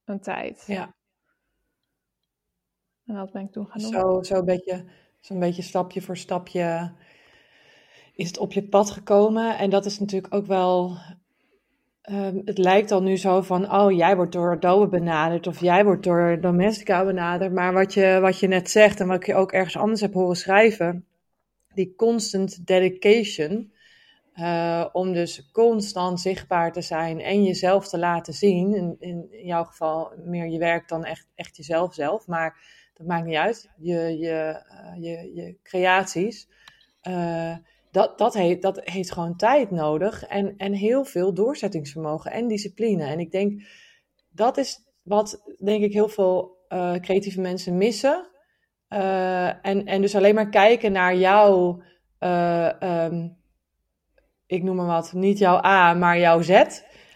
een 0.05 0.21
tijd. 0.21 0.65
Ja. 0.67 0.95
En 3.07 3.15
dat 3.15 3.33
ben 3.33 3.43
ik 3.43 3.53
toen 3.53 3.67
gaan 3.67 3.81
doen. 3.81 3.93
Zo, 3.93 4.23
zo 4.23 4.35
een 4.35 4.45
beetje, 4.45 4.85
zo'n 5.21 5.39
beetje 5.39 5.63
stapje 5.63 6.03
voor 6.03 6.17
stapje 6.17 6.93
is 8.15 8.27
het 8.27 8.39
op 8.39 8.53
je 8.53 8.69
pad 8.69 8.91
gekomen. 8.91 9.59
En 9.59 9.71
dat 9.71 9.85
is 9.85 9.99
natuurlijk 9.99 10.35
ook 10.35 10.47
wel 10.47 10.97
Ehm, 12.09 12.39
het 12.45 12.59
lijkt 12.59 12.91
al 12.91 13.03
nu 13.03 13.17
zo 13.17 13.43
van, 13.43 13.73
oh, 13.73 13.93
jij 13.93 14.17
wordt 14.17 14.33
door 14.33 14.51
Adobe 14.51 14.89
benaderd 14.89 15.47
of 15.47 15.61
jij 15.61 15.85
wordt 15.85 16.03
door 16.03 16.39
Domestica 16.41 17.05
benaderd. 17.05 17.53
Maar 17.53 17.73
wat 17.73 17.95
je, 17.95 18.19
wat 18.21 18.39
je 18.39 18.49
net 18.49 18.71
zegt 18.71 19.01
en 19.01 19.07
wat 19.07 19.17
ik 19.17 19.27
je 19.27 19.35
ook 19.35 19.53
ergens 19.53 19.77
anders 19.77 20.01
heb 20.01 20.13
horen 20.13 20.37
schrijven, 20.37 21.07
die 21.79 21.95
constant 21.97 22.67
dedication, 22.67 23.73
uh, 24.35 24.87
om 24.93 25.13
dus 25.13 25.51
constant 25.53 26.21
zichtbaar 26.21 26.73
te 26.73 26.81
zijn 26.81 27.21
en 27.21 27.45
jezelf 27.45 27.89
te 27.89 27.99
laten 27.99 28.33
zien. 28.33 28.75
In, 28.75 28.97
in, 28.99 29.29
jouw 29.31 29.65
geval 29.65 30.13
meer 30.25 30.49
je 30.49 30.59
werk 30.59 30.89
dan 30.89 31.05
echt, 31.05 31.29
echt 31.35 31.57
jezelf 31.57 31.95
zelf, 31.95 32.27
maar 32.27 32.61
dat 32.95 33.07
maakt 33.07 33.27
niet 33.27 33.37
uit. 33.37 33.71
Je, 33.77 34.19
je, 34.19 34.63
uh, 34.71 35.03
je, 35.03 35.35
je 35.35 35.57
creaties. 35.63 36.49
Uh, 37.09 37.57
dat, 37.91 38.19
dat, 38.19 38.35
heeft, 38.35 38.63
dat 38.63 38.81
heeft 38.85 39.13
gewoon 39.13 39.37
tijd 39.37 39.71
nodig 39.71 40.25
en, 40.25 40.55
en 40.57 40.73
heel 40.73 41.05
veel 41.05 41.35
doorzettingsvermogen 41.35 42.31
en 42.31 42.49
discipline. 42.49 43.05
En 43.05 43.19
ik 43.19 43.31
denk, 43.31 43.63
dat 44.31 44.57
is 44.57 44.85
wat 45.03 45.43
denk 45.65 45.83
ik 45.83 45.93
heel 45.93 46.09
veel 46.09 46.57
creatieve 47.01 47.41
mensen 47.41 47.77
missen. 47.77 48.38
Uh, 48.91 49.67
en, 49.67 49.85
en 49.85 50.01
dus 50.01 50.15
alleen 50.15 50.35
maar 50.35 50.49
kijken 50.49 50.93
naar 50.93 51.17
jouw, 51.17 51.83
uh, 52.21 52.71
um, 53.05 53.37
ik 54.47 54.63
noem 54.63 54.77
maar 54.77 54.87
wat, 54.87 55.13
niet 55.13 55.39
jouw 55.39 55.65
A, 55.65 55.95
maar 55.95 56.19
jouw 56.19 56.43
Z. 56.43 56.63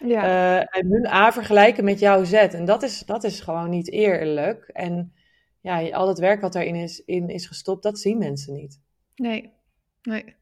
Ja. 0.05 0.65
en 0.65 0.87
hun 0.87 1.07
A 1.07 1.31
vergelijken 1.31 1.83
met 1.83 1.99
jouw 1.99 2.23
Z. 2.23 2.33
En 2.33 2.65
dat 2.65 2.83
is, 2.83 2.99
dat 2.99 3.23
is 3.23 3.39
gewoon 3.39 3.69
niet 3.69 3.91
eerlijk. 3.91 4.69
En 4.73 5.13
ja, 5.61 5.89
al 5.89 6.07
het 6.07 6.19
werk 6.19 6.41
wat 6.41 6.53
daarin 6.53 6.75
is, 6.75 6.99
in 6.99 7.29
is 7.29 7.47
gestopt, 7.47 7.83
dat 7.83 7.99
zien 7.99 8.17
mensen 8.17 8.53
niet. 8.53 8.81
Nee, 9.15 9.53
nee. 10.01 10.35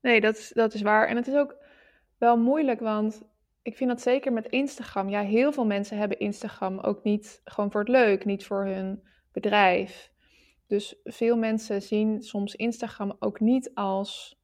Nee, 0.00 0.20
dat 0.20 0.36
is, 0.36 0.50
dat 0.54 0.74
is 0.74 0.82
waar. 0.82 1.08
En 1.08 1.16
het 1.16 1.26
is 1.26 1.34
ook 1.34 1.56
wel 2.18 2.38
moeilijk, 2.38 2.80
want 2.80 3.22
ik 3.62 3.76
vind 3.76 3.90
dat 3.90 4.00
zeker 4.00 4.32
met 4.32 4.46
Instagram. 4.46 5.08
Ja, 5.08 5.22
heel 5.22 5.52
veel 5.52 5.66
mensen 5.66 5.98
hebben 5.98 6.18
Instagram 6.18 6.78
ook 6.78 7.02
niet 7.02 7.40
gewoon 7.44 7.70
voor 7.70 7.80
het 7.80 7.90
leuk, 7.90 8.24
niet 8.24 8.46
voor 8.46 8.64
hun 8.64 9.02
bedrijf. 9.32 10.10
Dus 10.66 10.96
veel 11.04 11.36
mensen 11.36 11.82
zien 11.82 12.22
soms 12.22 12.54
Instagram 12.54 13.16
ook 13.18 13.40
niet 13.40 13.70
als 13.74 14.40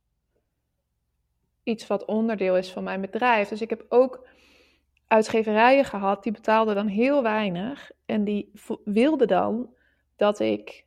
iets 1.62 1.86
wat 1.86 2.04
onderdeel 2.04 2.56
is 2.56 2.72
van 2.72 2.84
mijn 2.84 3.00
bedrijf. 3.00 3.48
Dus 3.48 3.60
ik 3.60 3.70
heb 3.70 3.86
ook 3.88 4.28
uitgeverijen 5.06 5.84
gehad, 5.84 6.22
die 6.22 6.32
betaalden 6.32 6.74
dan 6.74 6.86
heel 6.86 7.22
weinig. 7.22 7.90
En 8.06 8.24
die 8.24 8.52
wilden 8.84 9.28
dan 9.28 9.74
dat 10.16 10.40
ik 10.40 10.84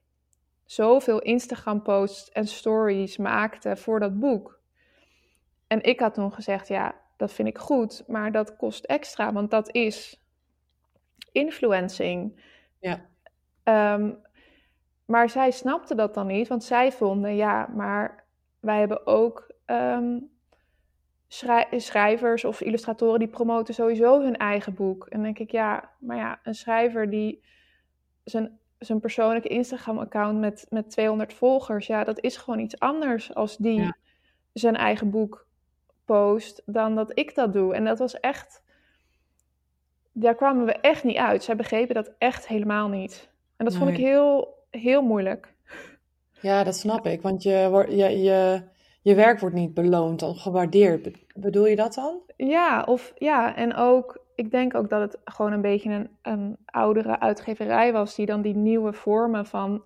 zoveel 0.65 1.21
Instagram-posts 1.21 2.31
en 2.31 2.47
stories 2.47 3.17
maakte 3.17 3.75
voor 3.75 3.99
dat 3.99 4.19
boek. 4.19 4.59
En 5.67 5.83
ik 5.83 5.99
had 5.99 6.13
toen 6.13 6.33
gezegd, 6.33 6.67
ja, 6.67 6.95
dat 7.17 7.33
vind 7.33 7.47
ik 7.47 7.57
goed, 7.57 8.03
maar 8.07 8.31
dat 8.31 8.55
kost 8.55 8.85
extra, 8.85 9.33
want 9.33 9.51
dat 9.51 9.73
is 9.73 10.21
influencing. 11.31 12.43
Ja. 12.79 13.05
Ehm, 13.63 14.13
maar 15.05 15.29
zij 15.29 15.51
snapten 15.51 15.97
dat 15.97 16.13
dan 16.13 16.27
niet, 16.27 16.47
want 16.47 16.63
zij 16.63 16.91
vonden, 16.91 17.35
ja, 17.35 17.69
maar 17.75 18.23
wij 18.59 18.79
hebben 18.79 19.07
ook 19.07 19.51
ehm, 19.65 20.17
schrijvers 21.77 22.45
of 22.45 22.61
illustratoren 22.61 23.19
die 23.19 23.27
promoten 23.27 23.73
sowieso 23.73 24.21
hun 24.21 24.37
eigen 24.37 24.73
boek. 24.73 25.03
En 25.03 25.09
dan 25.11 25.23
denk 25.23 25.39
ik, 25.39 25.51
ja, 25.51 25.91
maar 25.99 26.17
ja, 26.17 26.39
een 26.43 26.55
schrijver 26.55 27.09
die 27.09 27.43
zijn, 28.23 28.59
zijn 28.79 28.99
persoonlijke 28.99 29.47
Instagram-account 29.47 30.39
met, 30.39 30.65
met 30.69 30.89
200 30.89 31.33
volgers, 31.33 31.87
ja, 31.87 32.03
dat 32.03 32.19
is 32.19 32.37
gewoon 32.37 32.59
iets 32.59 32.79
anders 32.79 33.35
als 33.35 33.57
die 33.57 33.93
zijn 34.53 34.75
eigen 34.75 35.09
boek 35.09 35.47
post 36.05 36.61
dan 36.65 36.95
dat 36.95 37.11
ik 37.19 37.35
dat 37.35 37.53
doe. 37.53 37.73
En 37.73 37.85
dat 37.85 37.99
was 37.99 38.19
echt, 38.19 38.63
daar 40.11 40.35
kwamen 40.35 40.65
we 40.65 40.73
echt 40.73 41.03
niet 41.03 41.17
uit. 41.17 41.43
Zij 41.43 41.55
begrepen 41.55 41.95
dat 41.95 42.11
echt 42.17 42.47
helemaal 42.47 42.87
niet. 42.87 43.29
En 43.57 43.65
dat 43.65 43.75
vond 43.75 43.89
ik 43.89 43.97
heel, 43.97 44.64
heel 44.79 45.01
moeilijk. 45.01 45.53
Ja, 46.41 46.63
dat 46.63 46.75
snap 46.75 47.05
ik, 47.05 47.21
want 47.21 47.43
je, 47.43 47.85
je, 47.89 48.21
je, 48.21 48.61
je 49.01 49.15
werk 49.15 49.39
wordt 49.39 49.55
niet 49.55 49.73
beloond 49.73 50.21
of 50.21 50.41
gewaardeerd. 50.41 51.09
Bedoel 51.35 51.65
je 51.65 51.75
dat 51.75 51.93
dan? 51.93 52.21
Ja, 52.37 52.83
of 52.83 53.13
ja, 53.17 53.55
en 53.55 53.75
ook, 53.75 54.25
ik 54.35 54.51
denk 54.51 54.75
ook 54.75 54.89
dat 54.89 55.01
het 55.01 55.21
gewoon 55.23 55.51
een 55.51 55.61
beetje 55.61 55.89
een, 55.89 56.09
een 56.21 56.57
oudere 56.65 57.19
uitgeverij 57.19 57.91
was 57.91 58.15
die 58.15 58.25
dan 58.25 58.41
die 58.41 58.55
nieuwe 58.55 58.93
vormen 58.93 59.45
van 59.45 59.83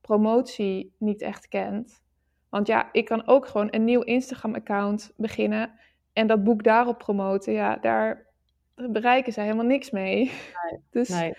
promotie 0.00 0.94
niet 0.98 1.22
echt 1.22 1.48
kent. 1.48 2.02
Want 2.48 2.66
ja, 2.66 2.88
ik 2.92 3.04
kan 3.04 3.26
ook 3.26 3.46
gewoon 3.46 3.68
een 3.70 3.84
nieuw 3.84 4.02
Instagram-account 4.02 5.12
beginnen 5.16 5.70
en 6.12 6.26
dat 6.26 6.44
boek 6.44 6.62
daarop 6.64 6.98
promoten. 6.98 7.52
Ja, 7.52 7.76
daar 7.76 8.26
bereiken 8.74 9.32
zij 9.32 9.44
helemaal 9.44 9.66
niks 9.66 9.90
mee. 9.90 10.16
Nee, 10.16 10.80
dus 10.90 11.08
nee. 11.08 11.34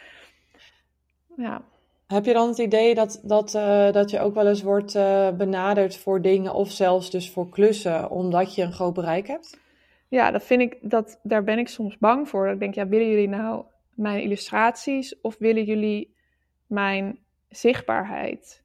ja. 1.36 1.62
Heb 2.08 2.26
je 2.26 2.34
dan 2.34 2.48
het 2.48 2.58
idee 2.58 2.96
dat, 2.96 3.22
dat, 3.24 3.54
uh, 3.54 3.92
dat 3.92 4.10
je 4.10 4.20
ook 4.20 4.34
wel 4.34 4.48
eens 4.48 4.62
wordt 4.62 4.96
uh, 4.96 5.30
benaderd 5.32 5.98
voor 5.98 6.22
dingen 6.22 6.54
of 6.54 6.72
zelfs 6.72 7.10
dus 7.10 7.32
voor 7.32 7.50
klussen, 7.50 8.10
omdat 8.10 8.56
je 8.56 8.62
een 8.62 8.74
groot 8.74 8.94
bereik 8.94 9.28
hebt? 9.28 9.60
Ja, 10.08 10.32
dat 10.32 10.44
vind 10.44 10.62
ik, 10.62 10.78
dat, 10.82 11.20
daar 11.24 11.44
ben 11.44 11.60
ik 11.60 11.68
soms 11.68 11.98
bang 11.98 12.30
voor. 12.30 12.46
Dat 12.46 12.54
ik 12.54 12.60
denk, 12.60 12.74
ja, 12.74 12.88
willen 12.88 13.10
jullie 13.10 13.30
nou 13.30 13.66
mijn 13.94 14.22
illustraties 14.22 15.22
of 15.22 15.38
willen 15.38 15.64
jullie 15.64 16.16
mijn 16.68 17.20
zichtbaarheid? 17.50 18.64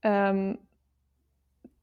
Um, 0.00 0.58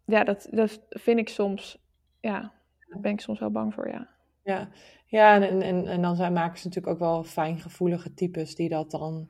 ja, 0.05 0.23
dat, 0.23 0.47
dat 0.51 0.79
vind 0.89 1.19
ik 1.19 1.29
soms, 1.29 1.77
ja, 2.19 2.53
daar 2.89 2.99
ben 2.99 3.11
ik 3.11 3.21
soms 3.21 3.39
wel 3.39 3.51
bang 3.51 3.73
voor, 3.73 3.89
ja. 3.89 4.07
Ja, 4.43 4.69
ja 5.05 5.41
en, 5.41 5.61
en, 5.61 5.87
en 5.87 6.01
dan 6.01 6.15
zijn 6.15 6.33
makers 6.33 6.63
natuurlijk 6.63 6.93
ook 6.93 6.99
wel 6.99 7.23
fijngevoelige 7.23 8.13
types 8.13 8.55
die 8.55 8.69
dat 8.69 8.91
dan 8.91 9.29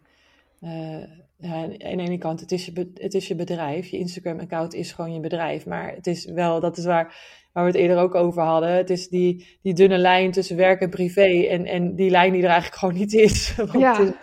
uh, 0.65 1.03
ja, 1.37 1.63
aan 1.63 1.69
de 1.69 1.77
ene 1.77 2.17
kant, 2.17 2.39
het 2.39 2.51
is, 2.51 2.65
je, 2.65 2.91
het 2.93 3.13
is 3.13 3.27
je 3.27 3.35
bedrijf. 3.35 3.87
Je 3.87 3.97
Instagram-account 3.97 4.73
is 4.73 4.91
gewoon 4.91 5.13
je 5.13 5.19
bedrijf. 5.19 5.65
Maar 5.65 5.93
het 5.95 6.07
is 6.07 6.25
wel, 6.25 6.59
dat 6.59 6.77
is 6.77 6.85
waar, 6.85 7.15
waar 7.51 7.63
we 7.63 7.69
het 7.69 7.79
eerder 7.79 7.97
ook 7.97 8.15
over 8.15 8.41
hadden. 8.41 8.69
Het 8.69 8.89
is 8.89 9.07
die, 9.07 9.57
die 9.61 9.73
dunne 9.73 9.97
lijn 9.97 10.31
tussen 10.31 10.57
werk 10.57 10.81
en 10.81 10.89
privé. 10.89 11.47
En, 11.47 11.65
en 11.65 11.95
die 11.95 12.09
lijn 12.09 12.33
die 12.33 12.41
er 12.41 12.49
eigenlijk 12.49 12.79
gewoon 12.81 12.95
niet 12.95 13.13
is. 13.13 13.55
Want 13.55 13.71
ja. 13.71 14.13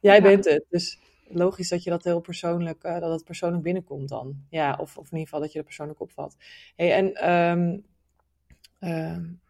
jij 0.00 0.22
bent 0.22 0.44
het. 0.44 0.64
Dus 0.68 0.98
logisch 1.28 1.68
dat 1.68 1.82
je 1.82 1.90
dat 1.90 2.04
heel 2.04 2.20
persoonlijk, 2.20 2.84
uh, 2.84 3.00
dat 3.00 3.12
het 3.12 3.24
persoonlijk 3.24 3.62
binnenkomt 3.62 4.08
dan. 4.08 4.36
Ja, 4.50 4.78
of, 4.80 4.98
of 4.98 5.04
in 5.04 5.18
ieder 5.18 5.24
geval 5.24 5.40
dat 5.40 5.50
je 5.52 5.58
dat 5.58 5.66
persoonlijk 5.66 6.00
opvat. 6.00 6.36
Hey, 6.76 6.94
en 6.94 7.30
um, 7.30 7.84
um, 8.80 9.40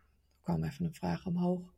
kwam 0.43 0.64
even 0.64 0.85
een 0.85 0.95
vraag 0.95 1.27
omhoog. 1.27 1.75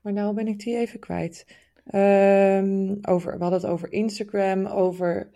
Maar 0.00 0.12
nou 0.12 0.34
ben 0.34 0.48
ik 0.48 0.58
die 0.58 0.76
even 0.76 1.00
kwijt. 1.00 1.46
Um, 1.94 2.98
over, 3.02 3.32
we 3.32 3.42
hadden 3.42 3.60
het 3.60 3.70
over 3.70 3.92
Instagram, 3.92 4.66
over 4.66 5.30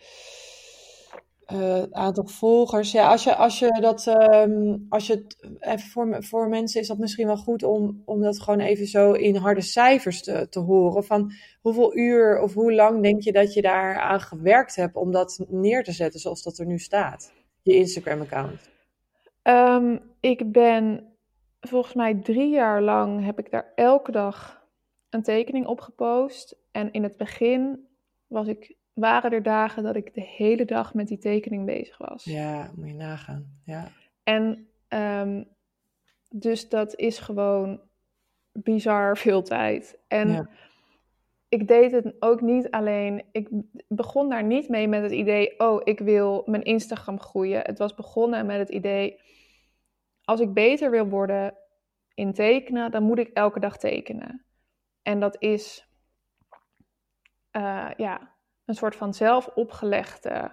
uh, 1.53 1.83
aantal 1.91 2.27
volgers. 2.27 2.93
Ja, 2.93 3.11
als 3.11 3.25
je, 3.25 3.35
als 3.35 3.59
je 3.59 3.79
dat, 3.81 4.07
um, 4.07 4.87
als 4.89 5.07
je 5.07 5.13
het, 5.15 5.49
even 5.61 5.89
voor, 5.89 6.25
voor 6.25 6.49
mensen 6.49 6.81
is 6.81 6.89
dat 6.89 6.99
misschien 6.99 7.27
wel 7.27 7.37
goed 7.37 7.63
om, 7.63 8.03
om 8.05 8.21
dat 8.21 8.41
gewoon 8.41 8.61
even 8.61 8.87
zo 8.87 9.13
in 9.13 9.37
harde 9.37 9.61
cijfers 9.61 10.23
te, 10.23 10.49
te 10.49 10.59
horen. 10.59 11.05
Van 11.05 11.33
hoeveel 11.61 11.97
uur 11.97 12.41
of 12.41 12.55
hoe 12.55 12.75
lang 12.75 13.03
denk 13.03 13.23
je 13.23 13.33
dat 13.33 13.55
je 13.55 13.63
daar 13.63 13.99
aan 13.99 14.21
gewerkt 14.21 14.77
hebt 14.77 14.97
om 14.97 15.13
dat 15.13 15.45
neer 15.49 15.85
te 15.85 15.93
zetten 15.93 16.21
zoals 16.21 16.43
dat 16.43 16.59
er 16.59 16.67
nu 16.67 16.79
staat? 16.79 17.33
Je 17.63 17.77
Instagram-account. 17.77 18.71
Um, 19.43 20.01
ik 20.21 20.53
ben 20.53 21.05
volgens 21.61 21.95
mij 21.95 22.15
drie 22.15 22.51
jaar 22.51 22.83
lang 22.83 23.25
heb 23.25 23.39
ik 23.39 23.51
daar 23.51 23.73
elke 23.75 24.13
dag 24.13 24.65
een 25.17 25.23
tekening 25.23 25.67
opgepost. 25.67 26.57
En 26.71 26.93
in 26.93 27.03
het 27.03 27.17
begin 27.17 27.87
was 28.27 28.47
ik, 28.47 28.77
waren 28.93 29.31
er 29.31 29.43
dagen 29.43 29.83
dat 29.83 29.97
ik 29.97 30.15
de 30.15 30.23
hele 30.23 30.65
dag 30.65 30.95
met 30.95 31.09
die 31.09 31.19
tekening 31.19 31.65
bezig 31.65 31.99
was. 31.99 32.25
Ja, 32.25 32.71
moet 32.75 32.89
je 32.89 32.95
nagaan. 32.95 33.61
Ja. 33.65 33.89
En 34.23 34.69
um, 34.89 35.49
dus 36.31 36.69
dat 36.69 36.97
is 36.97 37.19
gewoon 37.19 37.81
bizar 38.53 39.17
veel 39.17 39.43
tijd. 39.43 39.99
En 40.09 40.29
ja. 40.29 40.49
ik 41.49 41.69
deed 41.69 41.93
het 41.93 42.15
ook 42.19 42.41
niet 42.41 42.71
alleen. 42.71 43.23
Ik 43.33 43.49
begon 43.89 44.29
daar 44.29 44.45
niet 44.45 44.69
mee 44.69 44.89
met 44.89 45.03
het 45.03 45.13
idee: 45.13 45.61
oh, 45.61 45.81
ik 45.85 45.99
wil 45.99 46.43
mijn 46.47 46.63
Instagram 46.63 47.21
groeien. 47.21 47.61
Het 47.63 47.79
was 47.79 47.95
begonnen 47.95 48.47
met 48.47 48.59
het 48.59 48.69
idee: 48.69 49.21
als 50.25 50.41
ik 50.41 50.53
beter 50.53 50.91
wil 50.91 51.07
worden 51.07 51.55
in 52.15 52.33
tekenen, 52.33 52.91
dan 52.91 53.03
moet 53.03 53.19
ik 53.19 53.29
elke 53.29 53.61
dag 53.61 53.79
tekenen. 53.79 54.46
En 55.07 55.21
dat 55.21 55.37
is 55.39 55.89
uh, 57.53 57.91
ja, 57.97 58.35
een 58.65 58.75
soort 58.75 58.97
van 58.97 59.15
zelf 59.15 59.47
opgelegde 59.47 60.51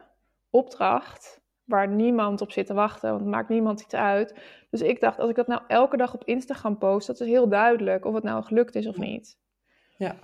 opdracht. 0.49 1.41
Waar 1.63 1.87
niemand 1.87 2.41
op 2.41 2.51
zit 2.51 2.65
te 2.65 2.73
wachten, 2.73 3.09
want 3.09 3.21
het 3.21 3.29
maakt 3.29 3.49
niemand 3.49 3.81
iets 3.81 3.93
uit. 3.93 4.39
Dus 4.69 4.81
ik 4.81 4.99
dacht, 4.99 5.19
als 5.19 5.29
ik 5.29 5.35
dat 5.35 5.47
nou 5.47 5.61
elke 5.67 5.97
dag 5.97 6.13
op 6.13 6.23
Instagram 6.23 6.77
post, 6.77 7.07
dat 7.07 7.19
is 7.19 7.27
heel 7.27 7.49
duidelijk 7.49 8.05
of 8.05 8.13
het 8.13 8.23
nou 8.23 8.43
gelukt 8.43 8.75
is 8.75 8.87
of 8.87 8.97
niet. 8.97 9.37
Ja. 9.97 10.15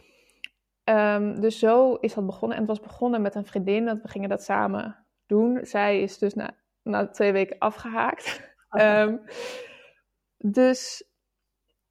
Um, 1.15 1.39
dus 1.39 1.59
zo 1.59 1.93
is 1.93 2.13
dat 2.13 2.25
begonnen. 2.25 2.57
En 2.57 2.63
het 2.63 2.77
was 2.77 2.87
begonnen 2.87 3.21
met 3.21 3.35
een 3.35 3.45
vriendin, 3.45 3.85
dat 3.85 4.01
we 4.01 4.07
gingen 4.07 4.29
dat 4.29 4.43
samen 4.43 5.05
doen. 5.25 5.65
Zij 5.65 6.01
is 6.01 6.17
dus 6.17 6.33
na, 6.33 6.55
na 6.81 7.07
twee 7.07 7.31
weken 7.31 7.57
afgehaakt. 7.57 8.53
um, 8.69 9.21
dus 10.37 11.08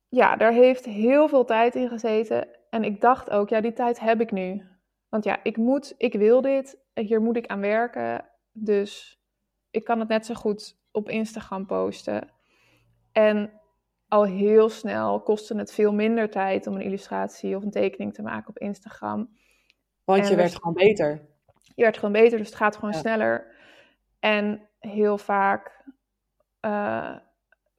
ja, 0.09 0.37
daar 0.37 0.53
heeft 0.53 0.85
heel 0.85 1.29
veel 1.29 1.45
tijd 1.45 1.75
in 1.75 1.89
gezeten. 1.89 2.49
En 2.71 2.85
ik 2.85 3.01
dacht 3.01 3.31
ook, 3.31 3.49
ja, 3.49 3.61
die 3.61 3.73
tijd 3.73 4.01
heb 4.01 4.21
ik 4.21 4.31
nu. 4.31 4.67
Want 5.09 5.25
ja, 5.25 5.41
ik 5.43 5.57
moet, 5.57 5.95
ik 5.97 6.13
wil 6.13 6.41
dit, 6.41 6.79
hier 6.95 7.21
moet 7.21 7.37
ik 7.37 7.47
aan 7.47 7.61
werken. 7.61 8.29
Dus 8.53 9.23
ik 9.71 9.85
kan 9.85 9.99
het 9.99 10.09
net 10.09 10.27
zo 10.27 10.35
goed 10.35 10.79
op 10.91 11.09
Instagram 11.09 11.67
posten. 11.67 12.31
En 13.13 13.53
al 14.09 14.25
heel 14.25 14.69
snel 14.69 15.23
kostte 15.23 15.57
het 15.57 15.73
veel 15.73 15.93
minder 15.93 16.31
tijd 16.31 16.67
om 16.67 16.75
een 16.75 16.83
illustratie 16.83 17.57
of 17.57 17.63
een 17.63 17.71
tekening 17.71 18.15
te 18.15 18.23
maken 18.23 18.49
op 18.49 18.59
Instagram. 18.59 19.37
Want 20.05 20.29
je 20.29 20.37
werd 20.37 20.55
gewoon 20.55 20.75
beter. 20.75 21.27
Je 21.75 21.83
werd 21.83 21.99
gewoon 21.99 22.13
beter, 22.13 22.39
dus 22.39 22.47
het 22.47 22.57
gaat 22.57 22.75
gewoon 22.75 22.93
ja. 22.93 22.99
sneller. 22.99 23.55
En 24.19 24.69
heel 24.79 25.19
vaak 25.19 25.85
uh, 26.61 27.17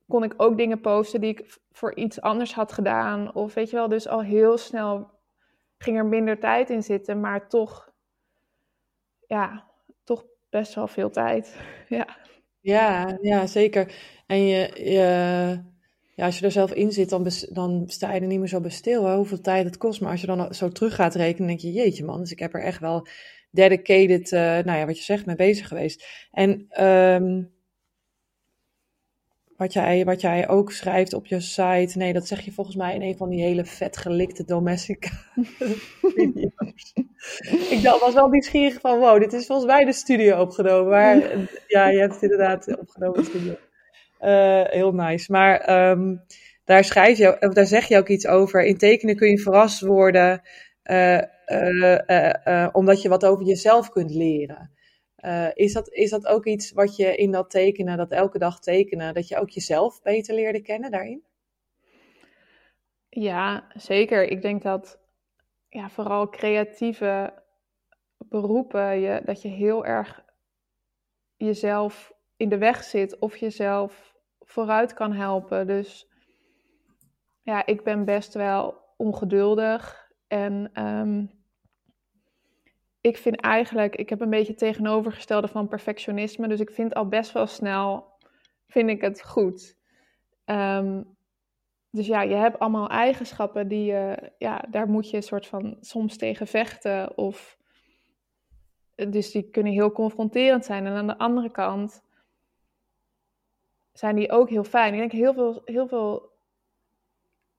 kon 0.09 0.23
ik 0.23 0.33
ook 0.37 0.57
dingen 0.57 0.81
posten 0.81 1.21
die 1.21 1.29
ik 1.29 1.57
voor 1.71 1.95
iets 1.95 2.21
anders 2.21 2.53
had 2.53 2.71
gedaan. 2.71 3.33
Of 3.35 3.53
weet 3.53 3.69
je 3.69 3.75
wel, 3.75 3.87
dus 3.87 4.07
al 4.07 4.23
heel 4.23 4.57
snel 4.57 5.09
ging 5.77 5.97
er 5.97 6.05
minder 6.05 6.39
tijd 6.39 6.69
in 6.69 6.83
zitten, 6.83 7.19
maar 7.19 7.47
toch, 7.49 7.91
ja, 9.27 9.65
toch 10.03 10.25
best 10.49 10.73
wel 10.73 10.87
veel 10.87 11.09
tijd. 11.09 11.55
ja. 11.87 12.17
Ja, 12.61 13.17
ja, 13.21 13.47
zeker. 13.47 13.93
En 14.25 14.47
je, 14.47 14.71
je, 14.75 15.61
ja, 16.15 16.25
als 16.25 16.39
je 16.39 16.45
er 16.45 16.51
zelf 16.51 16.73
in 16.73 16.91
zit, 16.91 17.09
dan, 17.09 17.27
dan 17.49 17.83
sta 17.87 18.13
je 18.13 18.21
er 18.21 18.27
niet 18.27 18.39
meer 18.39 18.47
zo 18.47 18.61
bij 18.61 18.71
stil, 18.71 19.05
hè, 19.05 19.15
hoeveel 19.15 19.41
tijd 19.41 19.65
het 19.65 19.77
kost. 19.77 20.01
Maar 20.01 20.11
als 20.11 20.21
je 20.21 20.27
dan 20.27 20.53
zo 20.53 20.69
terug 20.69 20.95
gaat 20.95 21.15
rekenen, 21.15 21.47
denk 21.47 21.59
je, 21.59 21.71
jeetje 21.71 22.05
man, 22.05 22.19
dus 22.19 22.31
ik 22.31 22.39
heb 22.39 22.53
er 22.53 22.63
echt 22.63 22.79
wel 22.79 23.07
dedicated, 23.51 24.31
uh, 24.31 24.39
nou 24.39 24.79
ja, 24.79 24.85
wat 24.85 24.97
je 24.97 25.03
zegt, 25.03 25.25
mee 25.25 25.35
bezig 25.35 25.67
geweest. 25.67 26.27
En 26.31 26.83
um, 26.85 27.51
wat, 29.59 29.73
jij, 29.73 30.05
wat 30.05 30.21
jij 30.21 30.47
ook 30.49 30.71
schrijft 30.71 31.13
op 31.13 31.25
je 31.25 31.39
site, 31.39 31.97
nee, 31.97 32.13
dat 32.13 32.27
zeg 32.27 32.41
je 32.41 32.51
volgens 32.51 32.75
mij 32.75 32.95
in 32.95 33.01
een 33.01 33.17
van 33.17 33.29
die 33.29 33.41
hele 33.41 33.65
vet 33.65 33.97
gelikte 33.97 34.43
domestica 34.45 35.09
video's. 36.15 36.93
Ik 37.69 37.79
dacht, 37.81 37.99
was 37.99 38.13
wel 38.13 38.27
nieuwsgierig 38.27 38.79
van, 38.79 38.99
wow, 38.99 39.19
dit 39.19 39.33
is 39.33 39.45
volgens 39.45 39.67
mij 39.67 39.85
de 39.85 39.93
studio 39.93 40.41
opgenomen. 40.41 40.89
Maar 40.89 41.15
ja, 41.67 41.87
je 41.87 41.99
hebt 41.99 42.13
het 42.13 42.21
inderdaad 42.21 42.77
opgenomen 42.77 43.17
in 43.17 43.23
de 43.23 43.29
studio. 43.29 43.55
Uh, 44.21 44.63
heel 44.63 44.91
nice. 44.91 45.31
Maar 45.31 45.89
um, 45.89 46.21
daar, 46.65 46.83
schrijf 46.83 47.17
je, 47.17 47.41
of 47.41 47.53
daar 47.53 47.65
zeg 47.65 47.87
je 47.87 47.97
ook 47.97 48.07
iets 48.07 48.27
over. 48.27 48.63
In 48.63 48.77
tekenen 48.77 49.15
kun 49.15 49.29
je 49.29 49.37
verrast 49.37 49.81
worden, 49.81 50.41
uh, 50.83 51.21
uh, 51.47 52.67
omdat 52.71 53.01
je 53.01 53.09
wat 53.09 53.25
over 53.25 53.45
jezelf 53.45 53.89
kunt 53.89 54.11
leren. 54.11 54.71
Is, 55.53 55.73
dat, 55.73 55.89
is 55.89 56.09
dat 56.09 56.25
ook 56.27 56.45
iets 56.45 56.71
wat 56.71 56.95
je 56.95 57.15
in 57.15 57.31
dat 57.31 57.49
tekenen, 57.49 57.97
dat 57.97 58.11
elke 58.11 58.37
dag 58.37 58.59
tekenen, 58.59 59.13
dat 59.13 59.27
je 59.27 59.37
ook 59.37 59.49
jezelf 59.49 60.01
beter 60.01 60.35
leerde 60.35 60.61
kennen 60.61 60.91
daarin? 60.91 61.23
Ja, 63.09 63.71
zeker. 63.75 64.23
Ik 64.31 64.41
denk 64.41 64.61
dat 64.61 64.99
ja, 65.69 65.89
vooral 65.89 66.29
creatieve 66.29 67.33
beroepen, 68.17 68.99
je, 68.99 69.21
dat 69.25 69.41
je 69.41 69.47
heel 69.47 69.85
erg 69.85 70.23
jezelf 71.37 72.13
in 72.37 72.49
de 72.49 72.57
weg 72.57 72.83
zit 72.83 73.19
of 73.19 73.37
jezelf 73.37 74.15
vooruit 74.39 74.93
kan 74.93 75.13
helpen. 75.13 75.67
Dus 75.67 76.07
ja, 77.41 77.65
ik 77.65 77.83
ben 77.83 78.05
best 78.05 78.33
wel 78.33 78.81
ongeduldig. 78.97 80.11
En 80.27 80.83
um, 80.85 81.38
ik 83.01 83.17
vind 83.17 83.41
eigenlijk, 83.41 83.95
ik 83.95 84.09
heb 84.09 84.21
een 84.21 84.29
beetje 84.29 84.53
tegenovergestelde 84.53 85.47
van 85.47 85.67
perfectionisme. 85.67 86.47
Dus 86.47 86.59
ik 86.59 86.71
vind 86.71 86.93
al 86.93 87.07
best 87.07 87.31
wel 87.31 87.47
snel, 87.47 88.17
vind 88.67 88.89
ik 88.89 89.01
het 89.01 89.23
goed. 89.23 89.77
Um, 90.45 91.17
dus 91.91 92.07
ja, 92.07 92.21
je 92.21 92.35
hebt 92.35 92.59
allemaal 92.59 92.89
eigenschappen 92.89 93.67
die 93.67 93.85
je, 93.85 94.31
ja, 94.37 94.65
daar 94.69 94.89
moet 94.89 95.09
je 95.09 95.17
een 95.17 95.23
soort 95.23 95.47
van 95.47 95.77
soms 95.79 96.17
tegen 96.17 96.47
vechten. 96.47 97.17
Of, 97.17 97.57
dus 98.95 99.31
die 99.31 99.49
kunnen 99.49 99.73
heel 99.73 99.91
confronterend 99.91 100.65
zijn. 100.65 100.85
En 100.85 100.93
aan 100.93 101.07
de 101.07 101.17
andere 101.17 101.51
kant 101.51 102.01
zijn 103.91 104.15
die 104.15 104.31
ook 104.31 104.49
heel 104.49 104.63
fijn. 104.63 104.93
Ik 104.93 104.99
denk 104.99 105.11
heel 105.11 105.33
veel, 105.33 105.61
heel 105.65 105.87
veel 105.87 106.28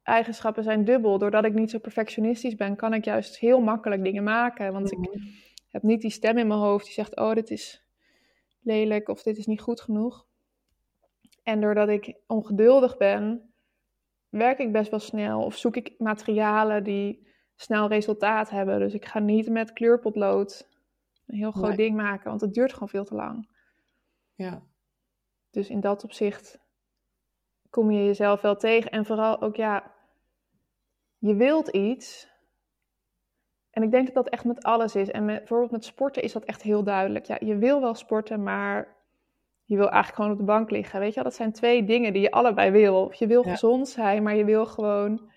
eigenschappen 0.02 0.62
zijn 0.62 0.84
dubbel. 0.84 1.18
Doordat 1.18 1.44
ik 1.44 1.54
niet 1.54 1.70
zo 1.70 1.78
perfectionistisch 1.78 2.54
ben, 2.54 2.76
kan 2.76 2.94
ik 2.94 3.04
juist 3.04 3.38
heel 3.38 3.60
makkelijk 3.60 4.04
dingen 4.04 4.22
maken. 4.22 4.72
Want 4.72 4.92
ik 4.92 4.98
mhm. 4.98 5.18
heb 5.68 5.82
niet 5.82 6.00
die 6.00 6.10
stem 6.10 6.38
in 6.38 6.46
mijn 6.46 6.60
hoofd 6.60 6.84
die 6.84 6.94
zegt: 6.94 7.16
Oh, 7.16 7.34
dit 7.34 7.50
is 7.50 7.84
lelijk 8.62 9.08
of 9.08 9.22
dit 9.22 9.36
is 9.36 9.46
niet 9.46 9.60
goed 9.60 9.80
genoeg. 9.80 10.26
En 11.42 11.60
doordat 11.60 11.88
ik 11.88 12.14
ongeduldig 12.26 12.96
ben, 12.96 13.52
werk 14.28 14.58
ik 14.58 14.72
best 14.72 14.90
wel 14.90 15.00
snel 15.00 15.42
of 15.42 15.56
zoek 15.56 15.76
ik 15.76 15.94
materialen 15.98 16.84
die 16.84 17.26
snel 17.56 17.88
resultaat 17.88 18.50
hebben. 18.50 18.78
Dus 18.78 18.94
ik 18.94 19.04
ga 19.04 19.18
niet 19.18 19.48
met 19.48 19.72
kleurpotlood 19.72 20.68
een 21.26 21.36
heel 21.36 21.52
groot 21.52 21.76
ding 21.76 21.96
maken, 21.96 22.28
want 22.28 22.40
het 22.40 22.54
duurt 22.54 22.72
gewoon 22.72 22.88
veel 22.88 23.04
te 23.04 23.14
lang. 23.14 23.48
Ja. 24.34 24.62
Dus 25.50 25.68
in 25.68 25.80
dat 25.80 26.04
opzicht 26.04 26.58
kom 27.70 27.90
je 27.90 28.04
jezelf 28.04 28.40
wel 28.40 28.56
tegen. 28.56 28.90
En 28.90 29.04
vooral 29.04 29.40
ook, 29.40 29.56
ja, 29.56 29.94
je 31.18 31.34
wilt 31.34 31.68
iets. 31.68 32.28
En 33.70 33.82
ik 33.82 33.90
denk 33.90 34.06
dat 34.06 34.14
dat 34.14 34.28
echt 34.28 34.44
met 34.44 34.62
alles 34.62 34.94
is. 34.94 35.10
En 35.10 35.24
met, 35.24 35.38
bijvoorbeeld 35.38 35.70
met 35.70 35.84
sporten 35.84 36.22
is 36.22 36.32
dat 36.32 36.44
echt 36.44 36.62
heel 36.62 36.84
duidelijk. 36.84 37.26
Ja, 37.26 37.36
je 37.40 37.56
wil 37.56 37.80
wel 37.80 37.94
sporten, 37.94 38.42
maar 38.42 38.96
je 39.64 39.76
wil 39.76 39.90
eigenlijk 39.90 40.14
gewoon 40.14 40.30
op 40.30 40.38
de 40.38 40.52
bank 40.52 40.70
liggen. 40.70 41.00
Weet 41.00 41.08
je 41.08 41.14
wel, 41.14 41.24
dat 41.24 41.34
zijn 41.34 41.52
twee 41.52 41.84
dingen 41.84 42.12
die 42.12 42.22
je 42.22 42.30
allebei 42.30 42.70
wil. 42.70 43.12
Je 43.18 43.26
wil 43.26 43.42
gezond 43.42 43.88
zijn, 43.88 44.22
maar 44.22 44.34
je 44.34 44.44
wil 44.44 44.66
gewoon... 44.66 45.30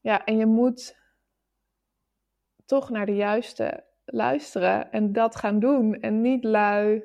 Ja, 0.00 0.24
en 0.24 0.36
je 0.36 0.46
moet 0.46 0.96
toch 2.66 2.90
naar 2.90 3.06
de 3.06 3.14
juiste 3.14 3.84
luisteren 4.04 4.92
en 4.92 5.12
dat 5.12 5.36
gaan 5.36 5.58
doen. 5.58 5.94
En 5.94 6.20
niet 6.20 6.44
lui 6.44 7.04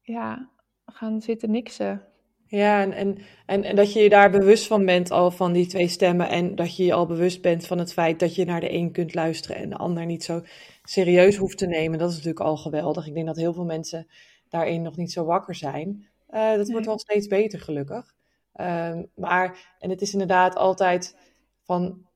ja, 0.00 0.50
gaan 0.84 1.20
zitten 1.20 1.50
niksen. 1.50 2.07
Ja, 2.50 2.80
en, 2.82 2.92
en, 2.92 3.18
en, 3.46 3.64
en, 3.64 3.76
dat 3.76 3.92
je 3.92 4.00
je 4.00 4.08
daar 4.08 4.30
bewust 4.30 4.66
van 4.66 4.84
bent 4.84 5.10
al 5.10 5.30
van 5.30 5.52
die 5.52 5.66
twee 5.66 5.88
stemmen. 5.88 6.28
En 6.28 6.54
dat 6.54 6.76
je 6.76 6.84
je 6.84 6.92
al 6.92 7.06
bewust 7.06 7.42
bent 7.42 7.66
van 7.66 7.78
het 7.78 7.92
feit 7.92 8.20
dat 8.20 8.34
je 8.34 8.44
naar 8.44 8.60
de 8.60 8.72
een 8.72 8.92
kunt 8.92 9.14
luisteren 9.14 9.56
en 9.56 9.70
de 9.70 9.76
ander 9.76 10.06
niet 10.06 10.24
zo 10.24 10.42
serieus 10.84 11.36
hoeft 11.36 11.58
te 11.58 11.66
nemen. 11.66 11.98
Dat 11.98 12.08
is 12.10 12.16
natuurlijk 12.16 12.44
al 12.44 12.56
geweldig. 12.56 13.06
Ik 13.06 13.14
denk 13.14 13.26
dat 13.26 13.36
heel 13.36 13.52
veel 13.52 13.64
mensen 13.64 14.06
daarin 14.48 14.82
nog 14.82 14.96
niet 14.96 15.12
zo 15.12 15.24
wakker 15.24 15.54
zijn. 15.54 16.06
Uh, 16.30 16.56
dat 16.56 16.70
wordt 16.70 16.86
wel 16.86 16.98
steeds 16.98 17.26
beter, 17.26 17.60
gelukkig. 17.60 18.14
Uh, 18.56 18.98
maar, 19.14 19.74
en 19.78 19.90
het 19.90 20.00
is 20.00 20.12
inderdaad 20.12 20.56
altijd 20.56 21.16
van 21.64 22.06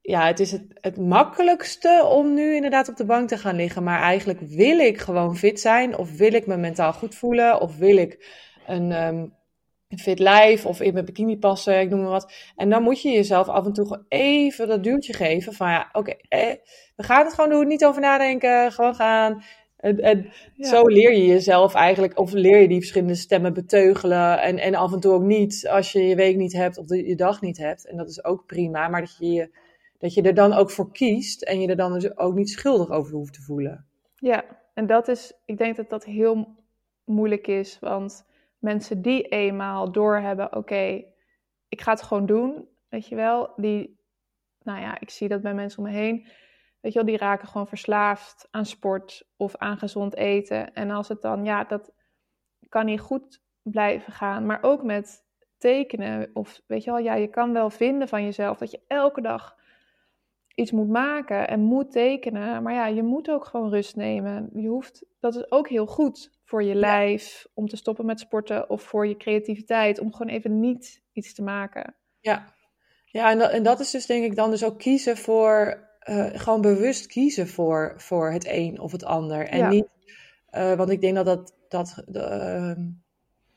ja, 0.00 0.26
het 0.26 0.40
is 0.40 0.52
het, 0.52 0.64
het 0.80 0.96
makkelijkste 0.96 2.08
om 2.10 2.34
nu 2.34 2.54
inderdaad 2.54 2.88
op 2.88 2.96
de 2.96 3.04
bank 3.04 3.28
te 3.28 3.38
gaan 3.38 3.56
liggen. 3.56 3.82
Maar 3.82 4.00
eigenlijk 4.00 4.40
wil 4.40 4.78
ik 4.78 4.98
gewoon 4.98 5.36
fit 5.36 5.60
zijn. 5.60 5.96
Of 5.96 6.16
wil 6.16 6.32
ik 6.32 6.46
me 6.46 6.56
mentaal 6.56 6.92
goed 6.92 7.14
voelen. 7.14 7.60
Of 7.60 7.76
wil 7.76 7.96
ik 7.96 8.40
een, 8.66 8.92
um, 9.06 9.18
een 9.18 9.32
fit 9.98 10.18
lijf. 10.18 10.66
Of 10.66 10.80
in 10.80 10.92
mijn 10.92 11.04
bikini 11.04 11.38
passen. 11.38 11.80
Ik 11.80 11.90
noem 11.90 12.00
maar 12.00 12.10
wat. 12.10 12.32
En 12.56 12.70
dan 12.70 12.82
moet 12.82 13.02
je 13.02 13.10
jezelf 13.10 13.48
af 13.48 13.66
en 13.66 13.72
toe 13.72 13.86
gewoon 13.86 14.04
even 14.08 14.68
dat 14.68 14.84
duwtje 14.84 15.12
geven. 15.12 15.52
Van 15.52 15.70
ja, 15.70 15.88
oké. 15.92 16.14
eh, 16.28 16.54
we 16.96 17.02
gaan 17.02 17.24
het 17.24 17.34
gewoon 17.34 17.50
doen. 17.50 17.66
Niet 17.66 17.84
over 17.84 18.00
nadenken. 18.00 18.72
Gewoon 18.72 18.94
gaan. 18.94 19.42
En, 19.76 19.98
en 20.00 20.32
zo 20.58 20.86
leer 20.86 21.12
je 21.12 21.26
jezelf 21.26 21.74
eigenlijk, 21.74 22.18
of 22.18 22.32
leer 22.32 22.60
je 22.60 22.68
die 22.68 22.78
verschillende 22.78 23.14
stemmen 23.14 23.52
beteugelen. 23.52 24.40
En, 24.40 24.58
en 24.58 24.74
af 24.74 24.92
en 24.92 25.00
toe 25.00 25.12
ook 25.12 25.22
niet, 25.22 25.68
als 25.68 25.92
je 25.92 26.02
je 26.02 26.16
week 26.16 26.36
niet 26.36 26.52
hebt 26.52 26.78
of 26.78 26.86
de, 26.86 27.06
je 27.06 27.16
dag 27.16 27.40
niet 27.40 27.58
hebt. 27.58 27.86
En 27.86 27.96
dat 27.96 28.08
is 28.08 28.24
ook 28.24 28.46
prima, 28.46 28.88
maar 28.88 29.00
dat 29.00 29.16
je 29.18 29.32
je 29.32 29.60
dat 30.02 30.14
je 30.14 30.22
er 30.22 30.34
dan 30.34 30.52
ook 30.52 30.70
voor 30.70 30.92
kiest 30.92 31.42
en 31.42 31.60
je 31.60 31.68
er 31.68 31.76
dan 31.76 31.92
dus 31.92 32.16
ook 32.16 32.34
niet 32.34 32.50
schuldig 32.50 32.90
over 32.90 33.12
hoeft 33.12 33.32
te 33.32 33.42
voelen. 33.42 33.86
Ja, 34.16 34.44
en 34.74 34.86
dat 34.86 35.08
is, 35.08 35.32
ik 35.44 35.58
denk 35.58 35.76
dat 35.76 35.90
dat 35.90 36.04
heel 36.04 36.56
moeilijk 37.04 37.46
is, 37.46 37.78
want 37.80 38.24
mensen 38.62 39.02
die 39.02 39.22
eenmaal 39.28 39.92
doorhebben, 39.92 40.56
oké, 40.56 41.04
ik 41.68 41.80
ga 41.80 41.90
het 41.90 42.02
gewoon 42.02 42.26
doen, 42.26 42.68
weet 42.88 43.08
je 43.08 43.14
wel, 43.14 43.52
die, 43.56 44.00
nou 44.62 44.80
ja, 44.80 45.00
ik 45.00 45.10
zie 45.10 45.28
dat 45.28 45.42
bij 45.42 45.54
mensen 45.54 45.78
om 45.78 45.84
me 45.84 45.90
heen, 45.90 46.26
weet 46.80 46.92
je 46.92 46.98
wel, 46.98 47.08
die 47.08 47.16
raken 47.16 47.48
gewoon 47.48 47.68
verslaafd 47.68 48.48
aan 48.50 48.66
sport 48.66 49.28
of 49.36 49.56
aan 49.56 49.78
gezond 49.78 50.16
eten. 50.16 50.74
En 50.74 50.90
als 50.90 51.08
het 51.08 51.22
dan, 51.22 51.44
ja, 51.44 51.64
dat 51.64 51.92
kan 52.68 52.84
niet 52.84 53.00
goed 53.00 53.42
blijven 53.62 54.12
gaan, 54.12 54.46
maar 54.46 54.62
ook 54.62 54.82
met 54.82 55.24
tekenen 55.58 56.30
of 56.32 56.60
weet 56.66 56.84
je 56.84 56.90
wel, 56.90 57.00
ja, 57.00 57.14
je 57.14 57.28
kan 57.28 57.52
wel 57.52 57.70
vinden 57.70 58.08
van 58.08 58.24
jezelf 58.24 58.58
dat 58.58 58.70
je 58.70 58.80
elke 58.86 59.20
dag 59.20 59.56
iets 60.54 60.70
moet 60.70 60.88
maken 60.88 61.48
en 61.48 61.60
moet 61.60 61.90
tekenen. 61.90 62.62
Maar 62.62 62.72
ja, 62.72 62.86
je 62.86 63.02
moet 63.02 63.30
ook 63.30 63.44
gewoon 63.44 63.70
rust 63.70 63.96
nemen. 63.96 64.50
Je 64.54 64.68
hoeft, 64.68 65.04
dat 65.20 65.34
is 65.34 65.50
ook 65.50 65.68
heel 65.68 65.86
goed 65.86 66.30
voor 66.44 66.62
je 66.62 66.74
lijf 66.74 67.46
om 67.54 67.68
te 67.68 67.76
stoppen 67.76 68.06
met 68.06 68.20
sporten 68.20 68.70
of 68.70 68.82
voor 68.82 69.06
je 69.06 69.16
creativiteit 69.16 69.98
om 69.98 70.12
gewoon 70.12 70.32
even 70.32 70.60
niet 70.60 71.02
iets 71.12 71.34
te 71.34 71.42
maken. 71.42 71.94
Ja, 72.20 72.54
ja 73.04 73.30
en, 73.30 73.38
dat, 73.38 73.50
en 73.50 73.62
dat 73.62 73.80
is 73.80 73.90
dus 73.90 74.06
denk 74.06 74.24
ik 74.24 74.36
dan 74.36 74.50
dus 74.50 74.64
ook 74.64 74.78
kiezen 74.78 75.16
voor, 75.16 75.88
uh, 76.08 76.26
gewoon 76.32 76.60
bewust 76.60 77.06
kiezen 77.06 77.48
voor, 77.48 77.94
voor 77.96 78.30
het 78.30 78.46
een 78.46 78.80
of 78.80 78.92
het 78.92 79.04
ander. 79.04 79.48
En 79.48 79.68
niet, 79.68 79.88
uh, 80.52 80.74
want 80.74 80.90
ik 80.90 81.00
denk 81.00 81.14
dat 81.14 81.24
dat, 81.24 81.54
dat 81.68 82.04
uh, 82.12 82.72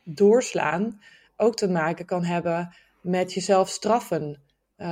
doorslaan 0.04 1.02
ook 1.38 1.56
te 1.56 1.70
maken 1.70 2.06
kan 2.06 2.24
hebben 2.24 2.76
met 3.02 3.34
jezelf 3.34 3.70
straffen. 3.70 4.43
Uh, 4.78 4.88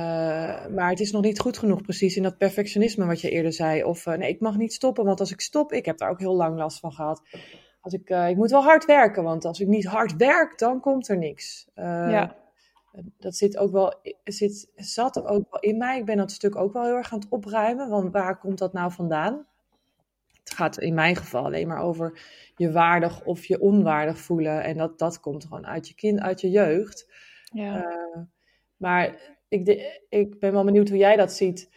maar 0.66 0.88
het 0.88 1.00
is 1.00 1.12
nog 1.12 1.22
niet 1.22 1.40
goed 1.40 1.58
genoeg, 1.58 1.82
precies 1.82 2.16
in 2.16 2.22
dat 2.22 2.38
perfectionisme 2.38 3.06
wat 3.06 3.20
je 3.20 3.30
eerder 3.30 3.52
zei. 3.52 3.84
Of 3.84 4.06
uh, 4.06 4.14
nee, 4.14 4.28
ik 4.28 4.40
mag 4.40 4.56
niet 4.56 4.72
stoppen, 4.72 5.04
want 5.04 5.20
als 5.20 5.32
ik 5.32 5.40
stop, 5.40 5.72
ik 5.72 5.84
heb 5.84 5.98
daar 5.98 6.10
ook 6.10 6.18
heel 6.18 6.34
lang 6.34 6.56
last 6.56 6.78
van 6.78 6.92
gehad. 6.92 7.22
Als 7.80 7.92
ik, 7.92 8.10
uh, 8.10 8.28
ik 8.28 8.36
moet 8.36 8.50
wel 8.50 8.62
hard 8.62 8.84
werken, 8.84 9.22
want 9.22 9.44
als 9.44 9.60
ik 9.60 9.68
niet 9.68 9.86
hard 9.86 10.16
werk, 10.16 10.58
dan 10.58 10.80
komt 10.80 11.08
er 11.08 11.18
niks. 11.18 11.66
ja. 11.74 12.42
Dat 13.18 13.34
zit 13.34 13.56
ook 13.56 13.72
wel, 13.72 13.94
zit, 14.24 14.70
zat 14.74 15.16
er 15.16 15.26
ook 15.26 15.46
wel 15.50 15.60
in 15.60 15.76
mij. 15.76 15.98
Ik 15.98 16.04
ben 16.04 16.16
dat 16.16 16.30
stuk 16.30 16.56
ook 16.56 16.72
wel 16.72 16.84
heel 16.84 16.96
erg 16.96 17.12
aan 17.12 17.18
het 17.18 17.28
opruimen. 17.28 17.88
Want 17.88 18.12
waar 18.12 18.38
komt 18.38 18.58
dat 18.58 18.72
nou 18.72 18.92
vandaan? 18.92 19.46
Het 20.44 20.54
gaat 20.54 20.78
in 20.78 20.94
mijn 20.94 21.16
geval 21.16 21.44
alleen 21.44 21.68
maar 21.68 21.82
over 21.82 22.20
je 22.56 22.72
waardig 22.72 23.24
of 23.24 23.44
je 23.44 23.60
onwaardig 23.60 24.18
voelen. 24.18 24.62
En 24.62 24.76
dat, 24.76 24.98
dat 24.98 25.20
komt 25.20 25.44
gewoon 25.44 25.66
uit 25.66 25.88
je 25.88 25.94
kind, 25.94 26.20
uit 26.20 26.40
je 26.40 26.50
jeugd. 26.50 27.12
Ja. 27.52 27.98
maar 28.76 29.33
ik, 29.54 30.00
ik 30.08 30.38
ben 30.38 30.52
wel 30.52 30.64
benieuwd 30.64 30.88
hoe 30.88 30.98
jij 30.98 31.16
dat 31.16 31.32
ziet. 31.32 31.70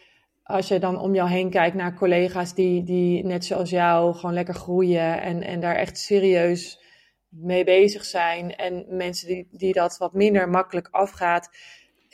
Als 0.43 0.67
je 0.67 0.79
dan 0.79 0.99
om 0.99 1.15
jou 1.15 1.29
heen 1.29 1.49
kijkt 1.49 1.75
naar 1.75 1.95
collega's 1.95 2.53
die, 2.53 2.83
die 2.83 3.25
net 3.25 3.45
zoals 3.45 3.69
jou 3.69 4.15
gewoon 4.15 4.33
lekker 4.33 4.53
groeien 4.53 5.21
en, 5.21 5.43
en 5.43 5.59
daar 5.59 5.75
echt 5.75 5.97
serieus 5.97 6.81
mee 7.29 7.63
bezig 7.63 8.05
zijn. 8.05 8.55
En 8.55 8.85
mensen 8.89 9.27
die, 9.27 9.47
die 9.51 9.73
dat 9.73 9.97
wat 9.97 10.13
minder 10.13 10.49
makkelijk 10.49 10.87
afgaat. 10.91 11.49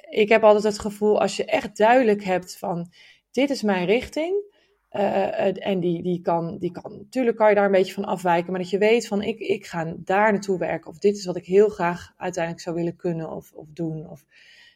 Ik 0.10 0.30
heb 0.30 0.44
altijd 0.44 0.64
het 0.64 0.80
gevoel, 0.80 1.22
als 1.22 1.36
je 1.36 1.46
echt 1.46 1.78
duidelijk 1.78 2.24
hebt 2.24 2.58
van 2.58 2.92
dit 3.32 3.50
is 3.50 3.62
mijn 3.62 3.86
richting. 3.86 4.52
Uh, 4.92 5.68
en 5.68 5.80
die, 5.80 6.04
die, 6.04 6.22
kan, 6.22 6.58
die 6.58 6.72
kan, 6.72 6.98
natuurlijk 6.98 7.38
kan 7.38 7.50
je 7.50 7.56
daar 7.56 7.66
een 7.66 7.72
beetje 7.72 7.94
van 7.94 8.06
afwijken, 8.06 8.52
maar 8.52 8.62
dat 8.62 8.70
je 8.70 8.78
weet 8.78 9.08
van 9.08 9.22
ik, 9.22 9.40
ik 9.40 9.66
ga 9.66 9.94
daar 9.98 10.32
naartoe 10.32 10.58
werken. 10.58 10.90
Of 10.90 10.98
dit 10.98 11.18
is 11.18 11.26
wat 11.26 11.36
ik 11.36 11.46
heel 11.46 11.70
graag 11.70 12.14
uiteindelijk 12.18 12.64
zou 12.64 12.76
willen 12.76 12.96
kunnen 12.96 13.32
of, 13.32 13.52
of 13.54 13.68
doen. 13.70 14.10
Of 14.10 14.26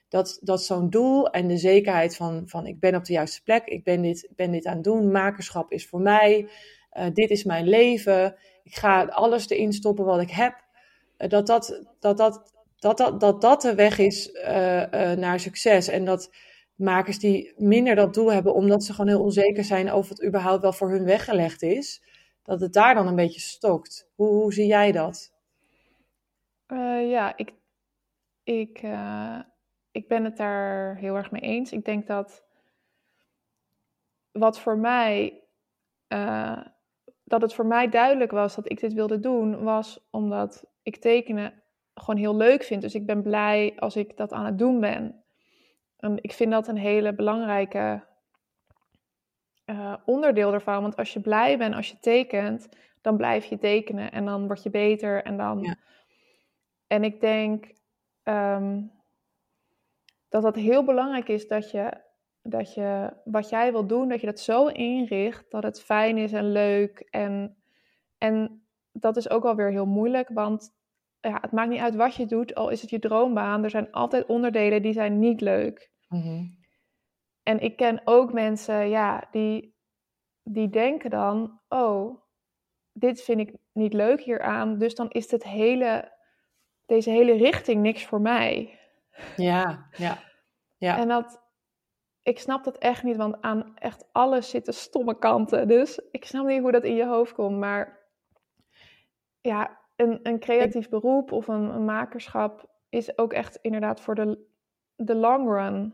dat, 0.10 0.40
dat 0.42 0.64
zo'n 0.64 0.90
doel 0.90 1.30
en 1.30 1.48
de 1.48 1.58
zekerheid 1.58 2.16
van, 2.16 2.44
van 2.46 2.66
ik 2.66 2.80
ben 2.80 2.96
op 2.96 3.06
de 3.06 3.14
juiste 3.14 3.44
plek, 3.44 3.66
ik 3.66 3.84
ben 3.84 4.02
dit, 4.02 4.30
ben 4.36 4.52
dit 4.52 4.66
aan 4.66 4.76
het 4.76 4.84
doen, 4.84 5.12
makerschap 5.12 5.72
is 5.72 5.88
voor 5.88 6.02
mij, 6.02 6.50
uh, 6.98 7.06
dit 7.14 7.30
is 7.30 7.44
mijn 7.44 7.68
leven, 7.68 8.36
ik 8.64 8.76
ga 8.76 9.06
alles 9.06 9.50
erin 9.50 9.74
stoppen 9.74 10.06
wat 10.06 10.22
ik 10.22 10.32
heb. 10.32 10.64
Uh, 11.18 11.30
dat, 11.30 11.48
dat, 11.48 11.84
dat, 12.00 12.18
dat, 12.18 12.54
dat, 12.80 12.98
dat, 12.98 13.20
dat 13.20 13.42
dat 13.42 13.62
de 13.62 13.76
weg 13.76 13.98
is 13.98 14.32
naar 15.18 15.40
succes. 15.40 15.88
En 15.88 16.06
dat 16.06 16.32
makers 16.76 17.20
die 17.20 17.54
minder 17.58 17.96
dat 17.96 18.14
doel 18.14 18.32
hebben, 18.32 18.54
omdat 18.54 18.84
ze 18.84 18.94
gewoon 18.94 19.08
heel 19.08 19.24
onzeker 19.24 19.64
zijn 19.64 19.92
over 19.92 20.12
het 20.12 20.26
überhaupt 20.26 20.62
wel 20.62 20.74
voor 20.74 20.90
hun 20.90 21.04
weggelegd 21.04 21.62
is, 21.62 22.04
dat 22.44 22.62
het 22.62 22.74
daar 22.74 22.94
dan 22.96 23.08
een 23.08 23.16
beetje 23.16 23.40
stokt. 23.40 24.10
Hoe, 24.16 24.28
hoe 24.28 24.54
zie 24.54 24.68
jij 24.68 24.92
dat? 24.92 25.34
Ja, 27.10 27.38
ik, 27.38 27.54
ik, 28.44 28.82
ik 29.98 30.08
ben 30.08 30.24
het 30.24 30.38
daar 30.38 30.96
heel 30.96 31.16
erg 31.16 31.32
mee 31.32 31.42
eens. 31.42 31.72
Ik 31.72 31.86
denk 31.86 32.08
dat 32.08 32.46
wat 34.32 34.60
voor 34.60 34.78
mij, 34.78 35.44
uh, 36.08 36.62
dat 37.24 37.42
het 37.42 37.54
voor 37.54 37.66
mij 37.66 37.90
duidelijk 37.90 38.32
was 38.32 38.56
dat 38.56 38.72
ik 38.72 38.80
dit 38.80 38.94
wilde 38.94 39.20
doen, 39.20 39.64
was 39.64 40.08
omdat 40.12 40.66
ik 40.82 40.98
tekenen 40.98 41.64
gewoon 41.94 42.20
heel 42.20 42.36
leuk 42.36 42.64
vind. 42.64 42.82
Dus 42.82 42.96
ik 42.96 43.06
ben 43.06 43.22
blij 43.22 43.74
als 43.78 43.96
ik 43.96 44.18
dat 44.18 44.34
aan 44.34 44.46
het 44.46 44.58
doen 44.58 44.80
ben. 44.80 45.24
Um, 46.00 46.18
ik 46.22 46.32
vind 46.32 46.52
dat 46.52 46.68
een 46.68 46.78
hele 46.78 47.14
belangrijke 47.14 48.04
uh, 49.66 49.96
onderdeel 50.06 50.54
ervan. 50.54 50.82
Want 50.82 50.96
als 50.96 51.14
je 51.14 51.20
blij 51.20 51.58
bent 51.58 51.76
als 51.76 51.90
je 51.90 52.00
tekent, 52.00 52.70
dan 53.02 53.18
blijf 53.18 53.46
je 53.46 53.58
tekenen 53.58 54.12
en 54.12 54.26
dan 54.26 54.48
word 54.48 54.64
je 54.64 54.70
beter. 54.70 55.24
En, 55.24 55.38
dan... 55.38 55.62
Ja. 55.62 55.76
en 56.88 57.04
ik 57.04 57.22
denk 57.22 57.74
um, 58.24 58.97
dat 60.30 60.42
dat 60.42 60.56
heel 60.56 60.84
belangrijk 60.84 61.28
is 61.28 61.48
dat 61.48 61.72
je, 61.72 61.94
dat 62.42 62.74
je 62.74 63.14
wat 63.24 63.50
jij 63.50 63.72
wil 63.72 63.88
doen, 63.88 64.10
dat 64.10 64.20
je 64.20 64.26
dat 64.26 64.40
zo 64.40 64.68
inricht 64.68 65.52
dat 65.52 65.64
het 65.64 65.82
fijn 65.82 66.18
is 66.18 66.34
en 66.34 66.52
leuk. 66.52 67.00
En, 67.10 67.58
en 68.18 68.66
dat 68.92 69.18
is 69.18 69.30
ook 69.30 69.46
alweer 69.46 69.72
heel 69.72 69.86
moeilijk, 69.86 70.30
want 70.30 70.76
ja, 71.22 71.38
het 71.42 71.52
maakt 71.52 71.70
niet 71.70 71.80
uit 71.80 71.96
wat 71.96 72.16
je 72.16 72.26
doet, 72.26 72.56
al 72.56 72.70
is 72.70 72.82
het 72.82 72.90
je 72.90 73.00
droombaan. 73.00 73.64
Er 73.64 73.70
zijn 73.70 73.92
altijd 73.92 74.26
onderdelen 74.26 74.82
die 74.82 74.94
zijn 74.94 75.20
niet 75.20 75.42
leuk. 75.42 75.92
Mm 76.08 76.56
En 77.44 77.60
ik 77.60 77.76
ken 77.76 78.02
ook 78.06 78.34
mensen, 78.34 78.90
ja, 78.90 79.28
die, 79.32 79.76
die 80.44 80.70
denken 80.70 81.10
dan, 81.10 81.60
oh, 81.68 82.22
dit 82.92 83.22
vind 83.22 83.40
ik 83.40 83.56
niet 83.74 83.94
leuk 83.94 84.22
hieraan, 84.22 84.78
dus 84.78 84.96
dan 84.96 85.10
is 85.10 85.32
het 85.32 85.44
hele, 85.44 86.12
deze 86.86 87.10
hele 87.10 87.34
richting 87.34 87.82
niks 87.82 88.06
voor 88.06 88.22
mij. 88.22 88.77
Ja, 89.36 89.90
ja, 89.98 90.20
ja. 90.78 90.98
En 90.98 91.08
dat, 91.08 91.42
ik 92.22 92.40
snap 92.40 92.64
dat 92.64 92.78
echt 92.78 93.04
niet, 93.04 93.18
want 93.18 93.42
aan 93.42 93.76
echt 93.76 94.06
alles 94.12 94.50
zitten 94.50 94.74
stomme 94.74 95.18
kanten. 95.18 95.68
Dus 95.68 96.00
ik 96.12 96.26
snap 96.26 96.46
niet 96.46 96.62
hoe 96.62 96.72
dat 96.72 96.84
in 96.84 96.96
je 96.96 97.06
hoofd 97.06 97.34
komt, 97.34 97.58
maar 97.58 98.06
ja, 99.42 99.80
een, 99.96 100.20
een 100.24 100.40
creatief 100.40 100.90
beroep 100.90 101.32
of 101.32 101.48
een, 101.48 101.64
een, 101.64 101.86
makerschap 101.86 102.70
is 102.90 103.18
ook 103.18 103.34
echt 103.34 103.60
inderdaad 103.62 104.02
voor 104.02 104.16
de, 104.16 104.46
de 104.96 105.16
long 105.16 105.50
run. 105.50 105.94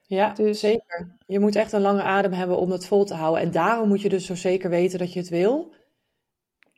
Ja, 0.00 0.32
dus, 0.32 0.60
zeker. 0.60 1.16
Je 1.26 1.40
moet 1.40 1.56
echt 1.56 1.72
een 1.72 1.80
lange 1.80 2.02
adem 2.02 2.32
hebben 2.32 2.56
om 2.56 2.70
het 2.70 2.86
vol 2.86 3.04
te 3.04 3.14
houden. 3.14 3.42
En 3.42 3.50
daarom 3.50 3.88
moet 3.88 4.00
je 4.00 4.08
dus 4.08 4.26
zo 4.26 4.34
zeker 4.34 4.70
weten 4.70 4.98
dat 4.98 5.12
je 5.12 5.18
het 5.18 5.28
wil. 5.28 5.74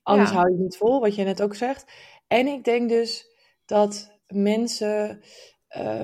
Anders 0.03 0.31
hou 0.31 0.47
je 0.47 0.53
het 0.53 0.63
niet 0.63 0.77
vol, 0.77 1.01
wat 1.01 1.15
je 1.15 1.25
net 1.25 1.43
ook 1.43 1.55
zegt. 1.55 1.93
En 2.27 2.47
ik 2.47 2.65
denk 2.65 2.89
dus 2.89 3.37
dat 3.65 4.18
mensen. 4.29 5.21
Uh, 5.77 6.03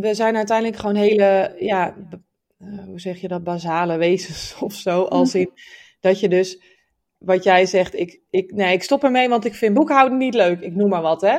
we 0.00 0.14
zijn 0.14 0.36
uiteindelijk 0.36 0.78
gewoon 0.78 0.94
hele. 0.94 1.54
Ja, 1.58 1.96
uh, 2.58 2.84
hoe 2.84 3.00
zeg 3.00 3.20
je 3.20 3.28
dat? 3.28 3.44
Basale 3.44 3.96
wezens 3.96 4.56
of 4.60 4.72
zo. 4.72 5.02
Als 5.02 5.34
in 5.34 5.52
dat 6.00 6.20
je 6.20 6.28
dus 6.28 6.62
wat 7.18 7.44
jij 7.44 7.66
zegt, 7.66 7.94
ik, 7.94 8.20
ik, 8.30 8.52
nee, 8.52 8.72
ik 8.72 8.82
stop 8.82 9.04
ermee, 9.04 9.28
want 9.28 9.44
ik 9.44 9.54
vind 9.54 9.74
boekhouden 9.74 10.18
niet 10.18 10.34
leuk. 10.34 10.60
Ik 10.60 10.74
noem 10.74 10.88
maar 10.88 11.02
wat, 11.02 11.20
hè. 11.20 11.38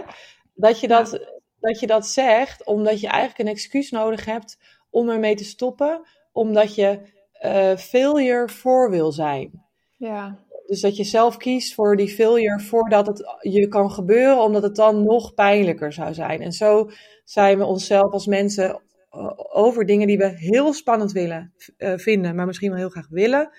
Dat 0.53 0.80
je 0.80 0.88
dat, 0.88 1.20
dat, 1.59 1.80
je 1.80 1.88
dat 1.88 2.07
zegt, 2.07 2.66
omdat 2.66 2.99
je 3.01 3.07
eigenlijk 3.07 3.39
een 3.39 3.55
excuus 3.55 3.91
nodig 3.91 4.26
hebt 4.26 4.57
om 4.89 5.09
ermee 5.09 5.36
te 5.36 5.43
stoppen, 5.43 6.01
omdat 6.32 6.76
je 6.76 6.99
uh, 7.45 7.76
failure 7.78 8.49
voor 8.49 8.89
wil 8.89 9.12
zijn. 9.12 9.66
Ja. 9.97 10.38
Dus 10.72 10.82
dat 10.82 10.96
je 10.96 11.04
zelf 11.04 11.38
kiest 11.38 11.74
voor 11.74 11.96
die 11.96 12.08
failure 12.08 12.60
voordat 12.60 13.08
het 13.08 13.38
je 13.40 13.68
kan 13.68 13.92
gebeuren, 13.92 14.44
omdat 14.44 14.64
het 14.64 14.76
dan 14.76 15.04
nog 15.04 15.34
pijnlijker 15.34 15.94
zou 15.94 16.14
zijn. 16.14 16.42
En 16.42 16.52
zo 16.52 16.90
zijn 17.24 17.58
we 17.58 17.66
onszelf 17.66 18.12
als 18.12 18.26
mensen 18.26 18.82
eh, 19.10 19.32
over 19.36 19.86
dingen 19.86 20.08
die 20.08 20.18
we 20.18 20.28
heel 20.28 20.74
spannend 20.74 21.12
willen 21.12 21.54
uh, 21.78 21.98
vinden, 21.98 22.36
maar 22.36 22.46
misschien 22.46 22.70
wel 22.70 22.80
heel 22.80 22.90
graag 22.90 23.08
willen, 23.10 23.50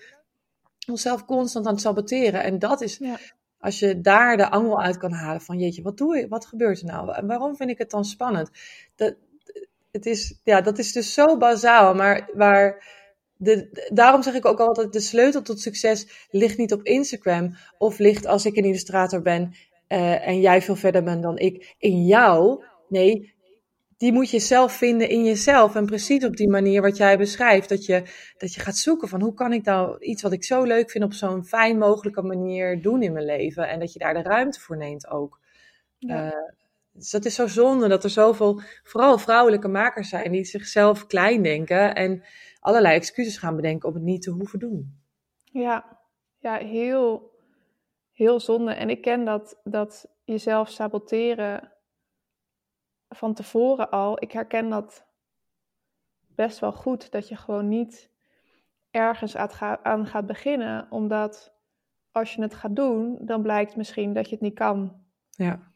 onszelf 0.89 1.25
constant 1.25 1.67
aan 1.67 1.73
het 1.73 1.83
saboteren. 1.83 2.43
En 2.43 2.59
dat 2.59 2.81
is, 2.81 2.99
ja. 2.99 3.19
als 3.59 3.79
je 3.79 4.01
daar 4.01 4.37
de 4.37 4.51
angel 4.51 4.83
uit 4.83 4.97
kan 4.97 5.13
halen 5.13 5.41
van, 5.41 5.59
jeetje, 5.59 5.83
wat 5.83 5.99
doe 5.99 6.17
je, 6.17 6.29
wat 6.29 6.47
gebeurt 6.47 6.81
er 6.81 6.87
nou? 6.87 7.15
En 7.15 7.27
waarom 7.27 7.57
vind 7.57 7.71
ik 7.71 7.79
het 7.79 7.91
dan 7.91 8.05
spannend? 8.05 8.51
Dat, 8.95 9.15
het 9.91 10.07
is, 10.07 10.41
ja, 10.45 10.61
dat 10.61 10.79
is 10.79 10.93
dus 10.93 11.15
zo 11.15 11.37
bazaal, 11.37 11.95
maar 11.95 12.31
waar... 12.35 13.01
De, 13.43 13.89
daarom 13.93 14.23
zeg 14.23 14.35
ik 14.35 14.47
ook 14.47 14.61
altijd, 14.61 14.93
de 14.93 15.01
sleutel 15.01 15.43
tot 15.43 15.61
succes 15.61 16.27
ligt 16.31 16.59
niet 16.59 16.73
op 16.73 16.83
Instagram. 16.83 17.57
Of 17.79 17.99
ligt 17.99 18.27
als 18.27 18.47
ik 18.47 18.57
een 18.57 18.65
illustrator 18.65 19.23
ben 19.23 19.55
uh, 19.89 20.27
en 20.27 20.41
jij 20.41 20.63
veel 20.63 20.77
verder 20.77 21.03
bent 21.03 21.23
dan 21.23 21.39
ik, 21.39 21.75
in 21.79 22.07
jou. 22.07 22.65
Nee, 22.89 23.35
die 23.97 24.13
moet 24.13 24.31
je 24.31 24.39
zelf 24.39 24.73
vinden 24.73 25.09
in 25.09 25.25
jezelf. 25.25 25.75
En 25.75 25.87
precies 25.87 26.25
op 26.25 26.37
die 26.37 26.49
manier 26.49 26.83
wat 26.83 26.97
jij 26.97 27.19
beschrijft. 27.19 27.69
Dat 27.69 27.87
je, 27.87 28.03
dat 28.39 28.55
je 28.55 28.61
gaat 28.61 28.77
zoeken 28.77 29.09
van 29.09 29.23
hoe 29.23 29.35
kan 29.35 29.53
ik 29.53 29.65
nou 29.65 29.99
iets 29.99 30.23
wat 30.23 30.33
ik 30.33 30.45
zo 30.45 30.63
leuk 30.63 30.91
vind 30.91 31.05
op 31.05 31.13
zo'n 31.13 31.45
fijn 31.45 31.79
mogelijke 31.79 32.23
manier 32.23 32.83
doen 32.83 33.03
in 33.03 33.13
mijn 33.13 33.25
leven. 33.25 33.69
En 33.69 33.81
dat 33.81 33.93
je 33.93 33.99
daar 33.99 34.15
de 34.15 34.23
ruimte 34.23 34.61
voor 34.61 34.77
neemt 34.77 35.11
ook. 35.11 35.41
Ja. 35.99 36.25
Uh, 36.25 36.33
dus 36.93 37.11
dat 37.11 37.25
is 37.25 37.35
zo 37.35 37.47
zonde 37.47 37.89
dat 37.89 38.05
er 38.05 38.11
zoveel, 38.11 38.61
vooral 38.83 39.19
vrouwelijke 39.19 39.69
makers 39.69 40.09
zijn 40.09 40.33
die 40.33 40.45
zichzelf 40.45 41.07
klein 41.07 41.43
denken. 41.43 41.95
En 41.95 42.23
allerlei 42.63 42.95
excuses 42.95 43.39
gaan 43.39 43.57
bedenken 43.57 43.89
om 43.89 43.95
het 43.95 44.03
niet 44.03 44.23
te 44.23 44.31
hoeven 44.31 44.59
doen. 44.59 45.01
Ja, 45.45 46.01
ja 46.39 46.57
heel, 46.57 47.31
heel 48.13 48.41
zonde. 48.41 48.73
En 48.73 48.91
ik 48.91 49.01
ken 49.01 49.25
dat, 49.25 49.61
dat 49.65 50.09
jezelf 50.25 50.69
saboteren 50.69 51.73
van 53.09 53.35
tevoren 53.35 53.91
al, 53.91 54.23
ik 54.23 54.33
herken 54.33 54.69
dat 54.69 55.07
best 56.35 56.59
wel 56.59 56.73
goed, 56.73 57.11
dat 57.11 57.29
je 57.29 57.37
gewoon 57.37 57.69
niet 57.69 58.11
ergens 58.91 59.37
aan 59.37 60.07
gaat 60.07 60.27
beginnen, 60.27 60.87
omdat 60.91 61.55
als 62.11 62.35
je 62.35 62.43
het 62.43 62.55
gaat 62.55 62.77
doen, 62.77 63.19
dan 63.21 63.43
blijkt 63.43 63.77
misschien 63.77 64.13
dat 64.13 64.25
je 64.29 64.35
het 64.35 64.45
niet 64.45 64.55
kan. 64.55 65.03
Ja. 65.31 65.73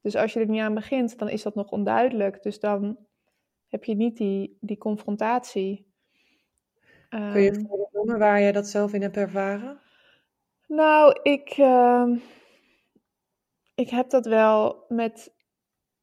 Dus 0.00 0.16
als 0.16 0.32
je 0.32 0.40
er 0.40 0.48
niet 0.48 0.60
aan 0.60 0.74
begint, 0.74 1.18
dan 1.18 1.28
is 1.28 1.42
dat 1.42 1.54
nog 1.54 1.70
onduidelijk. 1.70 2.42
Dus 2.42 2.60
dan 2.60 2.98
heb 3.66 3.84
je 3.84 3.94
niet 3.94 4.16
die, 4.16 4.58
die 4.60 4.78
confrontatie. 4.78 5.94
Kun 7.08 7.40
je 7.40 7.52
um, 7.52 7.68
noemen 7.92 8.18
waar 8.18 8.40
je 8.40 8.52
dat 8.52 8.66
zelf 8.66 8.92
in 8.92 9.02
hebt 9.02 9.16
ervaren? 9.16 9.80
Nou, 10.66 11.20
ik, 11.22 11.58
uh, 11.58 12.16
ik 13.74 13.90
heb 13.90 14.10
dat 14.10 14.26
wel 14.26 14.84
met 14.88 15.34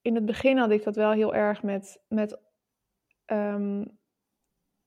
in 0.04 0.16
het 0.16 0.26
begin 0.26 0.58
had 0.58 0.72
ik 0.72 0.84
dat 0.84 0.96
wel 0.96 1.12
heel 1.12 1.34
erg 1.34 1.64
met, 1.64 2.02
met, 2.08 2.40
um, 3.26 3.98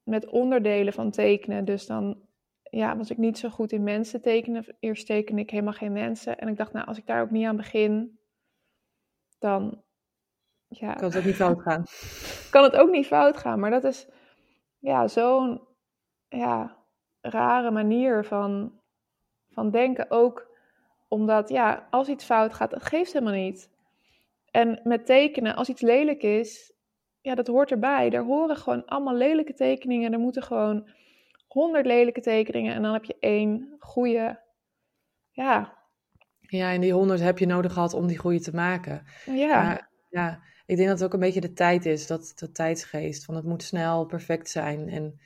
met 0.02 0.26
onderdelen 0.26 0.92
van 0.92 1.10
tekenen. 1.10 1.64
Dus 1.64 1.86
dan 1.86 2.20
ja, 2.62 2.96
was 2.96 3.10
ik 3.10 3.16
niet 3.16 3.38
zo 3.38 3.48
goed 3.48 3.72
in 3.72 3.82
mensen 3.82 4.22
tekenen. 4.22 4.76
Eerst 4.80 5.06
tekende 5.06 5.42
ik 5.42 5.50
helemaal 5.50 5.72
geen 5.72 5.92
mensen. 5.92 6.38
En 6.38 6.48
ik 6.48 6.56
dacht, 6.56 6.72
nou, 6.72 6.86
als 6.86 6.98
ik 6.98 7.06
daar 7.06 7.22
ook 7.22 7.30
niet 7.30 7.46
aan 7.46 7.56
begin, 7.56 8.18
dan... 9.38 9.84
Ja, 10.68 10.92
kan 10.92 11.04
het 11.08 11.16
ook 11.16 11.24
niet 11.24 11.34
fout 11.34 11.62
gaan. 11.62 11.84
kan 12.50 12.62
het 12.62 12.76
ook 12.76 12.90
niet 12.90 13.06
fout 13.06 13.36
gaan. 13.36 13.60
Maar 13.60 13.70
dat 13.70 13.84
is 13.84 14.08
ja, 14.78 15.08
zo'n 15.08 15.65
ja, 16.36 16.76
rare 17.20 17.70
manier 17.70 18.24
van, 18.24 18.80
van 19.50 19.70
denken. 19.70 20.10
Ook 20.10 20.54
omdat, 21.08 21.48
ja, 21.48 21.86
als 21.90 22.08
iets 22.08 22.24
fout 22.24 22.54
gaat, 22.54 22.70
dat 22.70 22.84
geeft 22.84 23.12
helemaal 23.12 23.34
niet. 23.34 23.70
En 24.50 24.80
met 24.84 25.06
tekenen, 25.06 25.56
als 25.56 25.68
iets 25.68 25.80
lelijk 25.80 26.22
is, 26.22 26.72
ja, 27.20 27.34
dat 27.34 27.46
hoort 27.46 27.70
erbij. 27.70 28.10
Er 28.10 28.24
horen 28.24 28.56
gewoon 28.56 28.84
allemaal 28.84 29.14
lelijke 29.14 29.54
tekeningen. 29.54 30.12
Er 30.12 30.18
moeten 30.18 30.42
gewoon 30.42 30.88
honderd 31.48 31.86
lelijke 31.86 32.20
tekeningen 32.20 32.74
en 32.74 32.82
dan 32.82 32.92
heb 32.92 33.04
je 33.04 33.16
één 33.20 33.76
goede. 33.78 34.40
Ja. 35.30 35.78
Ja, 36.40 36.72
en 36.72 36.80
die 36.80 36.92
honderd 36.92 37.20
heb 37.20 37.38
je 37.38 37.46
nodig 37.46 37.72
gehad 37.72 37.94
om 37.94 38.06
die 38.06 38.18
goede 38.18 38.40
te 38.40 38.54
maken. 38.54 39.06
Ja. 39.24 39.62
Maar, 39.62 39.90
ja, 40.08 40.40
ik 40.66 40.76
denk 40.76 40.88
dat 40.88 40.98
het 40.98 41.06
ook 41.06 41.14
een 41.14 41.20
beetje 41.20 41.40
de 41.40 41.52
tijd 41.52 41.86
is, 41.86 42.06
dat 42.06 42.32
de 42.36 42.52
tijdsgeest. 42.52 43.24
Van 43.24 43.34
het 43.34 43.44
moet 43.44 43.62
snel 43.62 44.06
perfect 44.06 44.48
zijn. 44.50 44.88
En 44.88 45.20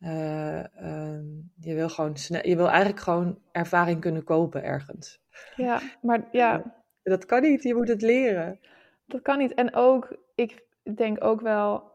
ehm, 0.00 1.24
je 1.60 1.74
wil 1.74 1.88
gewoon 1.88 2.16
snel, 2.16 2.46
je 2.46 2.56
wil 2.56 2.68
eigenlijk 2.68 3.00
gewoon 3.00 3.38
ervaring 3.52 4.00
kunnen 4.00 4.24
kopen 4.24 4.62
ergens. 4.62 5.20
Ja, 5.56 5.80
maar 6.02 6.28
ja. 6.32 6.78
Dat 7.02 7.26
kan 7.26 7.42
niet, 7.42 7.62
je 7.62 7.74
moet 7.74 7.88
het 7.88 8.02
leren. 8.02 8.60
Dat 9.06 9.22
kan 9.22 9.38
niet. 9.38 9.54
En 9.54 9.74
ook, 9.74 10.16
ik 10.34 10.64
denk 10.94 11.24
ook 11.24 11.40
wel 11.40 11.92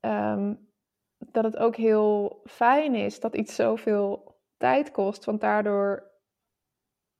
ehm, 0.00 0.54
dat 1.18 1.44
het 1.44 1.56
ook 1.56 1.76
heel 1.76 2.40
fijn 2.44 2.94
is 2.94 3.20
dat 3.20 3.36
iets 3.36 3.54
zoveel 3.54 4.38
tijd 4.56 4.90
kost. 4.90 5.24
Want 5.24 5.40
daardoor 5.40 6.10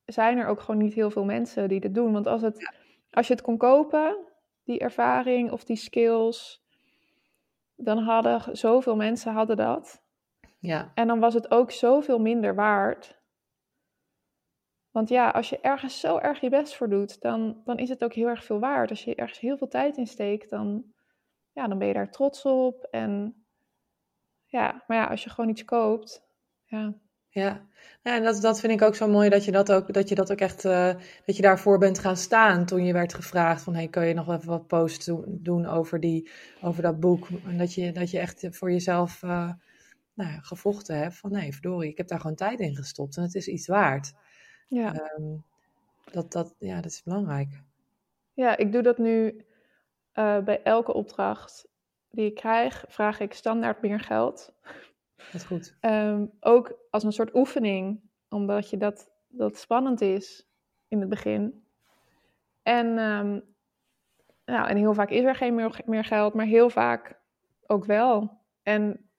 zijn 0.04 0.38
er 0.38 0.46
ook 0.46 0.60
gewoon 0.60 0.80
niet 0.80 0.94
heel 0.94 1.10
veel 1.10 1.24
mensen 1.24 1.68
die 1.68 1.80
dit 1.80 1.94
doen. 1.94 2.12
Want 2.12 2.26
als, 2.26 2.42
het, 2.42 2.72
als 3.10 3.26
je 3.26 3.32
het 3.32 3.42
kon 3.42 3.56
kopen, 3.56 4.16
die 4.64 4.78
ervaring 4.78 5.50
of 5.50 5.64
die 5.64 5.76
skills, 5.76 6.59
dan 7.82 7.98
hadden 7.98 8.56
zoveel 8.56 8.96
mensen 8.96 9.32
hadden 9.32 9.56
dat. 9.56 10.02
Ja. 10.58 10.90
En 10.94 11.06
dan 11.06 11.20
was 11.20 11.34
het 11.34 11.50
ook 11.50 11.70
zoveel 11.70 12.18
minder 12.18 12.54
waard. 12.54 13.18
Want 14.90 15.08
ja, 15.08 15.28
als 15.28 15.48
je 15.48 15.60
ergens 15.60 16.00
zo 16.00 16.18
erg 16.18 16.40
je 16.40 16.50
best 16.50 16.76
voor 16.76 16.88
doet, 16.88 17.20
dan, 17.20 17.62
dan 17.64 17.78
is 17.78 17.88
het 17.88 18.04
ook 18.04 18.12
heel 18.12 18.28
erg 18.28 18.44
veel 18.44 18.58
waard. 18.58 18.90
Als 18.90 19.04
je 19.04 19.14
ergens 19.14 19.40
heel 19.40 19.56
veel 19.56 19.68
tijd 19.68 19.96
in 19.96 20.06
steekt, 20.06 20.50
dan, 20.50 20.84
ja, 21.52 21.68
dan 21.68 21.78
ben 21.78 21.88
je 21.88 21.94
daar 21.94 22.10
trots 22.10 22.44
op. 22.44 22.84
En 22.90 23.44
ja, 24.44 24.84
maar 24.86 24.96
ja, 24.96 25.06
als 25.06 25.24
je 25.24 25.30
gewoon 25.30 25.50
iets 25.50 25.64
koopt, 25.64 26.28
ja. 26.64 26.94
Ja, 27.32 27.66
ja 28.02 28.16
en 28.16 28.22
dat, 28.22 28.40
dat 28.40 28.60
vind 28.60 28.72
ik 28.72 28.82
ook 28.82 28.94
zo 28.94 29.08
mooi 29.08 29.28
dat 29.28 29.44
je 29.44 29.52
dat 29.52 29.72
ook, 29.72 29.92
dat 29.92 30.08
je 30.08 30.14
dat 30.14 30.32
ook 30.32 30.38
echt, 30.38 30.64
uh, 30.64 30.94
dat 31.26 31.36
je 31.36 31.42
daarvoor 31.42 31.78
bent 31.78 31.98
gaan 31.98 32.16
staan 32.16 32.66
toen 32.66 32.84
je 32.84 32.92
werd 32.92 33.14
gevraagd 33.14 33.62
van, 33.62 33.74
hey, 33.74 33.88
kun 33.88 34.06
je 34.06 34.14
nog 34.14 34.28
even 34.28 34.48
wat 34.48 34.66
posts 34.66 35.10
doen 35.26 35.66
over, 35.66 36.00
die, 36.00 36.30
over 36.62 36.82
dat 36.82 37.00
boek? 37.00 37.28
En 37.46 37.58
dat 37.58 37.74
je, 37.74 37.92
dat 37.92 38.10
je 38.10 38.18
echt 38.18 38.46
voor 38.50 38.70
jezelf 38.70 39.22
uh, 39.22 39.50
nou 40.14 40.30
ja, 40.30 40.38
gevochten 40.40 40.98
hebt 40.98 41.16
van, 41.16 41.32
nee, 41.32 41.52
verdorie, 41.52 41.90
ik 41.90 41.96
heb 41.96 42.08
daar 42.08 42.20
gewoon 42.20 42.36
tijd 42.36 42.60
in 42.60 42.76
gestopt 42.76 43.16
en 43.16 43.22
het 43.22 43.34
is 43.34 43.48
iets 43.48 43.66
waard. 43.66 44.12
Ja. 44.68 45.10
Um, 45.16 45.44
dat, 46.10 46.32
dat, 46.32 46.54
ja, 46.58 46.80
dat 46.80 46.90
is 46.90 47.02
belangrijk. 47.02 47.62
Ja, 48.34 48.56
ik 48.56 48.72
doe 48.72 48.82
dat 48.82 48.98
nu 48.98 49.44
uh, 50.14 50.38
bij 50.38 50.62
elke 50.62 50.92
opdracht 50.92 51.68
die 52.10 52.26
ik 52.26 52.34
krijg, 52.34 52.84
vraag 52.88 53.20
ik 53.20 53.34
standaard 53.34 53.82
meer 53.82 54.00
geld. 54.00 54.52
Dat 55.24 55.34
is 55.34 55.42
goed. 55.42 55.76
Um, 55.80 56.30
ook 56.40 56.78
als 56.90 57.04
een 57.04 57.12
soort 57.12 57.34
oefening, 57.34 58.00
omdat 58.28 58.70
je 58.70 58.76
dat, 58.76 59.10
dat 59.28 59.56
spannend 59.56 60.00
is 60.00 60.48
in 60.88 61.00
het 61.00 61.08
begin. 61.08 61.64
En, 62.62 62.86
um, 62.86 63.42
nou, 64.44 64.68
en 64.68 64.76
heel 64.76 64.94
vaak 64.94 65.10
is 65.10 65.24
er 65.24 65.34
geen 65.34 65.54
meer, 65.54 65.80
meer 65.86 66.04
geld, 66.04 66.34
maar 66.34 66.46
heel 66.46 66.70
vaak 66.70 67.20
ook 67.66 67.84
wel. 67.84 68.38
En 68.62 69.10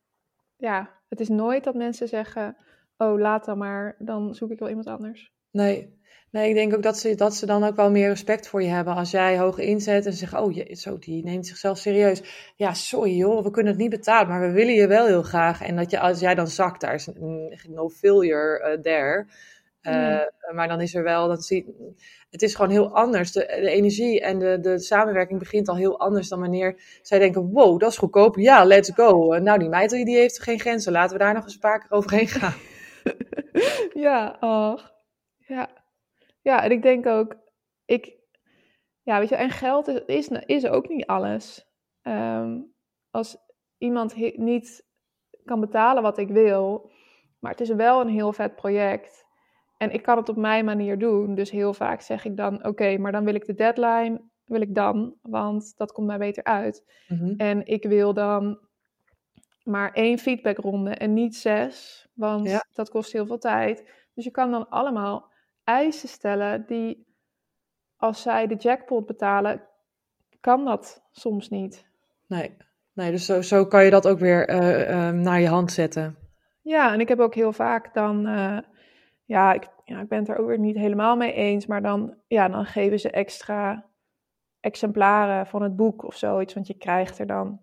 ja, 0.57 0.89
het 1.09 1.19
is 1.19 1.29
nooit 1.29 1.63
dat 1.63 1.75
mensen 1.75 2.07
zeggen: 2.07 2.57
Oh, 2.97 3.19
laat 3.19 3.45
dan 3.45 3.57
maar, 3.57 3.95
dan 3.99 4.35
zoek 4.35 4.51
ik 4.51 4.59
wel 4.59 4.69
iemand 4.69 4.87
anders. 4.87 5.33
Nee, 5.51 6.00
nee 6.32 6.49
ik 6.49 6.55
denk 6.55 6.75
ook 6.75 6.84
dat 6.84 6.97
ze, 6.97 7.15
dat 7.15 7.36
ze 7.36 7.45
dan 7.45 7.63
ook 7.63 7.75
wel 7.75 7.91
meer 7.91 8.07
respect 8.07 8.47
voor 8.47 8.63
je 8.63 8.69
hebben. 8.69 8.95
Als 8.95 9.11
jij 9.11 9.38
hoog 9.38 9.57
inzet 9.57 10.05
en 10.05 10.13
zegt, 10.13 10.34
oh, 10.34 10.53
je, 10.53 10.75
zo, 10.75 10.97
die 10.97 11.23
neemt 11.23 11.47
zichzelf 11.47 11.77
serieus. 11.77 12.21
Ja, 12.55 12.73
sorry 12.73 13.15
joh, 13.15 13.43
we 13.43 13.51
kunnen 13.51 13.71
het 13.71 13.82
niet 13.82 13.89
betalen, 13.89 14.27
maar 14.27 14.41
we 14.41 14.51
willen 14.51 14.73
je 14.73 14.88
wel 14.88 15.05
heel 15.05 15.23
graag. 15.23 15.61
En 15.61 15.75
dat 15.75 15.91
je, 15.91 15.99
als 15.99 16.19
jij 16.19 16.36
dan 16.36 16.47
zakt, 16.47 16.82
daar 16.82 16.93
is 16.93 17.09
no 17.67 17.89
failure 17.89 18.75
uh, 18.75 18.82
there. 18.82 19.25
Uh, 19.82 19.93
mm. 19.93 20.55
Maar 20.55 20.67
dan 20.67 20.82
is 20.82 20.95
er 20.95 21.03
wel, 21.03 21.27
dat 21.27 21.45
zie, 21.45 21.75
het 22.29 22.41
is 22.41 22.55
gewoon 22.55 22.71
heel 22.71 22.95
anders. 22.95 23.32
De, 23.32 23.39
de 23.39 23.69
energie 23.69 24.21
en 24.21 24.39
de, 24.39 24.59
de 24.59 24.79
samenwerking 24.79 25.39
begint 25.39 25.69
al 25.69 25.75
heel 25.75 25.99
anders 25.99 26.29
dan 26.29 26.39
wanneer 26.39 26.99
zij 27.01 27.19
denken, 27.19 27.51
wow, 27.51 27.79
dat 27.79 27.91
is 27.91 27.97
goedkoop, 27.97 28.36
ja, 28.36 28.63
let's 28.63 28.91
go. 28.95 29.38
nou, 29.38 29.59
die 29.59 29.69
meid 29.69 29.89
die 29.89 30.17
heeft 30.17 30.41
geen 30.41 30.59
grenzen, 30.59 30.91
laten 30.91 31.17
we 31.17 31.23
daar 31.23 31.34
nog 31.34 31.43
eens 31.43 31.53
een 31.53 31.59
paar 31.59 31.79
keer 31.79 31.91
overheen 31.91 32.27
gaan. 32.27 32.53
ja, 33.93 34.38
ach. 34.39 34.93
Ja. 35.38 35.80
Ja, 36.41 36.63
en 36.63 36.71
ik 36.71 36.81
denk 36.81 37.05
ook, 37.05 37.35
ik, 37.85 38.13
ja, 39.01 39.19
weet 39.19 39.29
je, 39.29 39.35
en 39.35 39.49
geld 39.49 39.87
is, 39.87 40.01
is, 40.05 40.27
is 40.45 40.67
ook 40.67 40.87
niet 40.87 41.05
alles. 41.05 41.69
Um, 42.03 42.73
als 43.09 43.37
iemand 43.77 44.37
niet 44.37 44.85
kan 45.45 45.59
betalen 45.59 46.03
wat 46.03 46.17
ik 46.17 46.29
wil, 46.29 46.91
maar 47.39 47.51
het 47.51 47.61
is 47.61 47.69
wel 47.69 48.01
een 48.01 48.09
heel 48.09 48.33
vet 48.33 48.55
project. 48.55 49.25
En 49.77 49.91
ik 49.91 50.01
kan 50.01 50.17
het 50.17 50.29
op 50.29 50.35
mijn 50.35 50.65
manier 50.65 50.97
doen. 50.99 51.35
Dus 51.35 51.51
heel 51.51 51.73
vaak 51.73 52.01
zeg 52.01 52.25
ik 52.25 52.37
dan: 52.37 52.65
Oké, 52.65 52.97
maar 52.97 53.11
dan 53.11 53.25
wil 53.25 53.35
ik 53.35 53.45
de 53.45 53.53
deadline, 53.53 54.21
wil 54.45 54.61
ik 54.61 54.75
dan, 54.75 55.15
want 55.21 55.77
dat 55.77 55.91
komt 55.91 56.07
mij 56.07 56.17
beter 56.17 56.43
uit. 56.43 57.03
Mm 57.07 57.17
-hmm. 57.17 57.33
En 57.37 57.65
ik 57.65 57.83
wil 57.83 58.13
dan 58.13 58.59
maar 59.63 59.91
één 59.91 60.17
feedbackronde 60.17 60.89
en 60.89 61.13
niet 61.13 61.35
zes, 61.35 62.07
want 62.13 62.49
Ja. 62.49 62.65
dat 62.73 62.89
kost 62.89 63.11
heel 63.11 63.25
veel 63.25 63.37
tijd. 63.37 63.91
Dus 64.13 64.23
je 64.23 64.31
kan 64.31 64.51
dan 64.51 64.69
allemaal 64.69 65.30
eisen 65.64 66.09
stellen 66.09 66.66
die, 66.68 67.05
als 67.97 68.22
zij 68.22 68.47
de 68.47 68.55
jackpot 68.55 69.05
betalen, 69.05 69.62
kan 70.39 70.66
dat 70.66 71.03
soms 71.12 71.49
niet. 71.49 71.86
Nee, 72.28 72.57
nee 72.93 73.12
dus 73.12 73.26
zo, 73.26 73.41
zo 73.41 73.66
kan 73.66 73.84
je 73.84 73.89
dat 73.89 74.07
ook 74.07 74.20
weer 74.20 74.47
eh, 74.47 75.07
eh, 75.07 75.16
naar 75.16 75.39
je 75.39 75.47
hand 75.47 75.72
zetten. 75.72 76.16
Ja, 76.62 76.93
en 76.93 76.99
ik 76.99 77.07
heb 77.07 77.20
ook 77.20 77.36
heel 77.36 77.53
vaak 77.53 77.93
dan, 77.93 78.28
eh, 78.28 78.57
ja 79.26 79.53
ik, 79.53 79.68
ja, 79.84 80.01
ik 80.01 80.07
ben 80.07 80.20
het 80.20 80.30
er 80.30 80.38
ook 80.38 80.47
weer 80.47 80.59
niet 80.59 80.78
helemaal 80.78 81.16
mee 81.16 81.34
eens, 81.34 81.66
maar 81.66 81.82
dan, 81.82 82.16
ja, 82.28 82.47
dan 82.49 82.66
geven 82.66 82.99
ze 82.99 83.12
extra 83.12 83.86
exemplaren 84.59 85.47
van 85.47 85.62
het 85.62 85.76
boek 85.76 86.03
of 86.03 86.16
zoiets, 86.16 86.53
want 86.53 86.68
je 86.68 86.78
krijgt 86.78 87.20
er 87.20 87.28
dan 87.28 87.62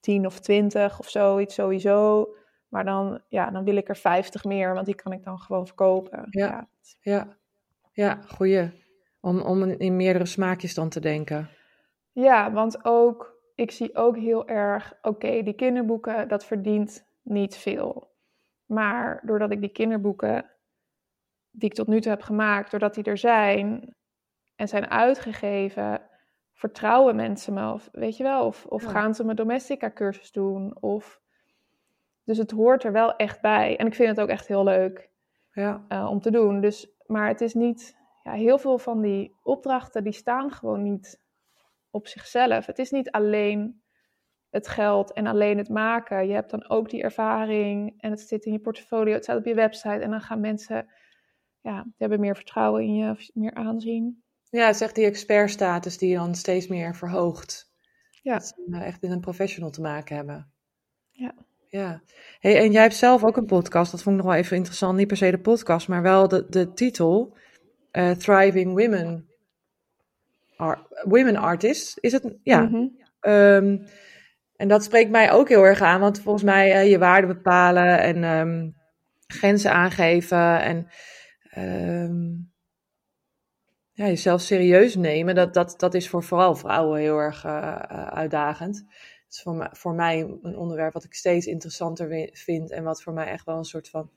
10 0.00 0.26
of 0.26 0.40
20 0.40 0.98
of 0.98 1.08
zoiets 1.08 1.54
sowieso. 1.54 2.28
Maar 2.70 2.84
dan, 2.84 3.22
ja, 3.28 3.50
dan 3.50 3.64
wil 3.64 3.76
ik 3.76 3.88
er 3.88 3.96
50 3.96 4.44
meer, 4.44 4.74
want 4.74 4.86
die 4.86 4.94
kan 4.94 5.12
ik 5.12 5.24
dan 5.24 5.38
gewoon 5.38 5.66
verkopen. 5.66 6.26
Ja, 6.30 6.68
ja, 7.00 7.36
ja 7.92 8.20
goeie. 8.26 8.70
Om, 9.20 9.40
om 9.40 9.62
in 9.62 9.96
meerdere 9.96 10.26
smaakjes 10.26 10.74
dan 10.74 10.88
te 10.88 11.00
denken. 11.00 11.50
Ja, 12.12 12.52
want 12.52 12.84
ook, 12.84 13.38
ik 13.54 13.70
zie 13.70 13.96
ook 13.96 14.16
heel 14.16 14.48
erg, 14.48 14.98
oké, 15.02 15.42
die 15.42 15.54
kinderboeken, 15.54 16.28
dat 16.28 16.44
verdient 16.44 17.06
niet 17.22 17.56
veel. 17.56 18.14
Maar 18.66 19.22
doordat 19.24 19.50
ik 19.50 19.60
die 19.60 19.72
kinderboeken, 19.72 20.50
die 21.50 21.68
ik 21.68 21.74
tot 21.74 21.86
nu 21.86 22.00
toe 22.00 22.10
heb 22.10 22.22
gemaakt, 22.22 22.70
doordat 22.70 22.94
die 22.94 23.04
er 23.04 23.18
zijn 23.18 23.94
en 24.54 24.68
zijn 24.68 24.90
uitgegeven, 24.90 26.02
vertrouwen 26.52 27.16
mensen 27.16 27.54
me, 27.54 27.72
of, 27.72 27.88
weet 27.92 28.16
je 28.16 28.22
wel, 28.22 28.46
of, 28.46 28.66
of 28.66 28.82
Ja. 28.82 28.88
gaan 28.90 29.14
ze 29.14 29.24
mijn 29.24 29.36
domestica 29.36 29.90
cursus 29.90 30.32
doen, 30.32 30.82
of... 30.82 31.19
Dus 32.24 32.38
het 32.38 32.50
hoort 32.50 32.84
er 32.84 32.92
wel 32.92 33.16
echt 33.16 33.40
bij. 33.40 33.76
En 33.76 33.86
ik 33.86 33.94
vind 33.94 34.08
het 34.08 34.20
ook 34.20 34.28
echt 34.28 34.46
heel 34.46 34.64
leuk 34.64 35.10
Ja, 35.52 35.84
eh, 35.88 36.06
om 36.10 36.20
te 36.20 36.30
doen. 36.30 36.60
Dus, 36.60 36.90
maar 37.06 37.28
het 37.28 37.40
is 37.40 37.54
niet... 37.54 37.98
Ja, 38.22 38.32
heel 38.32 38.58
veel 38.58 38.78
van 38.78 39.00
die 39.00 39.36
opdrachten, 39.42 40.04
die 40.04 40.12
staan 40.12 40.50
gewoon 40.50 40.82
niet 40.82 41.20
op 41.90 42.06
zichzelf. 42.06 42.66
Het 42.66 42.78
is 42.78 42.90
niet 42.90 43.10
alleen 43.10 43.82
het 44.50 44.68
geld 44.68 45.12
en 45.12 45.26
alleen 45.26 45.58
het 45.58 45.68
maken. 45.68 46.26
Je 46.26 46.32
hebt 46.32 46.50
dan 46.50 46.68
ook 46.68 46.90
die 46.90 47.02
ervaring 47.02 47.94
en 48.00 48.10
het 48.10 48.20
zit 48.20 48.44
in 48.44 48.52
je 48.52 48.58
portfolio, 48.58 49.14
het 49.14 49.24
staat 49.24 49.38
op 49.38 49.44
je 49.44 49.54
website. 49.54 49.88
En 50.02 50.10
dan 50.10 50.20
gaan 50.20 50.40
mensen, 50.40 50.88
ja, 51.60 51.82
die 51.82 51.94
hebben 51.96 52.20
meer 52.20 52.36
vertrouwen 52.36 52.82
in 52.82 52.94
je, 52.94 53.10
of 53.10 53.30
meer 53.34 53.54
aanzien. 53.54 54.22
ja 54.50 54.66
het 54.66 54.74
is 54.74 54.80
echt 54.80 54.94
die 54.94 55.06
expertstatus 55.06 55.98
die 55.98 56.08
je 56.08 56.16
dan 56.16 56.34
steeds 56.34 56.66
meer 56.66 56.94
verhoogt. 56.94 57.70
Ja. 58.22 58.32
Dat 58.32 58.46
ze 58.46 58.66
eh, 58.70 58.86
echt 58.86 59.02
in 59.02 59.10
een 59.10 59.20
professional 59.20 59.70
te 59.70 59.80
maken 59.80 60.16
hebben. 60.16 60.52
Ja. 61.10 61.34
Ja. 61.70 62.02
Hey, 62.40 62.58
en 62.58 62.72
jij 62.72 62.82
hebt 62.82 62.94
zelf 62.94 63.24
ook 63.24 63.36
een 63.36 63.46
podcast. 63.46 63.90
Dat 63.90 64.02
vond 64.02 64.16
ik 64.16 64.22
nog 64.22 64.32
wel 64.32 64.40
even 64.40 64.56
interessant. 64.56 64.96
Niet 64.96 65.06
per 65.06 65.16
se 65.16 65.30
de 65.30 65.38
podcast, 65.40 65.88
maar 65.88 66.02
wel 66.02 66.28
de, 66.28 66.46
de 66.48 66.72
titel. 66.72 67.36
eh, 67.90 68.10
Thriving 68.10 68.80
Women. 68.82 69.28
Ar- 70.56 70.86
women 71.04 71.36
Artists. 71.36 71.96
Is 71.98 72.12
het? 72.12 72.34
Ja. 72.42 72.60
Mhm. 72.60 72.86
Ehm, 73.20 73.78
en 74.56 74.68
dat 74.68 74.84
spreekt 74.84 75.10
mij 75.10 75.32
ook 75.32 75.48
heel 75.48 75.64
erg 75.64 75.80
aan. 75.80 76.00
Want 76.00 76.20
volgens 76.20 76.44
mij 76.44 76.72
eh, 76.72 76.90
je 76.90 76.98
waarde 76.98 77.26
bepalen 77.26 77.98
en 78.00 78.24
ehm, 78.24 78.70
grenzen 79.26 79.72
aangeven. 79.72 80.60
En 80.60 80.86
ehm, 81.50 82.28
ja, 83.92 84.06
jezelf 84.06 84.40
serieus 84.40 84.94
nemen. 84.94 85.34
Dat, 85.34 85.54
dat, 85.54 85.74
dat 85.76 85.94
is 85.94 86.08
voor 86.08 86.22
vooral 86.22 86.54
vrouwen 86.54 87.00
heel 87.00 87.18
erg 87.18 87.44
eh, 87.44 87.76
uitdagend. 88.06 88.84
Is 89.30 89.42
voor 89.42 89.54
mij, 89.54 89.68
voor 89.72 89.94
mij 89.94 90.20
een 90.42 90.56
onderwerp 90.56 90.92
wat 90.92 91.04
ik 91.04 91.14
steeds 91.14 91.46
interessanter 91.46 92.30
vind. 92.32 92.70
En 92.70 92.84
wat 92.84 93.02
voor 93.02 93.12
mij 93.12 93.26
echt 93.26 93.44
wel 93.44 93.56
een 93.56 93.64
soort 93.64 93.88
van 93.88 94.10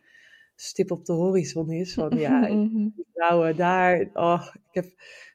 stip 0.56 0.92
op 0.92 1.06
de 1.06 1.14
horizon 1.14 1.72
is. 1.72 1.94
Van 1.94 2.18
ja, 2.28 2.40
Mhm. 2.40 2.88
vrouwen 3.14 3.56
daar. 3.56 4.10
Oh, 4.14 4.48
ik 4.54 4.74
heb 4.74 4.86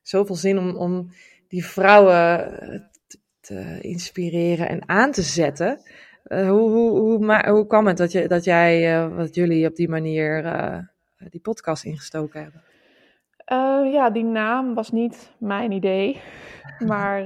zoveel 0.02 0.34
zin 0.34 0.58
om, 0.58 0.76
om 0.76 1.10
die 1.48 1.64
vrouwen 1.64 2.60
eh, 2.60 2.80
te, 3.06 3.18
te 3.40 3.78
inspireren 3.80 4.68
en 4.68 4.88
aan 4.88 5.12
te 5.12 5.22
zetten. 5.22 5.80
Eh, 6.24 6.48
hoe, 6.48 6.70
hoe, 6.70 6.98
hoe, 6.98 7.18
maar, 7.18 7.48
hoe 7.48 7.66
kwam 7.66 7.86
het 7.86 7.96
dat, 7.96 8.12
je, 8.12 8.28
dat 8.28 8.44
jij, 8.44 8.94
eh, 8.94 9.16
wat 9.16 9.34
jullie 9.34 9.66
op 9.68 9.76
die 9.76 9.88
manier 9.88 10.42
die 11.30 11.40
podcast 11.40 11.84
ingestoken 11.84 12.42
hebben? 12.42 12.62
Ja, 13.92 14.10
die 14.10 14.24
naam 14.24 14.74
was 14.74 14.90
niet 14.90 15.30
mijn 15.38 15.72
idee. 15.72 16.20
Maar 16.86 17.24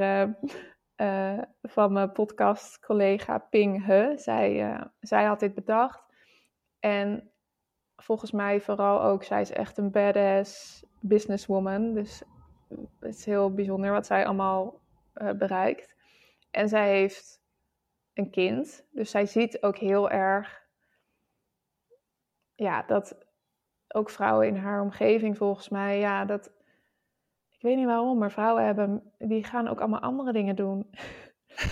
uh, 0.97 1.39
van 1.63 1.93
mijn 1.93 2.13
podcast-collega 2.13 3.39
Ping 3.39 3.85
He. 3.85 4.17
Zij, 4.17 4.73
uh, 4.73 4.85
zij 5.01 5.25
had 5.25 5.41
dit 5.41 5.55
bedacht. 5.55 6.05
En 6.81 7.31
volgens 7.97 8.33
mij 8.33 8.61
vooral 8.61 9.03
ook, 9.03 9.25
zij 9.25 9.41
is 9.41 9.53
echt 9.53 9.79
een 9.79 9.91
badass 9.91 10.85
businesswoman. 11.01 11.95
Dus 11.95 12.23
het 13.01 13.15
is 13.17 13.25
heel 13.25 13.55
bijzonder 13.55 13.91
wat 13.93 14.07
zij 14.07 14.27
allemaal 14.27 14.81
uh, 15.15 15.31
bereikt. 15.31 15.97
En 16.51 16.69
zij 16.69 16.89
heeft 16.89 17.41
een 18.15 18.31
kind. 18.31 18.85
Dus 18.91 19.11
zij 19.11 19.27
ziet 19.27 19.63
ook 19.63 19.79
heel 19.79 20.11
erg 20.11 20.63
ja, 22.55 22.83
dat 22.83 23.17
ook 23.89 24.11
vrouwen 24.11 24.47
in 24.47 24.57
haar 24.57 24.81
omgeving 24.81 25.37
volgens 25.37 25.69
mij, 25.69 25.99
ja, 25.99 26.25
dat. 26.25 26.53
Ik 27.63 27.69
weet 27.69 27.77
niet 27.77 27.87
waarom, 27.87 28.19
maar 28.19 28.31
vrouwen 28.31 28.65
hebben, 28.65 29.13
die 29.19 29.45
gaan 29.45 29.69
ook 29.69 29.81
allemaal 29.81 30.01
andere 30.01 30.33
dingen 30.33 30.57
doen. 30.57 30.91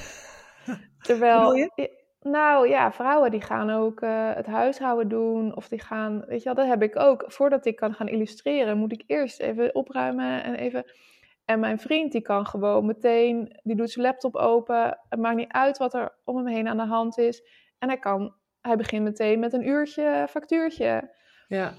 Terwijl, 1.06 1.70
nou 2.20 2.68
ja, 2.68 2.92
vrouwen 2.92 3.30
die 3.30 3.40
gaan 3.40 3.70
ook 3.70 4.00
uh, 4.00 4.34
het 4.34 4.46
huishouden 4.46 5.08
doen. 5.08 5.56
Of 5.56 5.68
die 5.68 5.80
gaan, 5.80 6.24
weet 6.26 6.38
je 6.38 6.44
wel, 6.44 6.54
dat 6.54 6.66
heb 6.66 6.82
ik 6.82 6.98
ook. 6.98 7.24
Voordat 7.26 7.66
ik 7.66 7.76
kan 7.76 7.94
gaan 7.94 8.08
illustreren, 8.08 8.78
moet 8.78 8.92
ik 8.92 9.02
eerst 9.06 9.40
even 9.40 9.74
opruimen 9.74 10.42
en 10.42 10.54
even. 10.54 10.84
En 11.44 11.60
mijn 11.60 11.78
vriend 11.78 12.12
die 12.12 12.22
kan 12.22 12.46
gewoon 12.46 12.86
meteen, 12.86 13.60
die 13.62 13.76
doet 13.76 13.90
zijn 13.90 14.06
laptop 14.06 14.36
open. 14.36 14.98
Het 15.08 15.20
maakt 15.20 15.36
niet 15.36 15.52
uit 15.52 15.78
wat 15.78 15.94
er 15.94 16.18
om 16.24 16.36
hem 16.36 16.46
heen 16.46 16.68
aan 16.68 16.76
de 16.76 16.86
hand 16.86 17.18
is. 17.18 17.42
En 17.78 17.88
hij 17.88 17.98
kan, 17.98 18.34
hij 18.60 18.76
begint 18.76 19.04
meteen 19.04 19.38
met 19.38 19.52
een 19.52 19.68
uurtje 19.68 20.26
factuurtje. 20.28 21.14
Ja. 21.48 21.74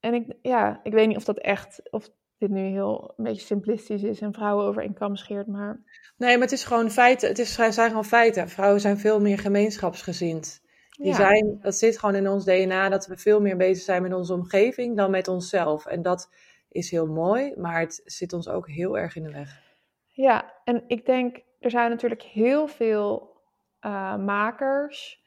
En 0.00 0.14
ik, 0.14 0.36
ja, 0.42 0.80
ik 0.82 0.92
weet 0.92 1.08
niet 1.08 1.16
of 1.16 1.24
dat 1.24 1.38
echt, 1.38 1.90
of 1.90 2.08
dit 2.38 2.50
nu 2.50 2.60
heel 2.60 3.14
een 3.16 3.24
beetje 3.24 3.46
simplistisch 3.46 4.02
is 4.02 4.20
en 4.20 4.32
vrouwen 4.32 4.66
over 4.66 4.82
één 4.82 4.94
kam 4.94 5.16
scheert, 5.16 5.46
maar... 5.46 5.80
Nee, 6.16 6.32
maar 6.32 6.42
het 6.46 6.52
is 6.52 6.64
gewoon 6.64 6.90
feiten. 6.90 7.28
Het 7.28 7.38
is, 7.38 7.54
zijn 7.54 7.72
gewoon 7.72 8.04
feiten. 8.04 8.48
Vrouwen 8.48 8.80
zijn 8.80 8.98
veel 8.98 9.20
meer 9.20 9.38
gemeenschapsgezind. 9.38 10.64
Die 10.90 11.06
Ja. 11.06 11.14
zijn, 11.14 11.58
dat 11.60 11.74
zit 11.74 11.98
gewoon 11.98 12.14
in 12.14 12.28
ons 12.28 12.44
DNA, 12.44 12.88
dat 12.88 13.06
we 13.06 13.16
veel 13.16 13.40
meer 13.40 13.56
bezig 13.56 13.84
zijn 13.84 14.02
met 14.02 14.12
onze 14.12 14.32
omgeving 14.32 14.96
dan 14.96 15.10
met 15.10 15.28
onszelf. 15.28 15.86
En 15.86 16.02
dat 16.02 16.30
is 16.68 16.90
heel 16.90 17.06
mooi, 17.06 17.52
maar 17.56 17.80
het 17.80 18.00
zit 18.04 18.32
ons 18.32 18.48
ook 18.48 18.68
heel 18.68 18.98
erg 18.98 19.16
in 19.16 19.22
de 19.22 19.32
weg. 19.32 19.62
Ja, 20.06 20.52
en 20.64 20.84
ik 20.86 21.06
denk, 21.06 21.42
er 21.60 21.70
zijn 21.70 21.90
natuurlijk 21.90 22.22
heel 22.22 22.66
veel 22.66 23.34
eh, 23.80 24.16
makers 24.16 25.24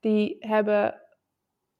die 0.00 0.36
hebben, 0.40 1.00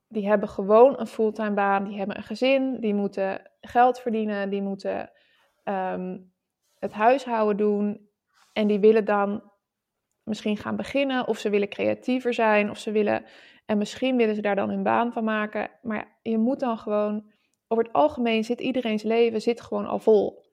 die 0.08 0.28
hebben 0.28 0.48
gewoon 0.48 1.00
een 1.00 1.06
fulltime 1.06 1.54
baan, 1.54 1.84
die 1.84 1.98
hebben 1.98 2.16
een 2.16 2.22
gezin, 2.22 2.80
die 2.80 2.94
moeten 2.94 3.50
geld 3.60 4.00
verdienen, 4.00 4.50
die 4.50 4.62
moeten 4.62 5.10
ehm, 5.64 6.18
het 6.78 6.92
huishouden 6.92 7.56
doen 7.56 8.08
en 8.52 8.66
die 8.66 8.78
willen 8.78 9.04
dan 9.04 9.52
misschien 10.22 10.56
gaan 10.56 10.76
beginnen 10.76 11.26
of 11.26 11.38
ze 11.38 11.50
willen 11.50 11.68
creatiever 11.68 12.34
zijn 12.34 12.70
of 12.70 12.78
ze 12.78 12.90
willen 12.90 13.24
en 13.66 13.78
misschien 13.78 14.16
willen 14.16 14.34
ze 14.34 14.40
daar 14.40 14.56
dan 14.56 14.70
hun 14.70 14.82
baan 14.82 15.12
van 15.12 15.24
maken, 15.24 15.70
maar 15.82 16.18
je 16.22 16.38
moet 16.38 16.60
dan 16.60 16.78
gewoon 16.78 17.30
over 17.66 17.84
het 17.84 17.92
algemeen 17.92 18.44
zit 18.44 18.60
iedereen's 18.60 19.02
leven 19.02 19.40
zit 19.40 19.60
gewoon 19.60 19.86
al 19.86 19.98
vol. 19.98 20.46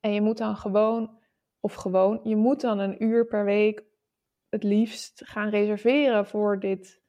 En 0.00 0.12
je 0.12 0.20
moet 0.20 0.38
dan 0.38 0.56
gewoon 0.56 1.18
of 1.60 1.74
gewoon, 1.74 2.20
je 2.24 2.36
moet 2.36 2.60
dan 2.60 2.78
een 2.78 3.04
uur 3.04 3.26
per 3.26 3.44
week 3.44 3.84
het 4.48 4.62
liefst 4.62 5.22
gaan 5.24 5.48
reserveren 5.48 6.26
voor 6.26 6.60
dit 6.60 7.01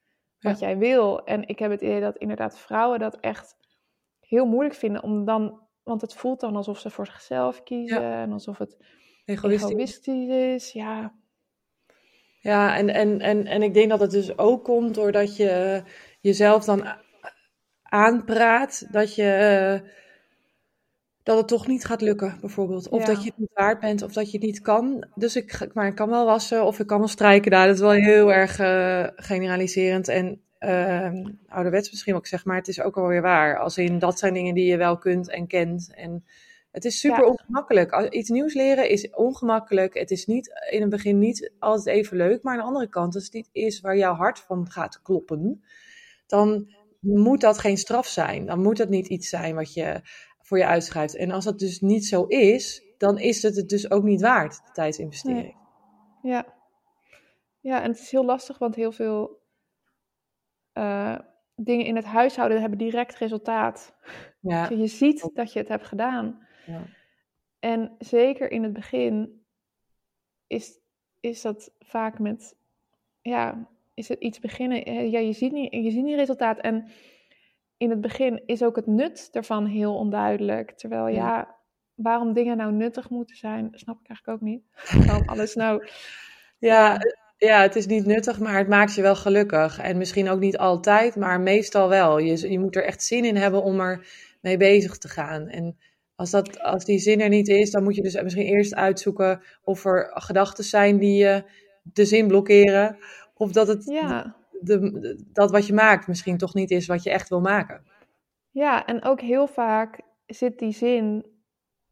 wat 0.43 0.59
jij 0.59 0.77
wil. 0.77 1.23
En 1.25 1.47
ik 1.47 1.59
heb 1.59 1.71
het 1.71 1.81
idee 1.81 2.01
dat 2.01 2.17
inderdaad 2.17 2.59
vrouwen 2.59 2.99
dat 2.99 3.19
echt 3.19 3.55
heel 4.19 4.45
moeilijk 4.45 4.75
vinden 4.75 5.03
om 5.03 5.25
dan, 5.25 5.61
want 5.83 6.01
het 6.01 6.13
voelt 6.13 6.39
dan 6.39 6.55
alsof 6.55 6.79
ze 6.79 6.89
voor 6.89 7.05
zichzelf 7.05 7.63
kiezen 7.63 8.13
en 8.13 8.31
alsof 8.31 8.57
het 8.57 8.77
Egoïstisch. 9.25 9.71
egoïstisch 9.71 10.27
is. 10.29 10.71
Ja, 10.71 11.13
Ja, 12.39 12.77
en, 12.77 12.89
en, 12.89 13.19
en, 13.19 13.45
en 13.45 13.61
ik 13.61 13.73
denk 13.73 13.89
dat 13.89 13.99
het 13.99 14.11
dus 14.11 14.37
ook 14.37 14.63
komt 14.63 14.95
doordat 14.95 15.37
je 15.37 15.83
jezelf 16.21 16.65
dan 16.65 16.87
aanpraat 17.83 18.87
dat 18.91 19.15
je 19.15 19.31
eh, 19.31 19.89
dat 21.23 21.37
het 21.37 21.47
toch 21.47 21.67
niet 21.67 21.85
gaat 21.85 22.01
lukken, 22.01 22.37
bijvoorbeeld. 22.41 22.89
Of 22.89 22.99
Ja. 22.99 23.05
dat 23.05 23.23
je 23.23 23.29
het 23.29 23.37
niet 23.39 23.53
waard 23.53 23.79
bent, 23.79 24.01
of 24.01 24.13
dat 24.13 24.31
je 24.31 24.37
het 24.37 24.45
niet 24.45 24.61
kan. 24.61 25.07
Dus 25.15 25.35
ik, 25.35 25.67
maar 25.73 25.87
ik 25.87 25.95
kan 25.95 26.09
wel 26.09 26.25
wassen 26.25 26.65
of 26.65 26.79
ik 26.79 26.87
kan 26.87 26.99
wel 26.99 27.07
strijken. 27.07 27.51
Nou, 27.51 27.65
dat 27.65 27.75
is 27.75 27.81
wel 27.81 27.91
heel 27.91 28.33
erg 28.33 28.59
eh, 28.59 29.07
generaliserend 29.15 30.07
en 30.07 30.41
ehm 30.59 31.25
ouderwets 31.47 31.89
misschien 31.91 32.15
ook 32.15 32.27
zeg, 32.27 32.45
maar 32.45 32.57
het 32.57 32.67
is 32.67 32.81
ook 32.81 32.97
alweer 32.97 33.21
waar. 33.21 33.59
Als 33.59 33.77
in, 33.77 33.99
dat 33.99 34.19
zijn 34.19 34.33
dingen 34.33 34.53
die 34.53 34.65
je 34.65 34.77
wel 34.77 34.97
kunt 34.97 35.29
en 35.29 35.47
kent. 35.47 35.91
En 35.95 36.25
het 36.71 36.85
is 36.85 36.99
super 36.99 37.23
Ja. 37.23 37.29
ongemakkelijk. 37.29 38.07
Iets 38.09 38.29
nieuws 38.29 38.53
leren 38.53 38.89
is 38.89 39.09
ongemakkelijk. 39.11 39.93
Het 39.93 40.11
is 40.11 40.25
niet, 40.25 40.51
in 40.69 40.81
het 40.81 40.89
begin 40.89 41.19
niet 41.19 41.51
altijd 41.59 41.95
even 41.95 42.17
leuk. 42.17 42.43
Maar 42.43 42.53
aan 42.53 42.59
de 42.59 42.65
andere 42.65 42.89
kant, 42.89 43.15
als 43.15 43.23
het 43.23 43.33
niet 43.33 43.49
is 43.51 43.81
waar 43.81 43.97
jouw 43.97 44.13
hart 44.13 44.39
van 44.39 44.71
gaat 44.71 45.01
kloppen, 45.01 45.63
dan 46.27 46.67
moet 46.99 47.41
dat 47.41 47.57
geen 47.57 47.77
straf 47.77 48.07
zijn. 48.07 48.45
Dan 48.45 48.61
moet 48.61 48.77
dat 48.77 48.89
niet 48.89 49.07
iets 49.07 49.29
zijn 49.29 49.55
wat 49.55 49.73
je 49.73 50.01
voor 50.43 50.57
je 50.57 50.65
uitschrijft. 50.65 51.15
En 51.15 51.31
als 51.31 51.45
dat 51.45 51.59
dus 51.59 51.81
niet 51.81 52.05
zo 52.05 52.23
is, 52.25 52.83
dan 52.97 53.19
is 53.19 53.41
het 53.41 53.55
het 53.55 53.69
dus 53.69 53.91
ook 53.91 54.03
niet 54.03 54.21
waard, 54.21 54.61
de 54.65 54.71
tijdsinvestering. 54.71 55.55
ja. 56.21 56.61
Ja, 57.59 57.81
en 57.81 57.89
het 57.91 57.99
is 57.99 58.11
heel 58.11 58.25
lastig, 58.25 58.57
want 58.57 58.75
heel 58.75 58.91
veel 58.91 59.41
eh, 60.71 61.19
dingen 61.55 61.85
in 61.85 61.95
het 61.95 62.05
huishouden 62.05 62.59
hebben 62.59 62.77
direct 62.79 63.15
resultaat. 63.17 63.95
Ja, 64.39 64.69
Je 64.69 64.87
ziet 64.87 65.29
dat 65.33 65.53
je 65.53 65.59
het 65.59 65.67
hebt 65.67 65.85
gedaan. 65.85 66.47
ja. 66.65 66.85
En 67.59 67.95
zeker 67.99 68.51
in 68.51 68.63
het 68.63 68.73
begin 68.73 69.45
is, 70.47 70.79
is 71.19 71.41
dat 71.41 71.73
vaak 71.79 72.19
met, 72.19 72.55
ja, 73.21 73.69
is 73.93 74.07
het 74.07 74.19
iets 74.19 74.39
beginnen. 74.39 75.09
Ja, 75.09 75.19
je 75.19 75.33
ziet 75.33 75.51
niet, 75.51 75.73
je 75.73 75.91
ziet 75.91 76.03
niet 76.03 76.15
resultaat. 76.15 76.59
En 76.59 76.87
in 77.83 77.89
het 77.89 78.01
begin 78.01 78.41
is 78.45 78.63
ook 78.63 78.75
het 78.75 78.87
nut 78.87 79.29
ervan 79.31 79.65
heel 79.65 79.95
onduidelijk. 79.95 80.71
Terwijl 80.71 81.07
Ja. 81.07 81.55
waarom 81.95 82.33
dingen 82.33 82.57
nou 82.57 82.71
nuttig 82.71 83.09
moeten 83.09 83.35
zijn, 83.35 83.69
snap 83.71 83.99
ik 83.99 84.07
eigenlijk 84.07 84.41
ook 84.41 84.47
niet. 84.47 84.63
Waarom 85.07 85.27
alles 85.27 85.55
nou, 85.55 85.87
Ja, 86.57 86.97
ja, 87.37 87.61
het 87.61 87.75
is 87.75 87.85
niet 87.85 88.05
nuttig, 88.05 88.39
maar 88.39 88.57
het 88.57 88.67
maakt 88.67 88.95
je 88.95 89.01
wel 89.01 89.15
gelukkig. 89.15 89.79
En 89.79 89.97
misschien 89.97 90.29
ook 90.29 90.39
niet 90.39 90.57
altijd, 90.57 91.15
maar 91.15 91.41
meestal 91.41 91.89
wel. 91.89 92.17
Je, 92.17 92.51
je 92.51 92.59
moet 92.59 92.75
er 92.75 92.83
echt 92.85 93.03
zin 93.03 93.25
in 93.25 93.35
hebben 93.35 93.63
om 93.63 93.79
er 93.79 94.07
mee 94.41 94.57
bezig 94.57 94.97
te 94.97 95.07
gaan. 95.07 95.47
En 95.47 95.77
als, 96.15 96.31
dat, 96.31 96.59
als 96.59 96.85
die 96.85 96.99
zin 96.99 97.21
er 97.21 97.29
niet 97.29 97.47
is, 97.47 97.71
dan 97.71 97.83
moet 97.83 97.95
je 97.95 98.01
dus 98.01 98.21
misschien 98.21 98.45
eerst 98.45 98.75
uitzoeken 98.75 99.41
of 99.63 99.85
er 99.85 100.11
gedachten 100.13 100.63
zijn 100.63 100.97
die 100.97 101.17
je 101.17 101.43
de 101.83 102.05
zin 102.05 102.27
blokkeren. 102.27 102.97
Of 103.33 103.51
dat 103.51 103.67
het 103.67 103.85
ja. 103.85 104.35
De, 104.61 105.23
dat 105.31 105.51
wat 105.51 105.67
je 105.67 105.73
maakt 105.73 106.07
misschien 106.07 106.37
toch 106.37 106.53
niet 106.53 106.71
is 106.71 106.87
wat 106.87 107.03
je 107.03 107.09
echt 107.09 107.29
wil 107.29 107.41
maken. 107.41 107.83
Ja, 108.51 108.85
en 108.85 109.03
ook 109.03 109.21
heel 109.21 109.47
vaak 109.47 110.01
zit 110.25 110.59
die 110.59 110.71
zin 110.71 111.25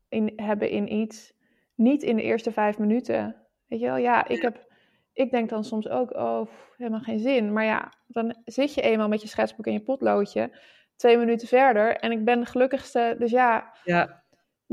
in, 0.09 0.33
hebben 0.35 0.69
in 0.69 0.93
iets 0.93 1.33
niet 1.75 2.03
in 2.03 2.15
de 2.15 2.21
eerste 2.21 2.51
vijf 2.51 2.77
minuten. 2.77 3.35
Weet 3.67 3.79
je 3.79 3.85
wel, 3.85 3.97
ja, 3.97 4.27
ik, 4.27 4.41
heb, 4.41 4.65
ik 5.13 5.31
denk 5.31 5.49
dan 5.49 5.63
soms 5.63 5.87
ook, 5.87 6.13
oh, 6.13 6.41
pff, 6.41 6.73
helemaal 6.77 6.99
geen 6.99 7.19
zin. 7.19 7.53
Maar 7.53 7.65
ja, 7.65 7.93
dan 8.07 8.35
zit 8.45 8.73
je 8.73 8.81
eenmaal 8.81 9.07
met 9.07 9.21
je 9.21 9.27
schetsboek 9.27 9.65
en 9.65 9.73
je 9.73 9.83
potloodje 9.83 10.51
twee 10.95 11.17
minuten 11.17 11.47
verder 11.47 11.97
en 11.97 12.11
ik 12.11 12.25
ben 12.25 12.39
de 12.39 12.45
gelukkigste. 12.45 13.15
Dus 13.19 13.31
ja, 13.31 13.73
Ja, 13.83 14.20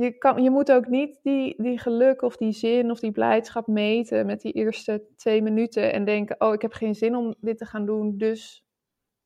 je, 0.01 0.19
kan, 0.19 0.43
je 0.43 0.51
moet 0.51 0.73
ook 0.73 0.89
niet 0.89 1.19
die, 1.23 1.63
die 1.63 1.79
geluk 1.79 2.23
of 2.23 2.37
die 2.37 2.53
zin 2.53 2.91
of 2.91 3.01
die 3.01 3.13
blijdschap 3.13 3.67
meten 3.67 4.27
met 4.27 4.41
die 4.41 4.53
eerste 4.53 5.03
twee 5.17 5.43
minuten 5.43 5.93
en 5.93 6.05
denken, 6.05 6.41
oh, 6.41 6.55
ik 6.55 6.63
heb 6.63 6.73
geen 6.73 6.95
zin 6.95 7.17
om 7.17 7.35
dit 7.41 7.59
te 7.59 7.65
gaan 7.65 7.87
doen, 7.87 8.19
dus 8.19 8.65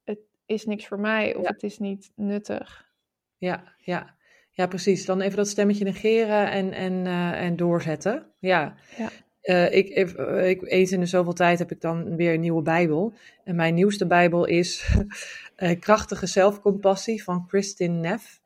het 0.05 0.19
is 0.47 0.65
niks 0.65 0.87
voor 0.87 1.01
mij 1.01 1.35
of 1.35 1.43
Ja. 1.43 1.49
het 1.53 1.63
is 1.63 1.79
niet 1.79 2.13
nuttig. 2.17 2.91
ja, 3.39 3.75
ja. 3.79 4.21
Ja, 4.55 4.67
precies. 4.67 5.05
Dan 5.05 5.21
even 5.21 5.37
dat 5.37 5.49
stemmetje 5.49 5.85
negeren 5.85 6.51
en, 6.51 6.73
en, 6.73 7.07
eh, 7.07 7.45
en 7.45 7.57
doorzetten. 7.57 8.27
Ja. 8.39 8.75
Ja. 8.97 9.11
Eh, 9.41 9.75
ik, 9.75 9.89
ik, 9.89 10.11
ik, 10.45 10.63
eens 10.71 10.93
in 10.93 11.01
de 11.01 11.07
zoveel 11.07 11.33
tijd 11.33 11.59
heb 11.59 11.71
ik 11.71 11.81
dan 11.81 12.17
weer 12.17 12.35
een 12.35 12.41
nieuwe 12.41 12.63
Bijbel. 12.63 13.13
En 13.45 13.57
mijn 13.57 13.75
nieuwste 13.75 14.07
Bijbel 14.07 14.45
is 14.45 14.97
eh, 15.57 15.81
Krachtige 15.81 16.27
Zelfcompassie 16.27 17.25
van 17.25 17.47
Kristin 17.47 18.01
Neff. 18.01 18.41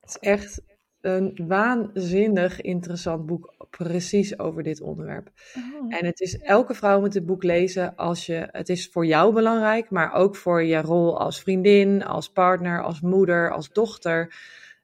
Het 0.00 0.08
is 0.10 0.18
echt 0.18 0.62
een 1.00 1.44
waanzinnig 1.46 2.60
interessant 2.60 3.26
boek, 3.26 3.54
precies 3.70 4.38
over 4.38 4.62
dit 4.62 4.80
onderwerp. 4.80 5.30
Oh. 5.56 5.94
En 5.98 6.06
het 6.06 6.20
is, 6.20 6.38
elke 6.38 6.74
vrouw 6.74 7.00
moet 7.00 7.14
het 7.14 7.26
boek 7.26 7.42
lezen 7.42 7.96
als 7.96 8.26
je, 8.26 8.48
het 8.50 8.68
is 8.68 8.88
voor 8.88 9.06
jou 9.06 9.32
belangrijk, 9.34 9.90
maar 9.90 10.12
ook 10.12 10.36
voor 10.36 10.62
je 10.62 10.80
rol 10.80 11.20
als 11.20 11.40
vriendin, 11.40 12.04
als 12.04 12.30
partner, 12.30 12.82
als 12.82 13.00
moeder, 13.00 13.52
als 13.52 13.72
dochter. 13.72 14.34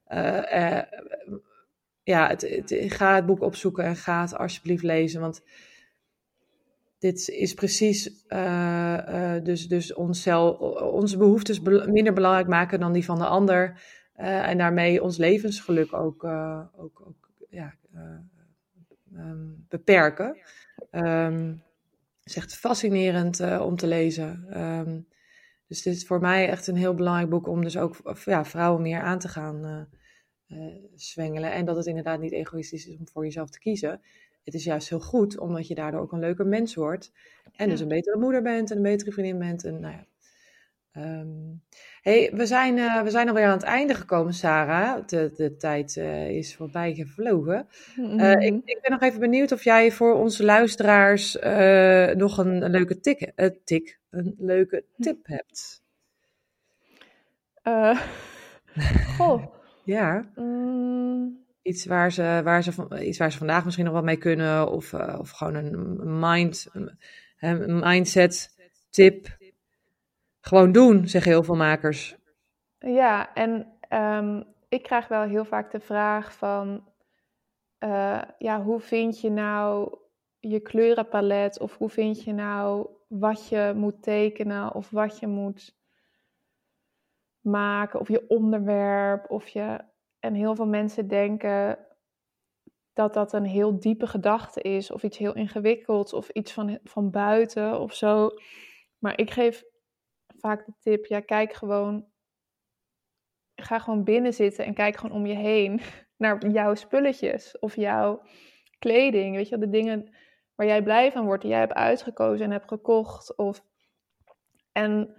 Eh, 0.07 0.77
eh, 0.79 0.85
ja, 2.03 2.29
het, 2.29 2.41
het- 2.41 2.93
ga 2.93 3.15
het 3.15 3.27
boek 3.27 3.41
opzoeken 3.43 3.85
en 3.85 3.97
ga 3.97 4.21
het 4.21 4.37
alsjeblieft 4.37 4.83
lezen, 4.83 5.21
want 5.21 5.43
dit 6.99 7.29
is 7.29 7.55
precies 7.55 8.25
eh, 8.27 9.35
dus, 9.43 9.69
dus 9.69 9.95
onszelf, 9.95 10.59
onze 10.81 11.17
behoeftes 11.17 11.61
minder 11.61 12.13
belangrijk 12.13 12.49
maken 12.49 12.81
dan 12.81 12.93
die 12.93 13.05
van 13.05 13.19
de 13.19 13.27
ander. 13.27 13.81
Eh, 14.15 14.49
en 14.49 14.59
daarmee 14.59 15.03
ons 15.03 15.17
levensgeluk 15.17 15.93
ook, 15.93 16.25
eh, 16.25 16.61
ook, 16.77 17.03
ook 17.07 17.31
ja, 17.51 17.75
eh, 17.93 18.01
ehm, 19.15 19.47
beperken. 19.69 20.37
Um, 20.91 21.63
het 22.19 22.33
is 22.33 22.37
echt 22.37 22.57
fascinerend 22.57 23.41
om 23.61 23.77
te 23.77 23.87
lezen. 23.87 24.63
Um, 24.63 25.07
dus 25.67 25.83
dit 25.83 25.95
is 25.95 26.07
voor 26.07 26.21
mij 26.21 26.49
echt 26.49 26.67
een 26.67 26.77
heel 26.77 26.95
belangrijk 26.95 27.31
boek 27.31 27.47
om 27.47 27.63
dus 27.63 27.77
ook 27.77 27.97
ja, 28.25 28.45
vrouwen 28.45 28.83
meer 28.83 29.01
aan 29.01 29.19
te 29.19 29.29
gaan 29.29 29.89
uh, 30.49 30.75
zwengelen. 30.95 31.53
En 31.53 31.65
dat 31.65 31.77
het 31.77 31.87
inderdaad 31.87 32.21
niet 32.21 32.33
egoïstisch 32.33 32.87
is 32.87 32.99
om 32.99 33.09
voor 33.09 33.25
jezelf 33.25 33.51
te 33.51 33.59
kiezen. 33.59 34.01
Het 34.45 34.55
is 34.55 34.65
juist 34.65 34.89
heel 34.89 35.01
goed, 35.01 35.39
omdat 35.39 35.67
je 35.67 35.75
daardoor 35.75 36.01
ook 36.01 36.13
een 36.13 36.19
leuker 36.19 36.47
mens 36.47 36.75
wordt. 36.75 37.13
En 37.53 37.69
dus 37.69 37.81
een 37.81 37.89
betere 37.89 38.19
moeder 38.19 38.43
bent 38.43 38.71
en 38.71 38.77
een 38.77 38.83
betere 38.83 39.13
vriendin 39.13 39.39
bent. 39.39 39.65
En 39.65 39.81
nou 39.81 39.95
ja, 39.95 40.07
Um, 40.97 41.63
hey, 42.03 42.31
we 42.35 42.47
zijn, 42.47 42.77
uh, 42.77 43.03
we 43.03 43.11
zijn 43.11 43.29
alweer 43.29 43.45
aan 43.45 43.51
het 43.51 43.63
einde 43.63 43.95
gekomen, 43.95 44.35
Sarah. 44.35 45.07
De, 45.07 45.33
de 45.37 45.57
tijd 45.57 45.97
uh, 45.97 46.29
is 46.29 46.57
voorbij 46.57 46.95
gevlogen. 46.95 47.69
Mm 47.97 48.05
-hmm. 48.05 48.21
uh, 48.21 48.31
ik, 48.31 48.61
ik, 48.65 48.79
ben 48.83 48.91
nog 48.91 49.01
even 49.01 49.21
benieuwd 49.21 49.53
of 49.53 49.65
jij 49.65 49.93
voor 49.93 50.15
onze 50.15 50.45
luisteraars 50.45 51.33
nog 52.15 52.39
een, 52.39 52.63
een, 52.63 52.71
leuke 52.71 53.01
tik, 53.01 53.33
tik, 53.65 53.99
een 54.11 54.35
leuke 54.39 54.85
tip 54.99 55.27
hebt. 55.27 55.83
goh. 59.17 59.45
ja. 59.85 60.31
Mm. 60.35 61.43
Iets, 61.63 61.87
waar 61.87 62.13
ze, 62.13 62.41
waar 62.45 62.63
ze, 62.63 62.73
iets 63.01 63.19
waar 63.19 63.33
ze 63.33 63.39
vandaag 63.39 63.65
misschien 63.65 63.85
nog 63.85 63.95
wat 63.95 64.05
mee 64.05 64.17
kunnen. 64.17 64.71
Of, 64.71 64.95
of 64.95 65.31
gewoon 65.31 65.55
een 65.55 66.19
mind, 66.19 66.67
een 67.39 67.79
mindset 67.79 68.55
tip 68.91 69.43
gewoon 70.45 70.73
doen, 70.73 71.09
zeggen 71.09 71.31
heel 71.31 71.43
veel 71.43 71.57
makers. 71.57 72.17
Ja, 72.79 73.35
en 73.35 73.79
um, 73.91 74.45
ik 74.69 74.83
krijg 74.83 75.09
wel 75.09 75.23
heel 75.23 75.45
vaak 75.45 75.71
de 75.71 75.81
vraag 75.81 76.33
van, 76.33 76.89
uh, 77.79 78.23
ja, 78.39 78.63
hoe 78.63 78.81
vind 78.81 79.21
je 79.21 79.31
nou 79.31 79.99
je 80.39 80.61
kleurenpalet? 80.61 81.61
Of 81.61 81.77
hoe 81.77 81.89
vind 81.89 82.25
je 82.25 82.33
nou 82.33 82.89
wat 83.09 83.49
je 83.49 83.73
moet 83.77 84.03
tekenen 84.03 84.75
of 84.75 84.91
wat 84.91 85.19
je 85.19 85.27
moet 85.27 85.77
maken? 87.41 88.01
Of 88.01 88.09
je 88.09 88.29
onderwerp, 88.29 89.31
of 89.31 89.49
je... 89.49 89.81
En 90.19 90.35
heel 90.35 90.55
veel 90.55 90.67
mensen 90.67 91.09
denken 91.09 91.79
dat 92.93 93.15
dat 93.15 93.33
een 93.33 93.45
heel 93.45 93.79
diepe 93.81 94.07
gedachte 94.07 94.61
is, 94.61 94.91
of 94.91 95.03
iets 95.03 95.19
heel 95.19 95.35
ingewikkelds, 95.35 96.13
of 96.13 96.29
iets 96.29 96.53
van, 96.53 96.79
van 96.83 97.11
buiten 97.11 97.81
of 97.81 97.95
zo. 97.95 98.31
Maar 98.99 99.19
ik 99.19 99.31
geef 99.31 99.65
vaak 100.45 100.67
de 100.67 100.73
tip, 100.81 101.07
ja, 101.07 101.21
kijk 101.21 101.53
gewoon, 101.53 102.07
ga 103.55 103.79
gewoon 103.79 104.05
binnen 104.05 104.33
zitten 104.33 104.65
en 104.65 104.75
kijk 104.75 104.97
gewoon 104.97 105.17
om 105.17 105.27
je 105.27 105.35
heen 105.35 105.81
naar 106.23 106.47
jouw 106.47 106.75
spulletjes 106.75 107.59
of 107.59 107.77
jouw 107.77 108.23
kleding, 108.79 109.37
weet 109.37 109.49
je, 109.49 109.59
de 109.59 109.71
dingen 109.71 110.15
waar 110.55 110.67
jij 110.67 110.83
blij 110.83 111.13
van 111.13 111.25
wordt, 111.25 111.43
die 111.43 111.51
jij 111.51 111.61
hebt 111.61 111.73
uitgekozen 111.73 112.45
en 112.45 112.53
hebt 112.53 112.69
gekocht. 112.69 113.37
Of... 113.37 113.65
En, 114.73 115.17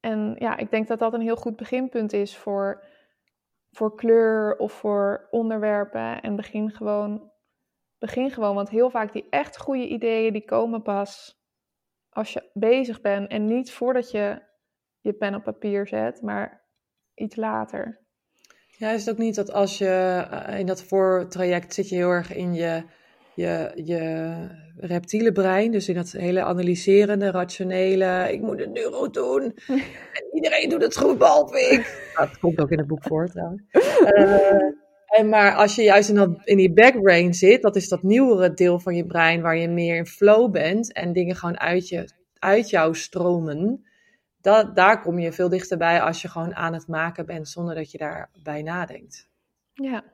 en 0.00 0.36
ja, 0.38 0.56
ik 0.56 0.70
denk 0.70 0.86
dat 0.86 0.98
dat 0.98 1.14
een 1.14 1.20
heel 1.20 1.36
goed 1.36 1.56
beginpunt 1.56 2.12
is 2.12 2.36
voor, 2.36 2.84
voor 3.70 3.94
kleur 3.94 4.56
of 4.56 4.72
voor 4.72 5.28
onderwerpen. 5.30 6.22
En 6.22 6.36
begin 6.36 6.70
gewoon, 6.70 7.32
begin 7.98 8.30
gewoon, 8.30 8.54
want 8.54 8.70
heel 8.70 8.90
vaak 8.90 9.12
die 9.12 9.26
echt 9.30 9.58
goede 9.58 9.88
ideeën, 9.88 10.32
die 10.32 10.44
komen 10.44 10.82
pas 10.82 11.42
als 12.14 12.32
je 12.32 12.50
bezig 12.52 13.00
bent 13.00 13.30
en 13.30 13.44
niet 13.44 13.72
voordat 13.72 14.10
je 14.10 14.42
je 15.00 15.12
pen 15.12 15.34
op 15.34 15.42
papier 15.42 15.86
zet, 15.86 16.22
maar 16.22 16.64
iets 17.14 17.36
later. 17.36 18.00
Ja, 18.66 18.90
is 18.90 19.04
het 19.04 19.14
ook 19.14 19.20
niet 19.20 19.34
dat 19.34 19.52
als 19.52 19.78
je 19.78 20.24
uh, 20.48 20.58
in 20.58 20.66
dat 20.66 20.82
voortraject 20.82 21.74
zit 21.74 21.88
je 21.88 21.96
heel 21.96 22.10
erg 22.10 22.34
in 22.34 22.54
je, 22.54 22.84
je, 23.34 23.70
je 23.74 24.34
reptiele 24.76 25.32
brein, 25.32 25.70
dus 25.70 25.88
in 25.88 25.94
dat 25.94 26.10
hele 26.10 26.42
analyserende, 26.42 27.30
rationele, 27.30 28.32
ik 28.32 28.40
moet 28.40 28.58
het 28.58 28.72
nu 28.72 28.82
goed 28.82 29.14
doen. 29.14 29.42
en 30.18 30.24
iedereen 30.32 30.68
doet 30.68 30.82
het 30.82 30.96
goed, 30.96 31.18
behalve 31.18 31.60
ik. 31.60 32.12
Dat 32.14 32.38
komt 32.38 32.60
ook 32.60 32.70
in 32.70 32.78
het 32.78 32.86
boek 32.86 33.02
voor 33.02 33.28
trouwens. 33.28 33.62
Uh, 33.72 34.58
en 35.14 35.28
maar 35.28 35.54
als 35.54 35.74
je 35.74 35.82
juist 35.82 36.08
in, 36.08 36.14
dat, 36.14 36.40
in 36.44 36.56
die 36.56 36.72
backbrain 36.72 37.34
zit, 37.34 37.62
dat 37.62 37.76
is 37.76 37.88
dat 37.88 38.02
nieuwere 38.02 38.54
deel 38.54 38.78
van 38.78 38.94
je 38.96 39.06
brein 39.06 39.40
waar 39.40 39.56
je 39.56 39.68
meer 39.68 39.96
in 39.96 40.06
flow 40.06 40.52
bent 40.52 40.92
en 40.92 41.12
dingen 41.12 41.36
gewoon 41.36 41.58
uit, 41.58 41.88
je, 41.88 42.08
uit 42.38 42.70
jou 42.70 42.94
stromen. 42.94 43.86
Dat, 44.40 44.76
daar 44.76 45.00
kom 45.00 45.18
je 45.18 45.32
veel 45.32 45.48
dichterbij 45.48 46.00
als 46.00 46.22
je 46.22 46.28
gewoon 46.28 46.54
aan 46.54 46.72
het 46.72 46.86
maken 46.86 47.26
bent 47.26 47.48
zonder 47.48 47.74
dat 47.74 47.90
je 47.90 47.98
daarbij 47.98 48.62
nadenkt. 48.62 49.28
Ja. 49.72 50.04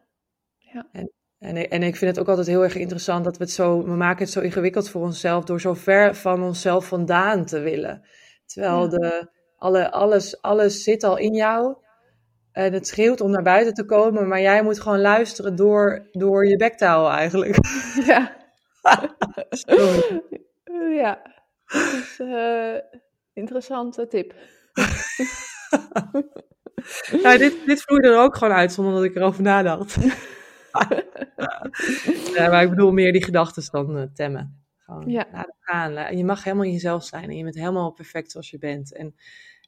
ja. 0.59 0.89
En, 0.93 1.13
en, 1.39 1.71
en 1.71 1.83
ik 1.83 1.97
vind 1.97 2.11
het 2.11 2.21
ook 2.21 2.29
altijd 2.29 2.47
heel 2.47 2.63
erg 2.63 2.75
interessant 2.75 3.25
dat 3.25 3.37
we 3.37 3.45
het 3.45 3.53
zo, 3.53 3.85
we 3.85 3.95
maken 3.97 4.25
het 4.25 4.33
zo 4.33 4.41
ingewikkeld 4.41 4.89
voor 4.89 5.03
onszelf 5.03 5.45
door 5.45 5.61
zo 5.61 5.75
ver 5.75 6.15
van 6.15 6.43
onszelf 6.43 6.87
vandaan 6.87 7.45
te 7.45 7.61
willen. 7.61 8.07
Terwijl 8.47 8.89
de, 8.89 9.29
alle, 9.57 9.91
alles, 9.91 10.43
alles 10.43 10.83
zit 10.83 11.05
al 11.05 11.17
in 11.17 11.35
jou. 11.35 11.77
En 12.53 12.73
het 12.73 12.87
schreeuwt 12.87 13.21
om 13.21 13.31
naar 13.31 13.43
buiten 13.43 13.75
te 13.75 13.85
komen, 13.85 14.29
maar 14.29 14.41
jij 14.41 14.63
moet 14.63 14.81
gewoon 14.81 15.01
luisteren 15.01 15.57
door, 15.57 16.09
door 16.13 16.47
je 16.47 16.57
bektaal 16.57 17.11
eigenlijk. 17.11 17.57
Ja. 18.07 18.39
ja. 20.91 21.23
Dus, 21.67 22.19
uh, 22.19 22.77
interessante 23.33 24.07
tip. 24.07 24.35
ja, 27.23 27.37
dit, 27.37 27.67
dit 27.67 27.83
vloeide 27.83 28.09
er 28.09 28.19
ook 28.19 28.37
gewoon 28.37 28.55
uit 28.55 28.73
zonder 28.73 28.95
dat 28.95 29.05
ik 29.05 29.17
erover 29.17 29.43
nadacht. 29.43 29.97
ja, 32.35 32.49
maar 32.49 32.63
ik 32.63 32.71
bedoel 32.71 32.93
meer 32.93 33.13
die 33.13 33.25
gedachten 33.25 33.71
dan 33.71 33.97
uh, 33.97 34.03
temmen. 34.15 34.65
Gewoon 34.79 35.09
ja. 35.11 35.27
laten 35.33 35.57
gaan. 35.61 35.97
En 35.97 36.17
je 36.17 36.25
mag 36.25 36.45
helemaal 36.45 36.67
jezelf 36.67 37.05
zijn 37.05 37.25
en 37.25 37.37
je 37.37 37.43
bent 37.43 37.55
helemaal 37.55 37.93
perfect 37.93 38.31
zoals 38.31 38.51
je 38.51 38.59
bent. 38.59 38.95
En, 38.95 39.15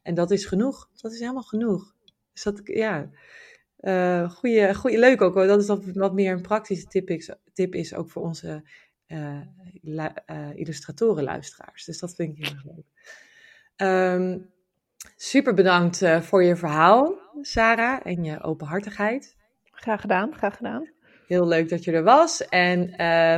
en 0.02 0.14
dat 0.14 0.30
is 0.30 0.46
genoeg. 0.46 0.88
Dat 1.00 1.12
is 1.12 1.20
helemaal 1.20 1.42
genoeg. 1.42 1.94
Dus 2.32 2.42
dat, 2.42 2.60
ja, 2.64 3.10
uh, 3.80 4.30
goeie, 4.30 4.74
goeie, 4.74 4.98
leuk 4.98 5.20
ook 5.20 5.34
hoor. 5.34 5.46
Dat 5.46 5.60
is 5.60 5.66
wat, 5.66 5.84
wat 5.94 6.14
meer 6.14 6.32
een 6.32 6.42
praktische 6.42 6.86
tip 6.86 7.10
is, 7.10 7.30
tip 7.52 7.74
is 7.74 7.94
ook 7.94 8.10
voor 8.10 8.22
onze 8.22 8.62
uh, 9.06 9.40
uh, 9.82 10.50
illustratoren-luisteraars. 10.54 11.84
Dus 11.84 11.98
dat 11.98 12.14
vind 12.14 12.38
ik 12.38 12.44
heel 12.46 12.54
erg 12.54 12.64
leuk. 12.64 12.84
Um, 13.88 14.50
super 15.16 15.54
bedankt 15.54 16.04
voor 16.20 16.42
je 16.42 16.56
verhaal, 16.56 17.18
Sarah, 17.40 18.00
en 18.04 18.24
je 18.24 18.42
openhartigheid. 18.42 19.36
Graag 19.70 20.00
gedaan, 20.00 20.34
graag 20.36 20.56
gedaan. 20.56 20.90
Heel 21.26 21.46
leuk 21.46 21.68
dat 21.68 21.84
je 21.84 21.92
er 21.92 22.02
was. 22.02 22.48
En 22.48 22.94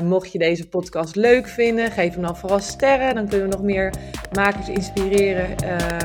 mocht 0.07 0.32
je 0.32 0.38
deze 0.38 0.68
podcast 0.68 1.16
leuk 1.16 1.47
vinden, 1.47 1.90
geef 1.90 2.12
hem 2.12 2.22
dan 2.22 2.36
vooral 2.36 2.61
sterren. 2.61 3.14
Dan 3.14 3.28
kunnen 3.28 3.49
we 3.49 3.55
nog 3.55 3.64
meer 3.64 3.95
makers 4.32 4.68
inspireren 4.68 5.49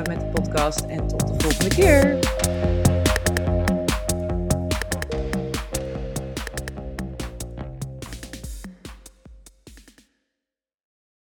met 0.08 0.20
de 0.20 0.30
podcast. 0.34 0.86
En 0.86 1.08
tot 1.08 1.28
de 1.28 1.40
volgende 1.40 1.76
keer. 1.76 2.39